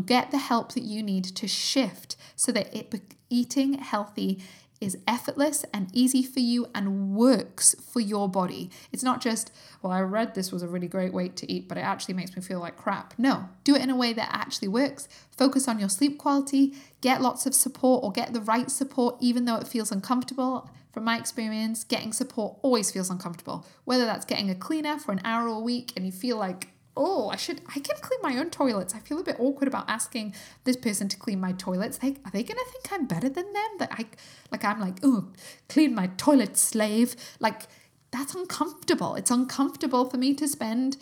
Get 0.07 0.31
the 0.31 0.39
help 0.39 0.73
that 0.73 0.85
you 0.85 1.03
need 1.03 1.25
to 1.25 1.47
shift 1.47 2.17
so 2.37 2.53
that 2.53 2.75
it 2.75 2.95
eating 3.29 3.75
healthy 3.75 4.43
is 4.81 4.97
effortless 5.07 5.65
and 5.75 5.89
easy 5.93 6.23
for 6.23 6.41
you 6.41 6.67
and 6.75 7.15
works 7.15 7.75
for 7.93 8.01
your 8.01 8.29
body. 8.29 8.71
It's 8.93 9.03
not 9.03 9.21
just, 9.21 9.53
well, 9.83 9.93
I 9.93 10.01
read 10.01 10.35
this 10.35 10.51
was 10.51 10.63
a 10.63 10.69
really 10.69 10.89
great 10.89 11.13
weight 11.13 11.37
to 11.37 11.53
eat, 11.53 11.69
but 11.69 11.77
it 11.77 11.83
actually 11.83 12.15
makes 12.15 12.35
me 12.35 12.43
feel 12.43 12.61
like 12.61 12.77
crap. 12.77 13.13
No, 13.19 13.49
do 13.63 13.75
it 13.75 13.83
in 13.83 13.91
a 13.91 13.97
way 13.97 14.13
that 14.15 14.31
actually 14.33 14.69
works. 14.69 15.07
Focus 15.31 15.69
on 15.69 15.79
your 15.79 15.91
sleep 15.91 16.19
quality, 16.19 16.75
get 17.03 17.21
lots 17.21 17.45
of 17.45 17.55
support 17.55 18.03
or 18.03 18.11
get 18.11 18.33
the 18.33 18.41
right 18.41 18.71
support, 18.71 19.17
even 19.21 19.45
though 19.45 19.57
it 19.57 19.69
feels 19.69 19.93
uncomfortable. 19.93 20.71
From 20.93 21.05
my 21.05 21.19
experience, 21.19 21.85
getting 21.85 22.13
support 22.13 22.59
always 22.63 22.91
feels 22.91 23.11
uncomfortable. 23.11 23.67
Whether 23.85 24.07
that's 24.07 24.25
getting 24.25 24.51
a 24.51 24.55
cleaner 24.55 24.99
for 24.99 25.13
an 25.13 25.21
hour 25.25 25.47
a 25.47 25.61
week 25.61 25.93
and 25.95 26.07
you 26.07 26.13
feel 26.13 26.37
like, 26.37 26.69
oh, 27.01 27.31
I 27.31 27.37
should, 27.37 27.63
I 27.75 27.81
can 27.81 27.97
clean 28.03 28.21
my 28.23 28.37
own 28.37 28.51
toilets. 28.51 28.95
I 28.95 28.99
feel 28.99 29.19
a 29.19 29.25
bit 29.25 29.37
awkward 29.39 29.69
about 29.69 29.89
asking 29.89 30.35
this 30.65 30.77
person 30.77 31.09
to 31.09 31.17
clean 31.17 31.41
my 31.41 31.53
toilets. 31.53 31.97
They, 31.97 32.17
are 32.27 32.31
they 32.31 32.43
gonna 32.43 32.61
think 32.71 32.93
I'm 32.93 33.07
better 33.07 33.31
than 33.31 33.53
them? 33.55 33.71
That 33.79 33.91
I, 33.93 34.05
like, 34.53 34.65
I'm 34.65 34.79
like, 34.79 34.99
oh, 35.03 35.29
clean 35.71 35.95
my 35.95 36.09
toilet, 36.19 36.59
slave. 36.59 37.17
Like, 37.41 37.63
that's 38.11 38.35
uncomfortable. 38.35 39.15
It's 39.15 39.31
uncomfortable 39.31 40.11
for 40.11 40.19
me 40.19 40.35
to 40.35 40.47
spend 40.47 40.99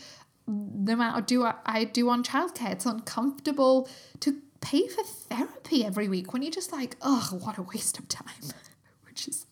the 0.46 0.92
amount 0.92 1.18
of 1.18 1.26
do 1.26 1.50
I 1.66 1.84
do 1.84 2.08
on 2.10 2.22
childcare. 2.22 2.72
It's 2.72 2.86
uncomfortable 2.86 3.88
to 4.20 4.36
pay 4.60 4.86
for 4.86 5.02
therapy 5.02 5.84
every 5.84 6.08
week 6.08 6.32
when 6.32 6.42
you're 6.42 6.52
just 6.52 6.72
like, 6.72 6.96
oh, 7.02 7.38
what 7.40 7.58
a 7.58 7.62
waste 7.62 7.98
of 7.98 8.06
time. 8.08 8.52
Which 9.04 9.26
is 9.26 9.46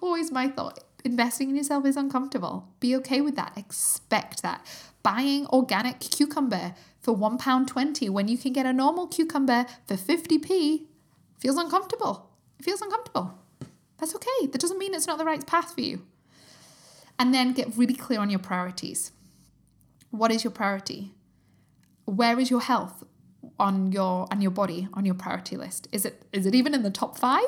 always 0.00 0.30
my 0.30 0.46
thought. 0.46 0.84
Investing 1.04 1.50
in 1.50 1.56
yourself 1.56 1.86
is 1.86 1.96
uncomfortable. 1.96 2.68
Be 2.80 2.94
okay 2.96 3.20
with 3.20 3.36
that. 3.36 3.52
Expect 3.56 4.42
that 4.42 4.64
buying 5.02 5.46
organic 5.46 6.00
cucumber 6.00 6.74
for 7.00 7.16
£1.20 7.16 8.10
when 8.10 8.28
you 8.28 8.36
can 8.36 8.52
get 8.52 8.66
a 8.66 8.72
normal 8.72 9.06
cucumber 9.06 9.66
for 9.86 9.94
50p 9.94 10.86
feels 11.38 11.56
uncomfortable. 11.56 12.30
It 12.58 12.64
feels 12.64 12.82
uncomfortable. 12.82 13.38
That's 13.98 14.14
okay. 14.14 14.46
That 14.46 14.60
doesn't 14.60 14.78
mean 14.78 14.94
it's 14.94 15.06
not 15.06 15.18
the 15.18 15.24
right 15.24 15.46
path 15.46 15.74
for 15.74 15.80
you. 15.80 16.02
And 17.18 17.34
then 17.34 17.52
get 17.52 17.76
really 17.76 17.94
clear 17.94 18.20
on 18.20 18.30
your 18.30 18.38
priorities. 18.38 19.12
What 20.10 20.30
is 20.30 20.44
your 20.44 20.50
priority? 20.50 21.14
Where 22.04 22.38
is 22.38 22.50
your 22.50 22.60
health 22.60 23.04
on 23.58 23.92
your 23.92 24.26
on 24.30 24.40
your 24.40 24.50
body 24.50 24.88
on 24.94 25.04
your 25.04 25.14
priority 25.14 25.56
list? 25.56 25.88
Is 25.92 26.04
it 26.04 26.24
is 26.32 26.46
it 26.46 26.54
even 26.54 26.74
in 26.74 26.82
the 26.82 26.90
top 26.90 27.18
5? 27.18 27.42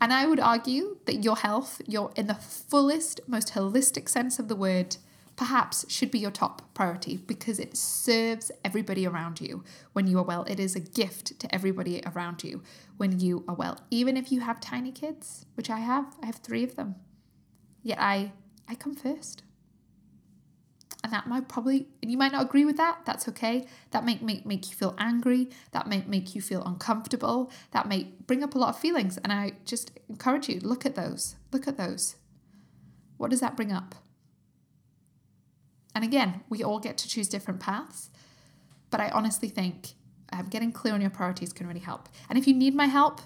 And 0.00 0.12
I 0.12 0.26
would 0.26 0.40
argue 0.40 0.96
that 1.04 1.22
your 1.22 1.36
health, 1.36 1.80
your 1.86 2.10
in 2.16 2.26
the 2.26 2.34
fullest, 2.34 3.20
most 3.28 3.52
holistic 3.52 4.08
sense 4.08 4.38
of 4.38 4.48
the 4.48 4.56
word, 4.56 4.96
perhaps 5.40 5.86
should 5.88 6.10
be 6.10 6.18
your 6.18 6.30
top 6.30 6.60
priority 6.74 7.16
because 7.16 7.58
it 7.58 7.74
serves 7.74 8.52
everybody 8.62 9.06
around 9.06 9.40
you 9.40 9.64
when 9.94 10.06
you 10.06 10.18
are 10.18 10.22
well. 10.22 10.44
It 10.44 10.60
is 10.60 10.76
a 10.76 10.80
gift 10.80 11.40
to 11.40 11.54
everybody 11.54 12.02
around 12.04 12.44
you 12.44 12.62
when 12.98 13.20
you 13.20 13.42
are 13.48 13.54
well. 13.54 13.80
Even 13.90 14.18
if 14.18 14.30
you 14.30 14.40
have 14.40 14.60
tiny 14.60 14.92
kids, 14.92 15.46
which 15.54 15.70
I 15.70 15.78
have, 15.78 16.14
I 16.22 16.26
have 16.26 16.34
three 16.34 16.62
of 16.62 16.76
them. 16.76 16.96
Yet 17.82 17.96
I 17.98 18.32
I 18.68 18.74
come 18.74 18.94
first. 18.94 19.42
And 21.02 21.10
that 21.10 21.26
might 21.26 21.48
probably 21.48 21.88
and 22.02 22.10
you 22.10 22.18
might 22.18 22.32
not 22.32 22.44
agree 22.44 22.66
with 22.66 22.76
that. 22.76 23.06
That's 23.06 23.26
okay. 23.28 23.66
That 23.92 24.04
might 24.04 24.20
make, 24.20 24.44
make 24.44 24.68
you 24.68 24.76
feel 24.76 24.94
angry. 24.98 25.48
That 25.72 25.86
might 25.86 26.06
make 26.06 26.34
you 26.34 26.42
feel 26.42 26.62
uncomfortable. 26.64 27.50
That 27.70 27.88
may 27.88 28.08
bring 28.26 28.42
up 28.44 28.54
a 28.54 28.58
lot 28.58 28.74
of 28.74 28.78
feelings. 28.78 29.16
And 29.16 29.32
I 29.32 29.52
just 29.64 29.92
encourage 30.10 30.50
you, 30.50 30.60
look 30.60 30.84
at 30.84 30.96
those. 30.96 31.36
Look 31.50 31.66
at 31.66 31.78
those. 31.78 32.16
What 33.16 33.30
does 33.30 33.40
that 33.40 33.56
bring 33.56 33.72
up? 33.72 33.94
And 35.94 36.04
again, 36.04 36.42
we 36.48 36.62
all 36.62 36.78
get 36.78 36.96
to 36.98 37.08
choose 37.08 37.28
different 37.28 37.60
paths. 37.60 38.10
But 38.90 39.00
I 39.00 39.08
honestly 39.10 39.48
think 39.48 39.90
um, 40.32 40.48
getting 40.48 40.72
clear 40.72 40.94
on 40.94 41.00
your 41.00 41.10
priorities 41.10 41.52
can 41.52 41.66
really 41.66 41.80
help. 41.80 42.08
And 42.28 42.38
if 42.38 42.46
you 42.46 42.54
need 42.54 42.74
my 42.74 42.86
help, 42.86 43.20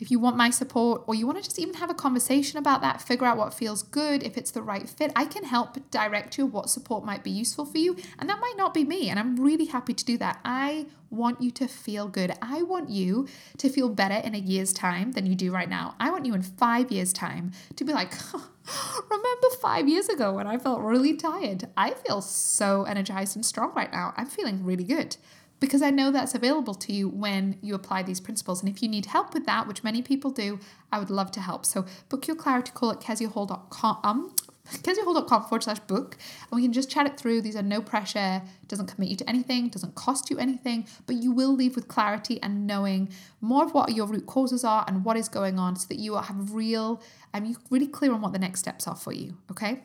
if 0.00 0.10
you 0.10 0.18
want 0.18 0.36
my 0.36 0.50
support 0.50 1.02
or 1.06 1.14
you 1.14 1.26
want 1.26 1.38
to 1.38 1.44
just 1.44 1.58
even 1.58 1.74
have 1.74 1.90
a 1.90 1.94
conversation 1.94 2.58
about 2.58 2.80
that, 2.82 3.00
figure 3.00 3.26
out 3.26 3.36
what 3.36 3.54
feels 3.54 3.82
good, 3.82 4.22
if 4.22 4.36
it's 4.36 4.50
the 4.50 4.62
right 4.62 4.88
fit, 4.88 5.12
I 5.14 5.24
can 5.24 5.44
help 5.44 5.78
direct 5.90 6.36
you 6.36 6.46
what 6.46 6.68
support 6.68 7.04
might 7.04 7.22
be 7.22 7.30
useful 7.30 7.64
for 7.64 7.78
you. 7.78 7.96
And 8.18 8.28
that 8.28 8.40
might 8.40 8.54
not 8.56 8.74
be 8.74 8.84
me. 8.84 9.08
And 9.08 9.18
I'm 9.18 9.36
really 9.36 9.66
happy 9.66 9.94
to 9.94 10.04
do 10.04 10.18
that. 10.18 10.40
I 10.44 10.86
want 11.10 11.40
you 11.40 11.50
to 11.52 11.68
feel 11.68 12.08
good. 12.08 12.32
I 12.42 12.62
want 12.62 12.90
you 12.90 13.28
to 13.58 13.68
feel 13.68 13.88
better 13.88 14.16
in 14.16 14.34
a 14.34 14.38
year's 14.38 14.72
time 14.72 15.12
than 15.12 15.26
you 15.26 15.36
do 15.36 15.52
right 15.52 15.68
now. 15.68 15.94
I 16.00 16.10
want 16.10 16.26
you 16.26 16.34
in 16.34 16.42
five 16.42 16.90
years' 16.90 17.12
time 17.12 17.52
to 17.76 17.84
be 17.84 17.92
like, 17.92 18.12
remember 19.10 19.48
five 19.62 19.88
years 19.88 20.08
ago 20.08 20.34
when 20.34 20.48
I 20.48 20.58
felt 20.58 20.80
really 20.80 21.14
tired? 21.14 21.68
I 21.76 21.92
feel 21.92 22.20
so 22.20 22.82
energized 22.82 23.36
and 23.36 23.46
strong 23.46 23.72
right 23.74 23.92
now. 23.92 24.12
I'm 24.16 24.26
feeling 24.26 24.64
really 24.64 24.84
good 24.84 25.16
because 25.64 25.80
I 25.80 25.88
know 25.88 26.10
that's 26.10 26.34
available 26.34 26.74
to 26.74 26.92
you 26.92 27.08
when 27.08 27.56
you 27.62 27.74
apply 27.74 28.02
these 28.02 28.20
principles. 28.20 28.60
And 28.60 28.68
if 28.68 28.82
you 28.82 28.88
need 28.88 29.06
help 29.06 29.32
with 29.32 29.46
that, 29.46 29.66
which 29.66 29.82
many 29.82 30.02
people 30.02 30.30
do, 30.30 30.60
I 30.92 30.98
would 30.98 31.08
love 31.08 31.30
to 31.32 31.40
help. 31.40 31.64
So 31.64 31.86
book 32.10 32.26
your 32.26 32.36
clarity 32.36 32.70
call 32.74 32.90
at 32.90 33.00
kezihall.com. 33.00 34.00
Um, 34.04 34.36
forward 34.84 35.62
slash 35.62 35.78
book 35.80 36.18
and 36.50 36.56
we 36.56 36.62
can 36.62 36.72
just 36.74 36.90
chat 36.90 37.06
it 37.06 37.16
through. 37.16 37.40
These 37.40 37.56
are 37.56 37.62
no 37.62 37.80
pressure, 37.80 38.42
doesn't 38.68 38.88
commit 38.88 39.08
you 39.08 39.16
to 39.16 39.28
anything, 39.28 39.68
doesn't 39.68 39.94
cost 39.94 40.28
you 40.28 40.38
anything, 40.38 40.86
but 41.06 41.16
you 41.16 41.32
will 41.32 41.54
leave 41.54 41.76
with 41.76 41.88
clarity 41.88 42.38
and 42.42 42.66
knowing 42.66 43.08
more 43.40 43.64
of 43.64 43.72
what 43.72 43.94
your 43.94 44.06
root 44.06 44.26
causes 44.26 44.64
are 44.64 44.84
and 44.86 45.02
what 45.02 45.16
is 45.16 45.30
going 45.30 45.58
on 45.58 45.76
so 45.76 45.86
that 45.88 45.98
you 45.98 46.14
have 46.14 46.52
real, 46.52 47.02
and 47.32 47.46
um, 47.46 47.50
you're 47.50 47.60
really 47.70 47.86
clear 47.86 48.12
on 48.12 48.20
what 48.20 48.32
the 48.32 48.38
next 48.38 48.60
steps 48.60 48.86
are 48.86 48.96
for 48.96 49.12
you. 49.12 49.38
Okay. 49.50 49.82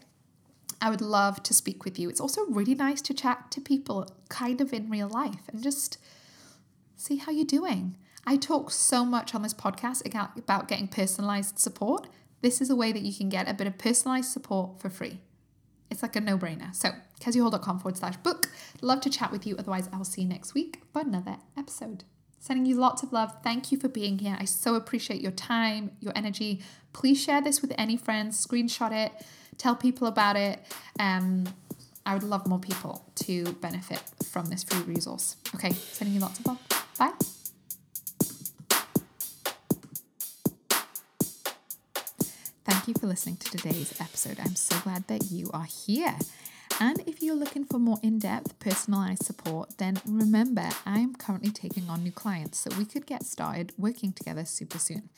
I 0.81 0.89
would 0.89 1.01
love 1.01 1.43
to 1.43 1.53
speak 1.53 1.83
with 1.83 1.99
you. 1.99 2.09
It's 2.09 2.21
also 2.21 2.45
really 2.45 2.75
nice 2.75 3.01
to 3.03 3.13
chat 3.13 3.51
to 3.51 3.61
people 3.61 4.07
kind 4.29 4.61
of 4.61 4.73
in 4.73 4.89
real 4.89 5.09
life 5.09 5.47
and 5.51 5.61
just 5.61 5.97
see 6.95 7.17
how 7.17 7.31
you're 7.31 7.45
doing. 7.45 7.97
I 8.25 8.37
talk 8.37 8.71
so 8.71 9.05
much 9.05 9.33
on 9.33 9.41
this 9.41 9.53
podcast 9.53 10.05
about 10.37 10.67
getting 10.67 10.87
personalized 10.87 11.59
support. 11.59 12.07
This 12.41 12.61
is 12.61 12.69
a 12.69 12.75
way 12.75 12.91
that 12.91 13.01
you 13.01 13.13
can 13.13 13.29
get 13.29 13.49
a 13.49 13.53
bit 13.53 13.67
of 13.67 13.77
personalized 13.77 14.31
support 14.31 14.79
for 14.79 14.89
free. 14.89 15.19
It's 15.89 16.03
like 16.03 16.15
a 16.15 16.21
no 16.21 16.37
brainer. 16.37 16.73
So, 16.73 16.91
kezihall.com 17.19 17.79
forward 17.79 17.97
slash 17.97 18.17
book. 18.17 18.49
Love 18.81 19.01
to 19.01 19.09
chat 19.09 19.31
with 19.31 19.47
you. 19.47 19.55
Otherwise, 19.57 19.89
I 19.91 19.97
will 19.97 20.05
see 20.05 20.21
you 20.21 20.27
next 20.27 20.53
week 20.53 20.83
for 20.93 21.01
another 21.01 21.37
episode. 21.57 22.03
Sending 22.39 22.65
you 22.65 22.75
lots 22.75 23.03
of 23.03 23.11
love. 23.11 23.35
Thank 23.43 23.71
you 23.71 23.77
for 23.77 23.89
being 23.89 24.19
here. 24.19 24.37
I 24.39 24.45
so 24.45 24.75
appreciate 24.75 25.21
your 25.21 25.31
time, 25.31 25.91
your 25.99 26.13
energy. 26.15 26.61
Please 26.93 27.21
share 27.21 27.41
this 27.41 27.61
with 27.61 27.73
any 27.77 27.97
friends, 27.97 28.45
screenshot 28.45 28.91
it 28.91 29.11
tell 29.59 29.75
people 29.75 30.07
about 30.07 30.35
it. 30.35 30.59
Um, 30.99 31.45
I 32.05 32.15
would 32.15 32.23
love 32.23 32.47
more 32.47 32.59
people 32.59 33.05
to 33.15 33.43
benefit 33.61 34.01
from 34.25 34.45
this 34.45 34.63
free 34.63 34.81
resource. 34.81 35.35
Okay, 35.53 35.71
sending 35.73 36.15
you 36.15 36.21
lots 36.21 36.39
of 36.39 36.47
love. 36.47 36.59
Bye. 36.97 37.11
Thank 42.65 42.87
you 42.87 42.93
for 42.99 43.05
listening 43.05 43.37
to 43.37 43.51
today's 43.51 43.93
episode. 43.99 44.39
I'm 44.39 44.55
so 44.55 44.79
glad 44.79 45.07
that 45.07 45.29
you 45.29 45.51
are 45.53 45.65
here. 45.65 46.15
And 46.81 47.01
if 47.05 47.21
you're 47.21 47.35
looking 47.35 47.65
for 47.65 47.77
more 47.77 47.97
in 48.01 48.19
depth, 48.19 48.57
personalized 48.59 49.23
support, 49.23 49.77
then 49.79 49.99
remember 50.05 50.69
I'm 50.85 51.13
currently 51.13 51.51
taking 51.51 51.89
on 51.89 52.03
new 52.03 52.11
clients, 52.11 52.59
so 52.59 52.69
we 52.77 52.85
could 52.85 53.05
get 53.05 53.23
started 53.25 53.73
working 53.77 54.13
together 54.13 54.45
super 54.45 54.79
soon. 54.79 55.09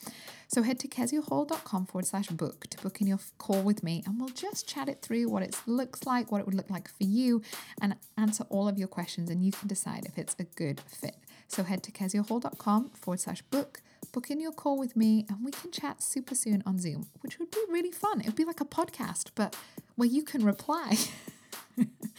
So 0.48 0.64
head 0.64 0.80
to 0.80 0.88
kezihall.com 0.88 1.86
forward 1.86 2.08
slash 2.08 2.28
book 2.30 2.66
to 2.72 2.82
book 2.82 3.00
in 3.00 3.06
your 3.06 3.20
call 3.38 3.62
with 3.62 3.84
me, 3.84 4.02
and 4.08 4.20
we'll 4.20 4.30
just 4.30 4.68
chat 4.68 4.90
it 4.90 5.04
through 5.04 5.30
what 5.30 5.44
it 5.44 5.56
looks 5.68 6.04
like, 6.08 6.32
what 6.32 6.42
it 6.42 6.48
would 6.48 6.56
look 6.56 6.72
like 6.72 6.90
for 6.90 7.04
you, 7.04 7.44
and 7.80 7.96
answer 8.18 8.44
all 8.50 8.68
of 8.68 8.80
your 8.80 8.88
questions, 8.88 9.30
and 9.30 9.46
you 9.46 9.52
can 9.52 9.68
decide 9.68 10.06
if 10.06 10.18
it's 10.18 10.36
a 10.40 10.44
good 10.44 10.82
fit. 10.82 11.18
So 11.48 11.64
head 11.64 11.84
to 11.84 11.92
kezihall.com 11.92 12.90
forward 12.90 13.20
slash 13.20 13.44
book 13.44 13.82
book 14.12 14.30
in 14.30 14.42
your 14.42 14.52
call 14.52 14.78
with 14.78 14.98
me 14.98 15.26
and 15.30 15.38
we 15.46 15.52
can 15.52 15.72
chat 15.72 16.04
super 16.04 16.36
soon 16.36 16.62
on 16.66 16.78
Zoom, 16.78 17.08
which 17.22 17.40
would 17.40 17.50
be 17.50 17.62
really 17.70 17.92
fun. 17.92 18.20
It 18.20 18.26
would 18.26 18.36
be 18.36 18.44
like 18.44 18.60
a 18.60 18.66
podcast, 18.66 19.30
but 19.36 19.56
where 19.96 20.10
you 20.10 20.24
can 20.24 20.44
reply. 20.44 20.98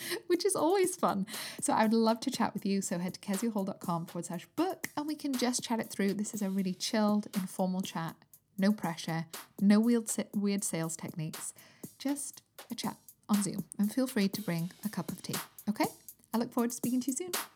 which 0.26 0.44
is 0.44 0.56
always 0.56 0.96
fun. 0.96 1.26
So 1.60 1.72
I 1.72 1.84
would 1.84 1.94
love 1.94 2.20
to 2.20 2.30
chat 2.30 2.54
with 2.54 2.64
you. 2.66 2.80
So 2.82 2.98
head 2.98 3.14
to 3.14 3.20
kezihall.com 3.20 4.06
forward 4.06 4.26
slash 4.26 4.46
book 4.56 4.88
and 4.96 5.06
we 5.06 5.14
can 5.14 5.32
just 5.32 5.62
chat 5.62 5.80
it 5.80 5.90
through. 5.90 6.14
This 6.14 6.34
is 6.34 6.42
a 6.42 6.50
really 6.50 6.74
chilled, 6.74 7.28
informal 7.34 7.80
chat. 7.80 8.16
No 8.58 8.72
pressure, 8.72 9.26
no 9.60 9.80
weird, 9.80 10.04
weird 10.34 10.62
sales 10.62 10.94
techniques, 10.94 11.54
just 11.98 12.42
a 12.70 12.74
chat 12.74 12.96
on 13.28 13.42
Zoom. 13.42 13.64
And 13.78 13.92
feel 13.92 14.06
free 14.06 14.28
to 14.28 14.42
bring 14.42 14.70
a 14.84 14.88
cup 14.88 15.10
of 15.10 15.22
tea. 15.22 15.36
Okay? 15.68 15.86
I 16.34 16.38
look 16.38 16.52
forward 16.52 16.70
to 16.70 16.76
speaking 16.76 17.00
to 17.00 17.10
you 17.10 17.16
soon. 17.16 17.51